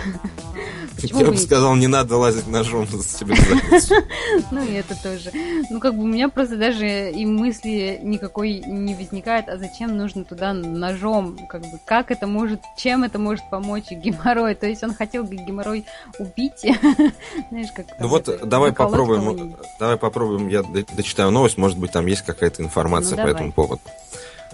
Почему 1.01 1.19
Я 1.19 1.25
бы 1.27 1.37
сказал, 1.37 1.75
не 1.75 1.87
надо 1.87 2.17
лазить 2.17 2.47
ножом 2.47 2.87
себе 2.87 3.35
Ну 4.51 4.63
и 4.63 4.73
это 4.73 4.95
тоже. 5.01 5.31
Ну 5.69 5.79
как 5.79 5.95
бы 5.95 6.03
у 6.03 6.07
меня 6.07 6.29
просто 6.29 6.57
даже 6.57 7.11
и 7.11 7.25
мысли 7.25 7.99
никакой 8.01 8.59
не 8.65 8.95
возникает, 8.95 9.49
а 9.49 9.57
зачем 9.57 9.97
нужно 9.97 10.23
туда 10.23 10.53
ножом? 10.53 11.37
Как 11.47 11.61
бы 11.61 11.79
как 11.85 12.11
это 12.11 12.27
может, 12.27 12.61
чем 12.77 13.03
это 13.03 13.19
может 13.19 13.49
помочь 13.49 13.91
геморрой? 13.91 14.55
То 14.55 14.67
есть 14.67 14.83
он 14.83 14.93
хотел 14.93 15.23
геморрой 15.23 15.85
убить? 16.19 16.61
Знаешь, 17.49 17.71
как 17.75 17.85
Ну 17.99 18.07
вот 18.07 18.29
давай 18.43 18.73
попробуем, 18.73 19.55
давай 19.79 19.97
попробуем, 19.97 20.47
я 20.47 20.63
дочитаю 20.95 21.31
новость, 21.31 21.57
может 21.57 21.77
быть 21.77 21.91
там 21.91 22.05
есть 22.05 22.23
какая-то 22.23 22.63
информация 22.63 23.17
ну, 23.17 23.23
по 23.23 23.27
этому 23.27 23.51
поводу. 23.51 23.81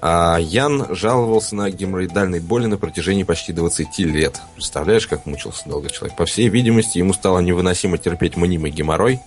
А 0.08 0.38
Ян 0.38 0.86
жаловался 0.92 1.56
на 1.56 1.72
геморроидальные 1.72 2.40
боли 2.40 2.68
на 2.68 2.78
протяжении 2.78 3.24
почти 3.24 3.54
20 3.54 3.98
лет. 4.02 4.40
Представляешь, 4.54 5.08
как 5.08 5.26
мучился 5.26 5.68
долго 5.68 5.90
человек? 5.90 6.16
По 6.16 6.28
всей 6.28 6.48
видимости, 6.48 7.00
ему 7.00 7.12
стало 7.12 7.40
невыносимо 7.40 7.98
терпеть 7.98 8.38
мнимый 8.38 8.70
геморрой, 8.70 9.20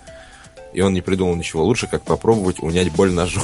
и 0.73 0.81
он 0.81 0.95
не 0.95 1.01
придумал 1.01 1.35
ничего 1.35 1.65
лучше, 1.65 1.89
как 1.89 2.05
попробовать 2.05 2.61
унять 2.61 2.93
боль 2.93 3.11
ножом. 3.11 3.43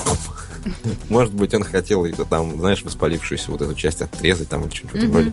Может 1.08 1.34
быть, 1.34 1.52
он 1.54 1.64
хотел 1.64 2.06
там, 2.30 2.56
знаешь, 2.56 2.84
воспалившуюся 2.84 3.50
вот 3.50 3.62
эту 3.62 3.74
часть 3.74 4.00
отрезать 4.00 4.48
там 4.48 4.66
или 4.66 4.72
что-нибудь 4.72 5.10
вроде. 5.10 5.32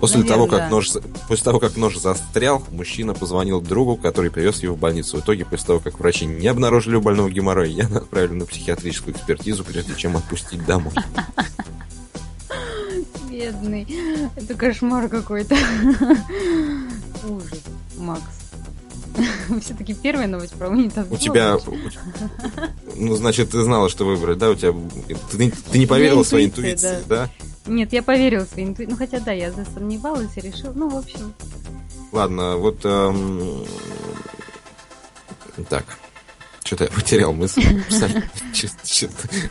После, 0.00 0.18
Наверное, 0.18 0.36
того, 0.36 0.46
как 0.48 0.58
да. 0.58 0.68
нож, 0.68 0.90
после 1.26 1.44
того, 1.44 1.58
как 1.58 1.76
нож 1.76 1.96
застрял, 1.96 2.62
мужчина 2.70 3.14
позвонил 3.14 3.62
другу, 3.62 3.96
который 3.96 4.30
привез 4.30 4.62
его 4.62 4.74
в 4.74 4.78
больницу. 4.78 5.16
В 5.16 5.20
итоге, 5.20 5.46
после 5.46 5.66
того, 5.66 5.80
как 5.80 5.98
врачи 5.98 6.26
не 6.26 6.46
обнаружили 6.48 6.96
у 6.96 7.00
больного 7.00 7.30
геморроя, 7.30 7.68
я 7.68 7.86
отправили 7.86 8.34
на 8.34 8.44
психиатрическую 8.44 9.14
экспертизу, 9.14 9.64
прежде 9.64 9.94
чем 9.96 10.16
отпустить 10.16 10.64
домой. 10.66 10.92
Бедный. 13.30 13.86
Это 14.36 14.54
кошмар 14.54 15.08
какой-то. 15.08 15.56
Ужас, 17.24 17.62
Макс. 17.96 18.22
Все-таки 19.62 19.94
первая 19.94 20.26
новость 20.26 20.52
про 20.54 20.68
унитаз. 20.68 21.06
У 21.10 21.16
тебя... 21.16 21.58
Ну, 22.96 23.16
значит, 23.16 23.50
ты 23.50 23.62
знала, 23.62 23.88
что 23.88 24.04
выбрать, 24.04 24.38
да? 24.38 24.50
У 24.50 24.54
тебя... 24.54 24.74
Ты, 25.30 25.50
ты 25.70 25.78
не 25.78 25.86
поверила 25.86 26.22
своей 26.22 26.48
интуиции, 26.48 26.98
да? 27.08 27.30
Нет, 27.66 27.92
я 27.92 28.02
поверила 28.02 28.44
своей 28.44 28.68
интуиции. 28.68 28.92
Ну, 28.92 28.98
хотя 28.98 29.20
да, 29.20 29.32
я 29.32 29.50
засомневалась 29.50 30.36
и 30.36 30.40
решила. 30.40 30.72
Ну, 30.72 30.88
в 30.88 30.96
общем. 30.96 31.34
Ладно, 32.12 32.56
вот... 32.56 32.84
Эм... 32.84 33.64
Так. 35.68 35.84
Что-то 36.64 36.84
я 36.84 36.90
потерял 36.90 37.32
мысль. 37.32 37.62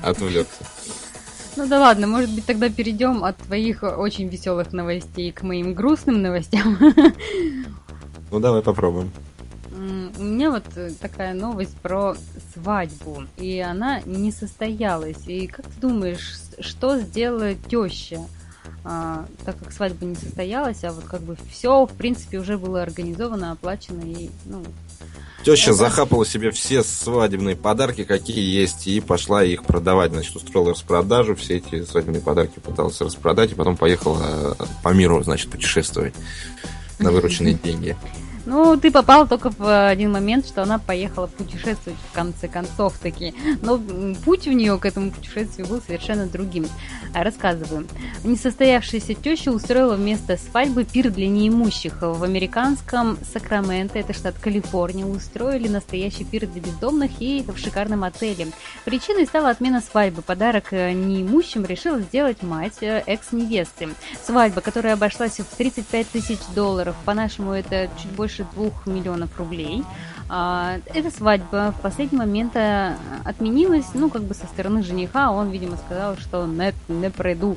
Отвлекся. 0.01 0.65
Ну 1.57 1.67
да 1.67 1.79
ладно, 1.79 2.05
может 2.05 2.29
быть 2.31 2.45
тогда 2.45 2.69
перейдем 2.69 3.23
от 3.23 3.37
твоих 3.37 3.83
очень 3.83 4.27
веселых 4.27 4.73
новостей 4.73 5.31
к 5.31 5.41
моим 5.41 5.73
грустным 5.73 6.21
новостям. 6.21 6.77
Ну 8.31 8.39
давай 8.39 8.63
попробуем. 8.63 9.11
У 10.17 10.23
меня 10.23 10.51
вот 10.51 10.65
э, 10.75 10.91
такая 10.99 11.33
новость 11.33 11.75
про 11.77 12.15
свадьбу, 12.53 13.23
и 13.37 13.59
она 13.59 14.01
не 14.05 14.31
состоялась. 14.31 15.27
И 15.27 15.47
как 15.47 15.65
ты 15.65 15.79
думаешь, 15.81 16.35
что 16.59 16.99
сделала 16.99 17.53
теща? 17.53 18.21
А, 18.87 19.25
так 19.43 19.57
как 19.57 19.71
свадьба 19.71 20.05
не 20.05 20.15
состоялась, 20.15 20.83
а 20.83 20.91
вот 20.91 21.05
как 21.05 21.21
бы 21.21 21.35
все, 21.51 21.85
в 21.85 21.93
принципе, 21.93 22.37
уже 22.37 22.57
было 22.57 22.83
организовано, 22.83 23.51
оплачено 23.51 24.01
и, 24.01 24.29
ну... 24.45 24.63
Теща 25.43 25.71
это... 25.71 25.79
захапала 25.79 26.23
себе 26.23 26.51
все 26.51 26.83
свадебные 26.83 27.55
подарки, 27.55 28.03
какие 28.03 28.45
есть, 28.45 28.85
и 28.85 29.01
пошла 29.01 29.43
их 29.43 29.63
продавать. 29.63 30.11
Значит, 30.11 30.35
устроила 30.35 30.71
распродажу, 30.71 31.35
все 31.35 31.57
эти 31.57 31.83
свадебные 31.83 32.21
подарки 32.21 32.59
пыталась 32.59 33.01
распродать, 33.01 33.51
и 33.51 33.55
потом 33.55 33.75
поехала 33.75 34.55
э, 34.59 34.65
по 34.83 34.89
миру, 34.89 35.21
значит, 35.23 35.49
путешествовать 35.49 36.13
на 36.99 37.11
вырученные 37.11 37.53
деньги. 37.63 37.97
Ну, 38.45 38.77
ты 38.77 38.91
попал 38.91 39.27
только 39.27 39.49
в 39.49 39.87
один 39.87 40.11
момент, 40.11 40.45
что 40.47 40.61
она 40.61 40.77
поехала 40.77 41.27
путешествовать 41.27 41.99
в 42.11 42.13
конце 42.13 42.47
концов 42.47 42.97
таки. 42.99 43.33
Но 43.61 43.79
путь 44.23 44.47
у 44.47 44.51
нее 44.51 44.77
к 44.77 44.85
этому 44.85 45.11
путешествию 45.11 45.67
был 45.67 45.81
совершенно 45.81 46.27
другим. 46.27 46.67
Рассказываю. 47.13 47.87
Несостоявшаяся 48.23 49.15
теща 49.15 49.51
устроила 49.51 49.95
вместо 49.95 50.37
свадьбы 50.37 50.83
пир 50.83 51.09
для 51.09 51.27
неимущих. 51.27 52.01
В 52.01 52.23
американском 52.23 53.17
Сакраменто, 53.33 53.97
это 53.97 54.13
штат 54.13 54.35
Калифорния, 54.39 55.05
устроили 55.05 55.67
настоящий 55.67 56.23
пир 56.23 56.45
для 56.47 56.61
бездомных 56.61 57.11
и 57.19 57.43
в 57.47 57.57
шикарном 57.57 58.03
отеле. 58.03 58.47
Причиной 58.83 59.25
стала 59.25 59.49
отмена 59.49 59.81
свадьбы. 59.81 60.21
Подарок 60.21 60.71
э, 60.71 60.91
неимущим 60.91 61.65
решила 61.65 61.99
сделать 61.99 62.43
мать 62.43 62.81
э, 62.81 63.01
экс-невесты. 63.05 63.89
Свадьба, 64.23 64.61
которая 64.61 64.93
обошлась 64.93 65.39
в 65.39 65.55
35 65.57 66.07
тысяч 66.09 66.39
долларов, 66.53 66.95
по-нашему 67.05 67.51
это 67.51 67.89
чуть 68.01 68.11
больше 68.11 68.34
больше 68.35 68.45
двух 68.53 68.85
миллионов 68.85 69.29
рублей. 69.37 69.83
А, 70.27 70.77
эта 70.93 71.11
свадьба 71.11 71.73
в 71.77 71.81
последний 71.81 72.17
момент 72.17 72.55
э, 72.55 72.95
отменилась, 73.23 73.85
ну, 73.93 74.09
как 74.09 74.23
бы 74.23 74.33
со 74.33 74.47
стороны 74.47 74.83
жениха. 74.83 75.31
Он, 75.31 75.49
видимо, 75.49 75.77
сказал, 75.77 76.17
что 76.17 76.45
не, 76.45 76.73
не 76.87 77.09
пройду. 77.09 77.55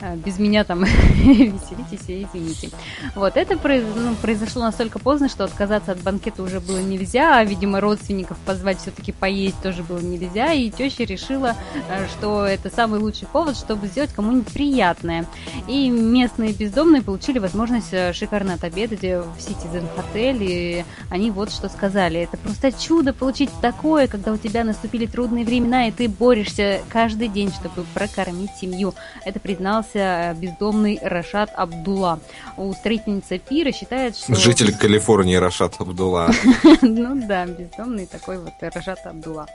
Э, 0.00 0.16
без 0.16 0.38
меня 0.38 0.64
там 0.64 0.84
веселитесь 0.84 2.08
и 2.08 2.22
извините. 2.24 2.70
Вот, 3.14 3.36
это 3.36 3.54
ну, 3.54 4.14
произошло 4.16 4.62
настолько 4.62 4.98
поздно, 4.98 5.28
что 5.28 5.44
отказаться 5.44 5.92
от 5.92 6.00
банкета 6.02 6.42
уже 6.42 6.60
было 6.60 6.78
нельзя, 6.78 7.38
а, 7.38 7.44
видимо, 7.44 7.80
родственников 7.80 8.38
позвать 8.46 8.78
все-таки 8.78 9.12
поесть 9.12 9.60
тоже 9.62 9.82
было 9.82 9.98
нельзя, 9.98 10.52
и 10.52 10.70
теща 10.70 11.04
решила, 11.04 11.56
э, 11.88 12.06
что 12.08 12.44
это 12.44 12.70
самый 12.70 13.00
лучший 13.00 13.26
повод, 13.26 13.56
чтобы 13.56 13.88
сделать 13.88 14.12
кому-нибудь 14.12 14.52
приятное. 14.52 15.26
И 15.66 15.90
местные 15.90 16.52
бездомные 16.52 17.02
получили 17.02 17.38
возможность 17.38 17.92
э, 17.92 18.12
шикарно 18.12 18.54
отобедать 18.54 19.02
в 19.02 19.36
Citizen 19.38 19.86
Hotel, 19.96 20.38
и 20.40 20.84
они 21.10 21.30
вот 21.30 21.50
что 21.50 21.68
сказали. 21.68 22.20
Это 22.20 22.36
просто 22.36 22.70
чудо 22.72 23.12
получить 23.12 23.50
такое, 23.60 24.06
когда 24.06 24.32
у 24.32 24.36
тебя 24.36 24.62
наступили 24.62 25.06
трудные 25.06 25.44
времена, 25.44 25.88
и 25.88 25.90
ты 25.90 26.08
борешься 26.08 26.82
каждый 26.88 27.28
день, 27.28 27.52
чтобы 27.52 27.84
прокормить 27.94 28.50
семью. 28.60 28.94
Это 29.24 29.40
признался 29.40 30.34
бездомный 30.38 30.98
Рашат 31.02 31.50
Абдулла. 31.54 32.20
Устроительница 32.56 33.38
пира 33.38 33.72
считает, 33.72 34.16
что... 34.16 34.34
Житель 34.34 34.76
Калифорнии 34.76 35.36
Рашат 35.36 35.80
Абдулла. 35.80 36.30
Ну 36.82 37.26
да, 37.26 37.46
бездомный 37.46 38.06
такой 38.06 38.38
вот 38.38 38.52
Рашат 38.60 39.06
Абдулла. 39.06 39.46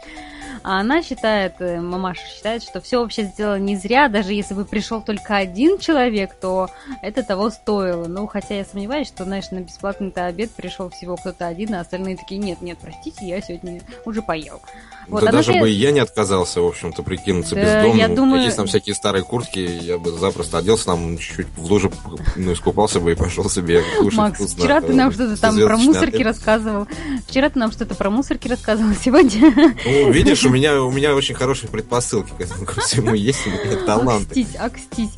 А 0.64 0.80
она 0.80 1.02
считает, 1.02 1.56
э, 1.60 1.80
мамаша 1.80 2.22
считает, 2.28 2.64
что 2.64 2.80
все 2.80 3.00
вообще 3.00 3.24
сделала 3.24 3.60
не 3.60 3.76
зря, 3.76 4.08
даже 4.08 4.34
если 4.34 4.54
бы 4.54 4.66
пришел 4.66 5.02
только 5.02 5.36
один 5.36 5.78
человек, 5.78 6.34
то 6.40 6.70
это 7.02 7.24
того 7.24 7.50
стоило. 7.50 8.08
Ну, 8.08 8.28
хотя 8.28 8.56
я 8.56 8.66
сомневаюсь, 8.66 9.08
что, 9.08 9.24
знаешь, 9.26 9.52
на 9.52 9.60
бесплатный-то 9.60 10.26
обед 10.26 10.52
пришел 10.52 10.90
всего 10.90 11.16
кто-то 11.16 11.48
один, 11.48 11.74
а 11.76 11.82
остальные 11.82 12.18
такие, 12.18 12.40
нет, 12.40 12.62
нет, 12.62 12.78
простите, 12.82 13.28
я 13.28 13.42
сегодня 13.42 13.82
уже 14.06 14.22
поел. 14.22 14.62
Вот, 15.08 15.24
да 15.24 15.32
даже 15.32 15.54
бы 15.54 15.70
я 15.70 15.92
не 15.92 16.00
отказался, 16.00 16.62
в 16.62 16.66
общем-то, 16.66 17.04
прикинуться 17.04 17.56
да, 17.56 17.62
бездомным. 17.62 17.98
Я 17.98 18.08
думаю... 18.08 18.44
Есть 18.44 18.58
там 18.58 18.68
всякие 18.68 18.96
старые 18.96 19.24
куртки, 19.24 19.60
я 19.60 19.98
бы 19.98 20.12
запросто 20.12 20.58
оделся 20.58 20.86
там, 20.86 21.18
чуть-чуть 21.18 21.48
в 21.58 21.66
луже, 21.66 21.92
ну, 22.36 22.54
искупался 22.54 23.00
бы 23.00 23.12
и 23.12 23.16
пошел 23.16 23.50
себе 23.50 23.84
кушать 23.98 24.18
Макс, 24.18 24.36
вкусно. 24.40 24.64
вчера 24.64 24.82
ты 24.82 24.94
нам 24.94 25.12
что-то 25.12 25.40
там 25.40 25.56
про 25.60 25.78
мусорки 25.78 26.16
обед. 26.16 26.28
рассказывал. 26.28 26.88
Вчера 27.28 27.50
ты 27.50 27.60
нам 27.60 27.72
что-то 27.72 27.96
про 27.96 28.10
мусорки 28.10 28.48
рассказывал, 28.48 28.94
сегодня... 29.04 29.76
Ну, 29.86 30.12
видишь, 30.12 30.44
у 30.46 30.50
меня, 30.50 30.82
у 30.82 30.92
меня 30.92 31.16
очень 31.16 31.36
хорошие 31.36 31.70
предпосылки 31.70 32.32
к 32.38 32.42
этому 32.42 32.66
ко 32.66 32.82
всему 32.82 33.14
есть, 33.14 33.46
у 33.46 33.50
меня 33.50 33.86
талант. 33.86 34.28
Акстись, 34.28 34.56
акстись. 34.58 35.10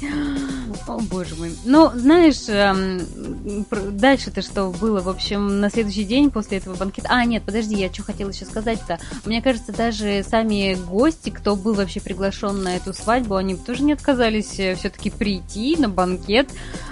О, 0.87 0.99
боже 0.99 1.35
мой. 1.35 1.51
Ну, 1.65 1.89
знаешь, 1.95 2.47
эм, 2.47 3.01
дальше-то 3.97 4.43
что 4.43 4.69
было? 4.69 5.01
В 5.01 5.09
общем, 5.09 5.59
на 5.59 5.71
следующий 5.71 6.03
день 6.03 6.29
после 6.29 6.59
этого 6.59 6.75
банкета... 6.75 7.07
А, 7.11 7.25
нет, 7.25 7.41
подожди, 7.43 7.75
я 7.75 7.91
что 7.91 8.03
хотела 8.03 8.29
еще 8.29 8.45
сказать-то. 8.45 8.99
Мне 9.25 9.41
кажется, 9.41 9.71
даже 9.71 10.23
сами 10.23 10.75
гости, 10.75 11.31
кто 11.31 11.55
был 11.55 11.73
вообще 11.73 12.01
приглашен 12.01 12.61
на 12.61 12.75
эту 12.75 12.93
свадьбу, 12.93 13.35
они 13.35 13.55
тоже 13.55 13.81
не 13.81 13.93
отказались 13.93 14.59
э, 14.59 14.75
все-таки 14.75 15.09
прийти 15.09 15.75
на 15.77 15.89
банкет, 15.89 16.49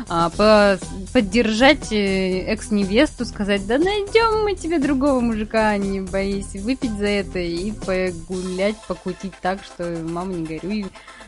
а, 0.10 0.32
по 0.32 0.80
поддержать 1.14 1.92
э, 1.92 2.40
экс-невесту, 2.48 3.26
сказать, 3.26 3.68
да 3.68 3.78
найдем 3.78 4.44
мы 4.44 4.56
тебе 4.56 4.80
другого 4.80 5.20
мужика, 5.20 5.78
не 5.78 6.02
боись, 6.02 6.54
выпить 6.56 6.98
за 6.98 7.06
это 7.06 7.38
и 7.38 7.72
погулять, 7.72 8.76
покутить 8.88 9.34
так, 9.40 9.64
что 9.64 9.84
мама 10.04 10.34
не 10.34 10.46
горюй. 10.46 10.88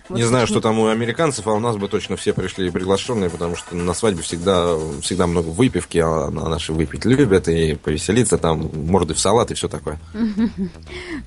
Вот 0.09 0.17
не 0.17 0.23
знаю, 0.23 0.47
что 0.47 0.61
там 0.61 0.79
у 0.79 0.87
американцев, 0.87 1.47
а 1.47 1.53
у 1.53 1.59
нас 1.59 1.77
бы 1.77 1.87
точно 1.87 2.15
все 2.15 2.33
пришли 2.33 2.69
приглашенные, 2.69 3.29
потому 3.29 3.55
что 3.55 3.75
на 3.75 3.93
свадьбе 3.93 4.21
всегда, 4.21 4.75
всегда 5.01 5.27
много 5.27 5.47
выпивки, 5.47 5.97
а 5.97 6.29
наши 6.29 6.73
выпить 6.73 7.05
любят 7.05 7.47
и 7.47 7.75
повеселиться, 7.75 8.37
там 8.37 8.69
морды 8.73 9.13
в 9.13 9.19
салат 9.19 9.51
и 9.51 9.53
все 9.55 9.67
такое. 9.67 9.99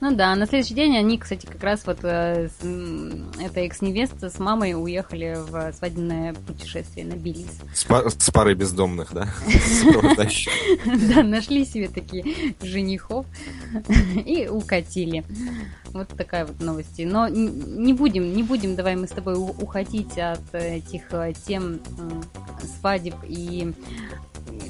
Ну 0.00 0.14
да, 0.14 0.34
на 0.36 0.46
следующий 0.46 0.74
день 0.74 0.96
они, 0.96 1.18
кстати, 1.18 1.46
как 1.46 1.62
раз 1.62 1.82
вот 1.84 1.98
э, 2.02 2.48
эта 3.40 3.60
экс-невеста 3.60 4.30
с 4.30 4.38
мамой 4.38 4.74
уехали 4.74 5.38
в 5.48 5.72
свадебное 5.72 6.34
путешествие 6.34 7.04
на 7.04 7.14
Белиз. 7.14 7.58
С 7.74 8.30
парой 8.30 8.54
бездомных, 8.54 9.12
да? 9.12 9.28
Да, 11.14 11.22
нашли 11.22 11.64
себе 11.64 11.88
такие 11.88 12.54
женихов 12.62 13.26
и 14.24 14.48
укатили. 14.48 15.24
Вот 15.92 16.08
такая 16.08 16.46
вот 16.46 16.60
новость. 16.60 16.98
Но 16.98 17.28
не 17.28 17.92
будем, 17.92 18.34
не 18.34 18.42
будем, 18.42 18.67
давай 18.76 18.96
мы 18.96 19.06
с 19.06 19.10
тобой 19.10 19.34
уходить 19.36 20.18
от 20.18 20.54
этих 20.54 21.12
э, 21.12 21.32
тем 21.46 21.80
свадеб 22.78 23.14
и 23.26 23.72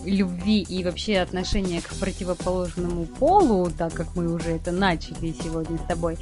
любви 0.05 0.63
и 0.63 0.85
вообще 0.85 1.19
отношения 1.19 1.81
к 1.81 1.95
противоположному 1.95 3.07
полу, 3.07 3.71
так 3.71 3.93
как 3.93 4.17
мы 4.17 4.33
уже 4.33 4.51
это 4.51 4.73
начали 4.73 5.35
сегодня 5.43 5.79
с 5.79 5.83
тобой. 5.83 6.19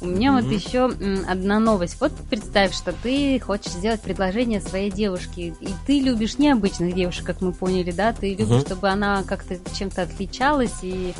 У 0.00 0.06
меня 0.06 0.30
mm-hmm. 0.30 0.42
вот 0.42 0.52
еще 0.52 0.84
одна 1.28 1.60
новость. 1.60 1.96
Вот 2.00 2.12
представь, 2.28 2.74
что 2.74 2.92
ты 2.92 3.38
хочешь 3.40 3.72
сделать 3.72 4.00
предложение 4.00 4.60
своей 4.60 4.90
девушке, 4.90 5.54
и 5.60 5.68
ты 5.86 6.00
любишь 6.00 6.38
необычных 6.38 6.94
девушек, 6.94 7.24
как 7.24 7.40
мы 7.40 7.52
поняли, 7.52 7.90
да? 7.90 8.12
Ты 8.12 8.30
любишь, 8.30 8.46
mm-hmm. 8.46 8.66
чтобы 8.66 8.88
она 8.88 9.22
как-то 9.22 9.58
чем-то 9.74 10.02
отличалась 10.02 10.74
и 10.82 11.14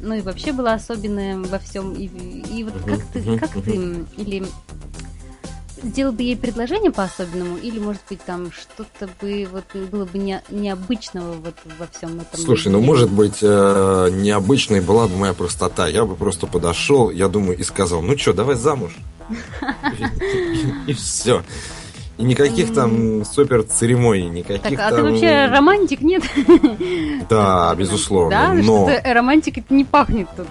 ну 0.00 0.14
и 0.14 0.20
вообще 0.20 0.52
была 0.52 0.74
особенная 0.74 1.38
во 1.38 1.58
всем. 1.58 1.92
И, 1.94 2.06
и 2.06 2.64
вот 2.64 2.74
как 2.84 3.02
ты, 3.12 3.38
как 3.38 3.50
ты, 3.62 4.04
или 4.16 4.44
сделал 5.82 6.12
бы 6.12 6.22
ей 6.22 6.36
предложение 6.36 6.90
по-особенному, 6.90 7.56
или, 7.56 7.78
может 7.78 8.02
быть, 8.08 8.22
там 8.22 8.50
что-то 8.52 9.08
бы 9.20 9.48
вот 9.50 9.64
было 9.90 10.04
бы 10.04 10.18
не, 10.18 10.42
необычного 10.50 11.32
вот 11.32 11.54
во 11.78 11.86
всем 11.86 12.20
этом. 12.20 12.40
Слушай, 12.40 12.72
ну 12.72 12.80
может 12.80 13.10
быть 13.10 13.38
э, 13.42 14.08
необычной 14.12 14.80
была 14.80 15.08
бы 15.08 15.16
моя 15.16 15.32
простота. 15.32 15.88
Я 15.88 16.04
бы 16.04 16.16
просто 16.16 16.46
подошел, 16.46 17.10
я 17.10 17.28
думаю, 17.28 17.58
и 17.58 17.62
сказал, 17.62 18.02
ну 18.02 18.16
что, 18.16 18.32
давай 18.32 18.56
замуж. 18.56 18.96
И 20.86 20.92
все. 20.92 21.42
И 22.18 22.24
никаких 22.24 22.74
там 22.74 23.24
супер 23.24 23.64
церемоний, 23.64 24.28
никаких 24.28 24.78
так, 24.78 24.86
а 24.86 24.90
там... 24.90 24.96
ты 24.96 25.10
вообще 25.10 25.46
романтик, 25.46 26.02
нет? 26.02 26.22
Да, 27.28 27.74
безусловно. 27.74 28.30
Да, 28.30 28.52
но... 28.52 28.88
что 28.88 29.12
романтикой 29.12 29.64
не 29.70 29.84
пахнет 29.84 30.28
тут. 30.36 30.46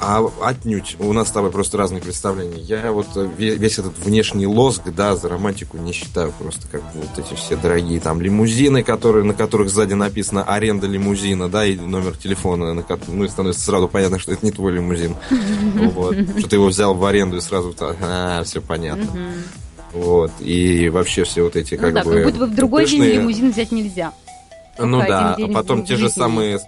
А 0.00 0.26
отнюдь. 0.42 0.96
У 0.98 1.12
нас 1.12 1.28
с 1.28 1.30
тобой 1.30 1.50
просто 1.50 1.76
разные 1.76 2.00
представления. 2.00 2.60
Я 2.60 2.90
вот 2.90 3.08
весь 3.36 3.78
этот 3.78 3.98
внешний 3.98 4.46
лоск, 4.46 4.84
да, 4.86 5.14
за 5.14 5.28
романтику 5.28 5.76
не 5.76 5.92
считаю 5.92 6.32
просто 6.32 6.66
как 6.68 6.82
вот 6.94 7.18
эти 7.18 7.34
все 7.34 7.54
дорогие 7.56 8.00
там 8.00 8.20
лимузины, 8.20 8.82
которые, 8.82 9.24
на 9.24 9.34
которых 9.34 9.68
сзади 9.68 9.92
написано 9.92 10.42
аренда 10.42 10.86
лимузина, 10.86 11.50
да, 11.50 11.66
и 11.66 11.76
номер 11.76 12.16
телефона, 12.16 12.72
на, 12.72 12.84
ну 13.08 13.24
и 13.24 13.28
становится 13.28 13.62
сразу 13.62 13.88
понятно, 13.88 14.18
что 14.18 14.32
это 14.32 14.44
не 14.44 14.52
твой 14.52 14.72
лимузин. 14.72 15.16
Вот. 15.90 16.16
Что 16.38 16.48
ты 16.48 16.56
его 16.56 16.66
взял 16.66 16.94
в 16.94 17.04
аренду 17.04 17.36
и 17.36 17.40
сразу, 17.40 17.74
а, 17.80 18.42
все 18.44 18.60
понятно. 18.60 19.06
Вот. 19.92 20.30
И 20.40 20.88
вообще 20.88 21.24
все 21.24 21.42
вот 21.42 21.56
эти 21.56 21.76
как 21.76 21.94
ну, 21.94 22.02
бы... 22.04 22.14
как 22.14 22.24
будто 22.24 22.38
бы 22.38 22.46
в 22.46 22.54
другой 22.54 22.86
день 22.86 23.02
лимузин 23.02 23.50
взять 23.50 23.72
нельзя. 23.72 24.12
Ну 24.78 25.00
да, 25.00 25.34
а 25.34 25.48
потом 25.48 25.84
те 25.84 25.96
же 25.96 26.08
самые 26.08 26.60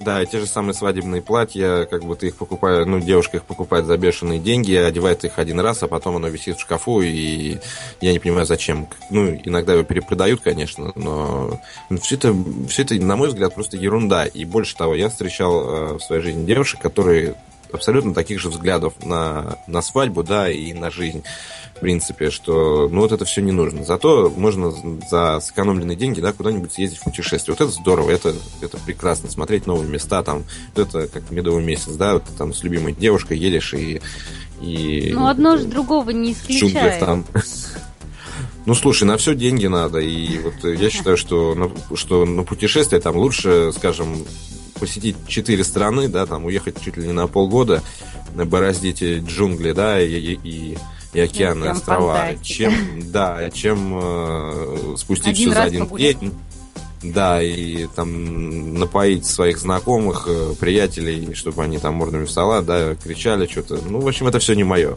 да, 0.00 0.24
те 0.24 0.40
же 0.40 0.46
самые 0.46 0.74
свадебные 0.74 1.22
платья, 1.22 1.84
как 1.84 2.04
бы 2.04 2.16
ты 2.16 2.28
их 2.28 2.36
покупаешь, 2.36 2.86
ну, 2.86 3.00
девушка 3.00 3.38
их 3.38 3.44
покупает 3.44 3.86
за 3.86 3.96
бешеные 3.96 4.38
деньги, 4.38 4.74
одевает 4.74 5.24
их 5.24 5.38
один 5.38 5.60
раз, 5.60 5.82
а 5.82 5.88
потом 5.88 6.16
оно 6.16 6.28
висит 6.28 6.56
в 6.56 6.60
шкафу, 6.60 7.00
и 7.00 7.58
я 8.00 8.12
не 8.12 8.18
понимаю, 8.18 8.46
зачем. 8.46 8.88
Ну, 9.10 9.40
иногда 9.44 9.74
его 9.74 9.84
перепродают, 9.84 10.40
конечно, 10.40 10.92
но 10.94 11.60
все 12.02 12.16
это, 12.16 12.34
все 12.68 12.82
это, 12.82 12.94
на 12.96 13.16
мой 13.16 13.28
взгляд, 13.28 13.54
просто 13.54 13.76
ерунда. 13.76 14.26
И 14.26 14.44
больше 14.44 14.76
того, 14.76 14.94
я 14.94 15.08
встречал 15.08 15.62
э, 15.62 15.92
в 15.94 16.00
своей 16.00 16.22
жизни 16.22 16.44
девушек, 16.44 16.80
которые 16.80 17.34
абсолютно 17.74 18.14
таких 18.14 18.40
же 18.40 18.48
взглядов 18.48 18.94
на, 19.04 19.58
на 19.66 19.82
свадьбу, 19.82 20.22
да, 20.22 20.50
и 20.50 20.72
на 20.72 20.90
жизнь 20.90 21.24
в 21.74 21.80
принципе, 21.80 22.30
что 22.30 22.88
ну 22.88 23.00
вот 23.00 23.12
это 23.12 23.24
все 23.24 23.40
не 23.42 23.52
нужно. 23.52 23.84
Зато 23.84 24.32
можно 24.36 24.72
за 25.10 25.40
сэкономленные 25.40 25.96
деньги, 25.96 26.20
да, 26.20 26.32
куда-нибудь 26.32 26.72
съездить 26.72 27.00
в 27.00 27.04
путешествие. 27.04 27.56
Вот 27.58 27.64
это 27.64 27.72
здорово, 27.72 28.10
это, 28.10 28.34
это 28.60 28.78
прекрасно, 28.78 29.28
смотреть 29.30 29.66
новые 29.66 29.88
места, 29.88 30.22
там, 30.22 30.44
вот 30.74 30.88
это 30.88 31.08
как 31.08 31.30
медовый 31.30 31.64
месяц, 31.64 31.94
да, 31.94 32.14
вот 32.14 32.24
ты 32.24 32.32
там 32.32 32.54
с 32.54 32.62
любимой 32.62 32.92
девушкой 32.92 33.38
едешь 33.38 33.74
и... 33.74 34.00
и 34.60 35.10
ну, 35.12 35.26
одно 35.26 35.56
же 35.56 35.64
другого 35.64 36.10
не 36.10 36.32
исключает. 36.32 37.00
там. 37.00 37.24
Ну, 38.66 38.74
слушай, 38.74 39.04
на 39.04 39.18
все 39.18 39.34
деньги 39.34 39.66
надо. 39.66 39.98
И 39.98 40.38
вот 40.38 40.64
я 40.64 40.88
считаю, 40.88 41.18
что 41.18 41.54
на, 41.54 41.70
что 41.96 42.24
на 42.24 42.44
путешествие 42.44 42.98
там 42.98 43.14
лучше, 43.16 43.72
скажем, 43.76 44.24
посетить 44.78 45.16
четыре 45.26 45.64
страны, 45.64 46.08
да, 46.08 46.26
там 46.26 46.44
уехать 46.44 46.80
чуть 46.82 46.96
ли 46.96 47.06
не 47.06 47.12
на 47.12 47.26
полгода, 47.26 47.82
бороздить 48.34 49.02
джунгли, 49.02 49.72
да, 49.72 50.00
и, 50.00 50.12
и, 50.12 50.38
и 50.42 50.78
и 51.14 51.20
океаны, 51.20 51.68
острова, 51.68 52.16
фантастика. 52.16 52.44
чем, 52.44 53.12
да, 53.12 53.50
чем 53.50 53.98
э, 54.02 54.96
спустить 54.96 55.36
все 55.36 55.50
за 55.50 55.62
один 55.62 55.86
день. 55.96 56.34
Да, 57.12 57.42
и 57.42 57.86
там 57.94 58.74
напоить 58.74 59.26
своих 59.26 59.58
знакомых, 59.58 60.26
э, 60.26 60.54
приятелей, 60.58 61.34
чтобы 61.34 61.62
они 61.62 61.78
там 61.78 61.94
мордами 61.94 62.24
в 62.24 62.30
салат, 62.30 62.64
да, 62.64 62.94
кричали 62.94 63.46
что-то. 63.46 63.78
Ну, 63.86 64.00
в 64.00 64.08
общем, 64.08 64.26
это 64.26 64.38
все 64.38 64.54
не 64.54 64.64
мое. 64.64 64.96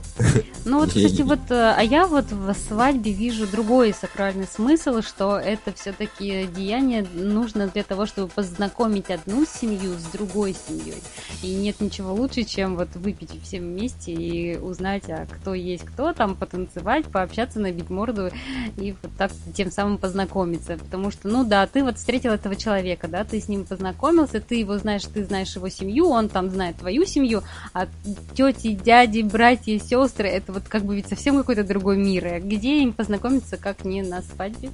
Ну 0.63 0.79
вот, 0.79 0.89
кстати, 0.89 1.21
вот, 1.23 1.39
э, 1.49 1.73
а 1.75 1.81
я 1.83 2.07
вот 2.07 2.31
в 2.31 2.53
свадьбе 2.53 3.11
вижу 3.11 3.45
другой 3.47 3.93
сакральный 3.93 4.47
смысл, 4.47 5.01
что 5.01 5.37
это 5.37 5.73
все-таки 5.73 6.47
деяние 6.55 7.05
нужно 7.13 7.67
для 7.67 7.83
того, 7.83 8.05
чтобы 8.05 8.29
познакомить 8.29 9.09
одну 9.09 9.45
семью 9.45 9.93
с 9.99 10.03
другой 10.11 10.55
семьей. 10.67 11.01
И 11.43 11.53
нет 11.55 11.81
ничего 11.81 12.13
лучше, 12.13 12.43
чем 12.43 12.77
вот 12.77 12.89
выпить 12.95 13.31
всем 13.43 13.63
вместе 13.63 14.13
и 14.13 14.57
узнать, 14.57 15.09
а 15.09 15.25
кто 15.25 15.53
есть 15.53 15.83
кто, 15.83 16.13
там 16.13 16.35
потанцевать, 16.35 17.05
пообщаться, 17.05 17.59
набить 17.59 17.89
морду 17.89 18.29
и 18.77 18.95
вот 19.01 19.11
так 19.17 19.31
тем 19.55 19.71
самым 19.71 19.97
познакомиться. 19.97 20.77
Потому 20.77 21.11
что, 21.11 21.27
ну 21.27 21.43
да, 21.43 21.67
ты 21.67 21.83
вот 21.83 21.96
встретил 21.97 22.31
этого 22.31 22.55
человека, 22.55 23.07
да, 23.07 23.23
ты 23.23 23.41
с 23.41 23.47
ним 23.47 23.65
познакомился, 23.65 24.39
ты 24.39 24.55
его 24.55 24.77
знаешь, 24.77 25.03
ты 25.03 25.25
знаешь 25.25 25.55
его 25.55 25.69
семью, 25.69 26.09
он 26.09 26.29
там 26.29 26.49
знает 26.49 26.77
твою 26.77 27.05
семью, 27.05 27.43
а 27.73 27.87
тети, 28.35 28.73
дяди, 28.73 29.21
братья, 29.21 29.77
сестры, 29.79 30.27
это 30.29 30.53
вот 30.53 30.63
как 30.67 30.83
бы 30.83 30.95
ведь 30.95 31.07
совсем 31.07 31.37
какой-то 31.37 31.63
другой 31.63 31.97
мир. 31.97 32.27
И 32.27 32.39
где 32.39 32.81
им 32.81 32.93
познакомиться, 32.93 33.57
как 33.57 33.83
не 33.85 34.01
на 34.01 34.21
свадьбе? 34.21 34.69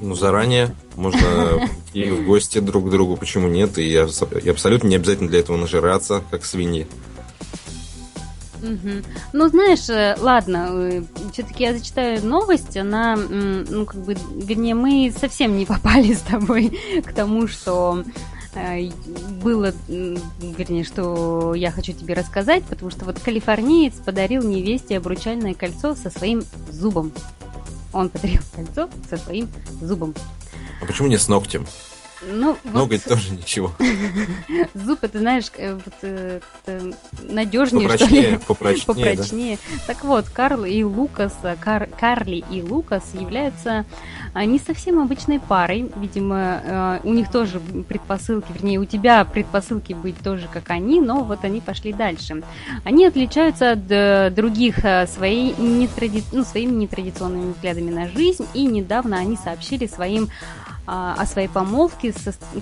Ну, 0.00 0.14
заранее 0.14 0.74
можно 0.96 1.68
и 1.92 2.10
в 2.10 2.26
гости 2.26 2.58
друг 2.58 2.86
к 2.86 2.90
другу, 2.90 3.16
почему 3.16 3.48
нет, 3.48 3.78
и, 3.78 3.92
и 3.92 4.48
абсолютно 4.48 4.88
не 4.88 4.96
обязательно 4.96 5.28
для 5.28 5.40
этого 5.40 5.56
нажираться, 5.56 6.22
как 6.30 6.44
свиньи. 6.44 6.86
Угу. 8.64 9.04
Ну, 9.34 9.48
знаешь, 9.48 9.88
э, 9.90 10.16
ладно, 10.18 10.68
э, 10.70 11.02
все-таки 11.32 11.64
я 11.64 11.74
зачитаю 11.74 12.24
новость, 12.24 12.76
она, 12.76 13.16
ну, 13.16 13.84
как 13.84 14.00
бы, 14.00 14.16
вернее, 14.34 14.74
мы 14.74 15.12
совсем 15.16 15.56
не 15.56 15.66
попали 15.66 16.14
с 16.14 16.20
тобой 16.20 16.78
к 17.04 17.12
тому, 17.12 17.46
что 17.46 18.02
э, 18.54 18.88
было, 19.42 19.74
вернее, 19.88 20.84
что 20.84 21.54
я 21.54 21.70
хочу 21.70 21.92
тебе 21.92 22.14
рассказать, 22.14 22.64
потому 22.64 22.90
что 22.90 23.04
вот 23.04 23.20
калифорниец 23.20 23.94
подарил 23.94 24.42
невесте 24.42 24.96
обручальное 24.96 25.54
кольцо 25.54 25.94
со 25.94 26.08
своим 26.10 26.42
зубом. 26.70 27.12
Он 27.92 28.08
подарил 28.08 28.40
кольцо 28.54 28.88
со 29.10 29.18
своим 29.18 29.48
зубом. 29.80 30.14
А 30.80 30.86
почему 30.86 31.08
не 31.08 31.18
с 31.18 31.28
ногтем? 31.28 31.66
Ну, 32.30 32.56
Ноготь 32.64 33.04
вот... 33.04 33.16
тоже 33.16 33.32
ничего. 33.32 33.72
Зуб, 34.74 35.02
это, 35.02 35.18
знаешь, 35.18 35.50
э, 35.56 35.74
вот, 35.74 35.94
э, 36.02 36.40
надежнее, 37.22 37.88
попрочнее, 37.88 38.22
что 38.22 38.30
ли? 38.30 38.38
Попрочнее, 38.46 38.86
попрочнее. 38.86 39.58
Да. 39.72 39.80
Так 39.86 40.04
вот, 40.04 40.28
Карл 40.28 40.64
и 40.64 40.82
Лукас, 40.82 41.34
Кар, 41.60 41.88
Карли 41.98 42.44
и 42.50 42.62
Лукас 42.62 43.02
являются 43.14 43.84
не 44.34 44.58
совсем 44.58 45.00
обычной 45.00 45.40
парой. 45.40 45.90
Видимо, 45.96 46.60
э, 46.64 47.00
у 47.04 47.12
них 47.12 47.30
тоже 47.30 47.60
предпосылки, 47.60 48.52
вернее, 48.52 48.78
у 48.78 48.84
тебя 48.84 49.24
предпосылки 49.24 49.92
быть 49.92 50.18
тоже 50.18 50.48
как 50.52 50.70
они, 50.70 51.00
но 51.00 51.22
вот 51.24 51.44
они 51.44 51.60
пошли 51.60 51.92
дальше. 51.92 52.42
Они 52.84 53.06
отличаются 53.06 53.72
от 53.72 54.34
других 54.34 54.78
своей 55.06 55.54
нетради... 55.56 56.24
ну, 56.32 56.44
своими 56.44 56.72
нетрадиционными 56.72 57.52
взглядами 57.52 57.90
на 57.90 58.08
жизнь, 58.08 58.46
и 58.54 58.66
недавно 58.66 59.18
они 59.18 59.36
сообщили 59.36 59.86
своим 59.86 60.28
о 60.86 61.24
своей 61.26 61.48
помолвке, 61.48 62.12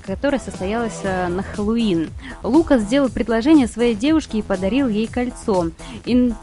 которая 0.04 0.40
состоялась 0.40 1.00
э, 1.02 1.28
на 1.28 1.42
Хэллоуин. 1.42 2.10
Лукас 2.42 2.82
сделал 2.82 3.08
предложение 3.08 3.66
своей 3.66 3.94
девушке 3.94 4.38
и 4.38 4.42
подарил 4.42 4.88
ей 4.88 5.06
кольцо, 5.06 5.70
ин 6.04 6.34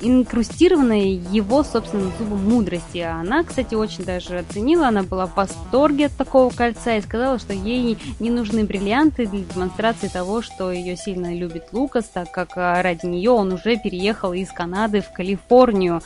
инкрустированное 0.00 1.20
его 1.32 1.64
собственным 1.64 2.12
зубом 2.18 2.48
мудрости. 2.48 2.98
Она, 2.98 3.42
кстати, 3.42 3.74
очень 3.74 4.04
даже 4.04 4.38
оценила, 4.38 4.88
она 4.88 5.02
была 5.02 5.26
в 5.26 5.34
восторге 5.34 6.06
от 6.06 6.16
такого 6.16 6.50
кольца 6.50 6.96
и 6.96 7.00
сказала, 7.00 7.38
что 7.38 7.52
ей 7.52 7.98
не 8.20 8.30
нужны 8.30 8.64
бриллианты 8.64 9.26
для 9.26 9.40
демонстрации 9.40 10.08
того, 10.08 10.42
что 10.42 10.70
ее 10.70 10.96
сильно 10.96 11.34
любит 11.34 11.64
Лукас, 11.72 12.04
так 12.04 12.30
как 12.30 12.56
э, 12.56 12.80
ради 12.80 13.06
нее 13.06 13.30
он 13.30 13.52
уже 13.52 13.76
переехал 13.76 14.32
из 14.32 14.50
Канады 14.52 15.00
в 15.00 15.12
Калифорнию. 15.12 16.00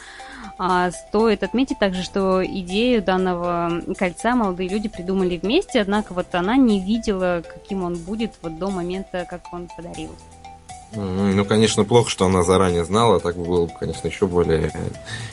А 0.64 0.92
стоит 0.92 1.42
отметить 1.42 1.80
также, 1.80 2.04
что 2.04 2.40
идею 2.46 3.02
данного 3.02 3.82
кольца 3.98 4.36
молодые 4.36 4.68
люди 4.68 4.88
придумали 4.88 5.36
вместе, 5.36 5.80
однако 5.80 6.14
вот 6.14 6.32
она 6.36 6.56
не 6.56 6.78
видела, 6.78 7.42
каким 7.42 7.82
он 7.82 7.96
будет 7.96 8.34
вот 8.42 8.60
до 8.60 8.70
момента, 8.70 9.26
как 9.28 9.52
он 9.52 9.66
подарил. 9.76 10.10
Ну, 10.95 11.45
конечно, 11.45 11.84
плохо, 11.84 12.11
что 12.11 12.26
она 12.26 12.43
заранее 12.43 12.84
знала, 12.84 13.20
так 13.20 13.36
было 13.36 13.66
бы, 13.66 13.72
конечно, 13.78 14.09
еще 14.09 14.26
более 14.26 14.72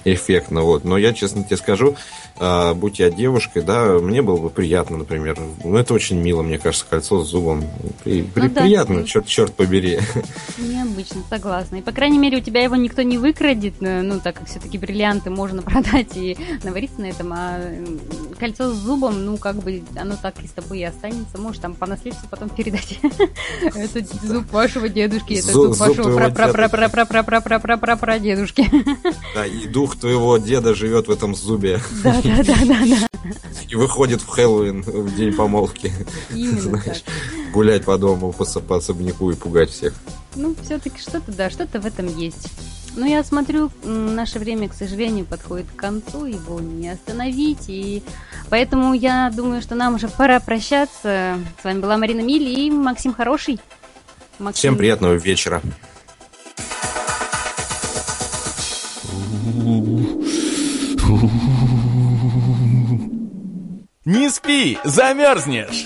эффектно. 0.05 0.61
Вот. 0.61 0.83
Но 0.83 0.97
я, 0.97 1.13
честно 1.13 1.43
тебе 1.43 1.57
скажу, 1.57 1.95
а, 2.37 2.73
будь 2.73 2.99
я 2.99 3.09
девушкой, 3.09 3.63
да, 3.63 3.99
мне 3.99 4.21
было 4.21 4.37
бы 4.37 4.49
приятно, 4.49 4.97
например. 4.97 5.37
Ну, 5.63 5.77
это 5.77 5.93
очень 5.93 6.17
мило, 6.17 6.41
мне 6.41 6.57
кажется, 6.57 6.85
кольцо 6.89 7.23
с 7.23 7.29
зубом. 7.29 7.65
При, 8.03 8.23
при, 8.23 8.43
ну, 8.43 8.49
да, 8.49 8.61
приятно, 8.61 9.03
черт, 9.03 9.25
черт 9.25 9.53
побери. 9.53 9.99
Необычно, 10.57 11.21
согласна. 11.29 11.77
И, 11.77 11.81
по 11.81 11.91
крайней 11.91 12.17
мере, 12.17 12.37
у 12.37 12.41
тебя 12.41 12.63
его 12.63 12.77
никто 12.77 13.01
не 13.01 13.17
выкрадет, 13.17 13.81
э, 13.81 14.01
ну, 14.01 14.19
так 14.19 14.35
как 14.35 14.47
все-таки 14.47 14.77
бриллианты 14.77 15.29
можно 15.29 15.61
продать 15.63 16.15
и 16.15 16.37
навариться 16.63 17.01
на 17.01 17.07
этом, 17.07 17.33
а 17.33 17.59
кольцо 18.39 18.73
с 18.73 18.77
зубом, 18.77 19.25
ну, 19.25 19.37
как 19.37 19.57
бы, 19.57 19.83
оно 19.95 20.15
так 20.19 20.41
и 20.43 20.47
с 20.47 20.51
тобой 20.51 20.79
и 20.79 20.83
останется. 20.83 21.37
Можешь 21.37 21.61
там 21.61 21.75
по 21.75 21.85
наследству 21.85 22.27
потом 22.29 22.49
передать. 22.49 22.99
Это 23.61 24.05
зуб 24.25 24.51
вашего 24.51 24.89
дедушки, 24.89 25.33
это 25.33 25.51
зуб 25.51 25.75
вашего 25.77 26.17
прадедушки. 27.97 28.69
Да, 29.35 29.45
и 29.45 29.67
дух 29.67 29.97
твоего 29.97 30.37
деда 30.37 30.73
живет 30.73 31.07
в 31.07 31.11
этом 31.11 31.35
зубе. 31.35 31.79
Да, 32.03 32.21
да, 32.23 32.43
да, 32.43 32.55
да, 32.65 32.85
да. 32.85 33.09
И 33.69 33.75
выходит 33.75 34.21
в 34.21 34.27
Хэллоуин 34.27 34.81
в 34.81 35.15
день 35.15 35.33
помолвки. 35.33 35.91
Знаешь, 36.29 37.03
гулять 37.51 37.85
по 37.85 37.97
дому, 37.97 38.33
по, 38.33 38.45
по 38.45 38.77
особняку 38.77 39.31
и 39.31 39.35
пугать 39.35 39.69
всех. 39.69 39.93
Ну, 40.35 40.55
все-таки 40.63 40.99
что-то, 40.99 41.31
да, 41.31 41.49
что-то 41.49 41.79
в 41.79 41.85
этом 41.85 42.07
есть. 42.07 42.47
Но 42.95 43.05
я 43.05 43.23
смотрю, 43.23 43.71
наше 43.83 44.39
время, 44.39 44.67
к 44.67 44.73
сожалению, 44.73 45.25
подходит 45.25 45.67
к 45.73 45.79
концу, 45.79 46.25
его 46.25 46.59
не 46.59 46.89
остановить, 46.89 47.65
и 47.67 48.03
поэтому 48.49 48.93
я 48.93 49.31
думаю, 49.33 49.61
что 49.61 49.75
нам 49.75 49.95
уже 49.95 50.07
пора 50.07 50.39
прощаться. 50.39 51.37
С 51.61 51.63
вами 51.63 51.79
была 51.79 51.97
Марина 51.97 52.21
Миль 52.21 52.47
и 52.47 52.71
Максим 52.71 53.13
Хороший. 53.13 53.59
Максим. 54.39 54.59
Всем 54.59 54.77
приятного 54.77 55.13
вечера. 55.13 55.61
Не 64.05 64.29
спи, 64.29 64.79
замерзнешь! 64.83 65.85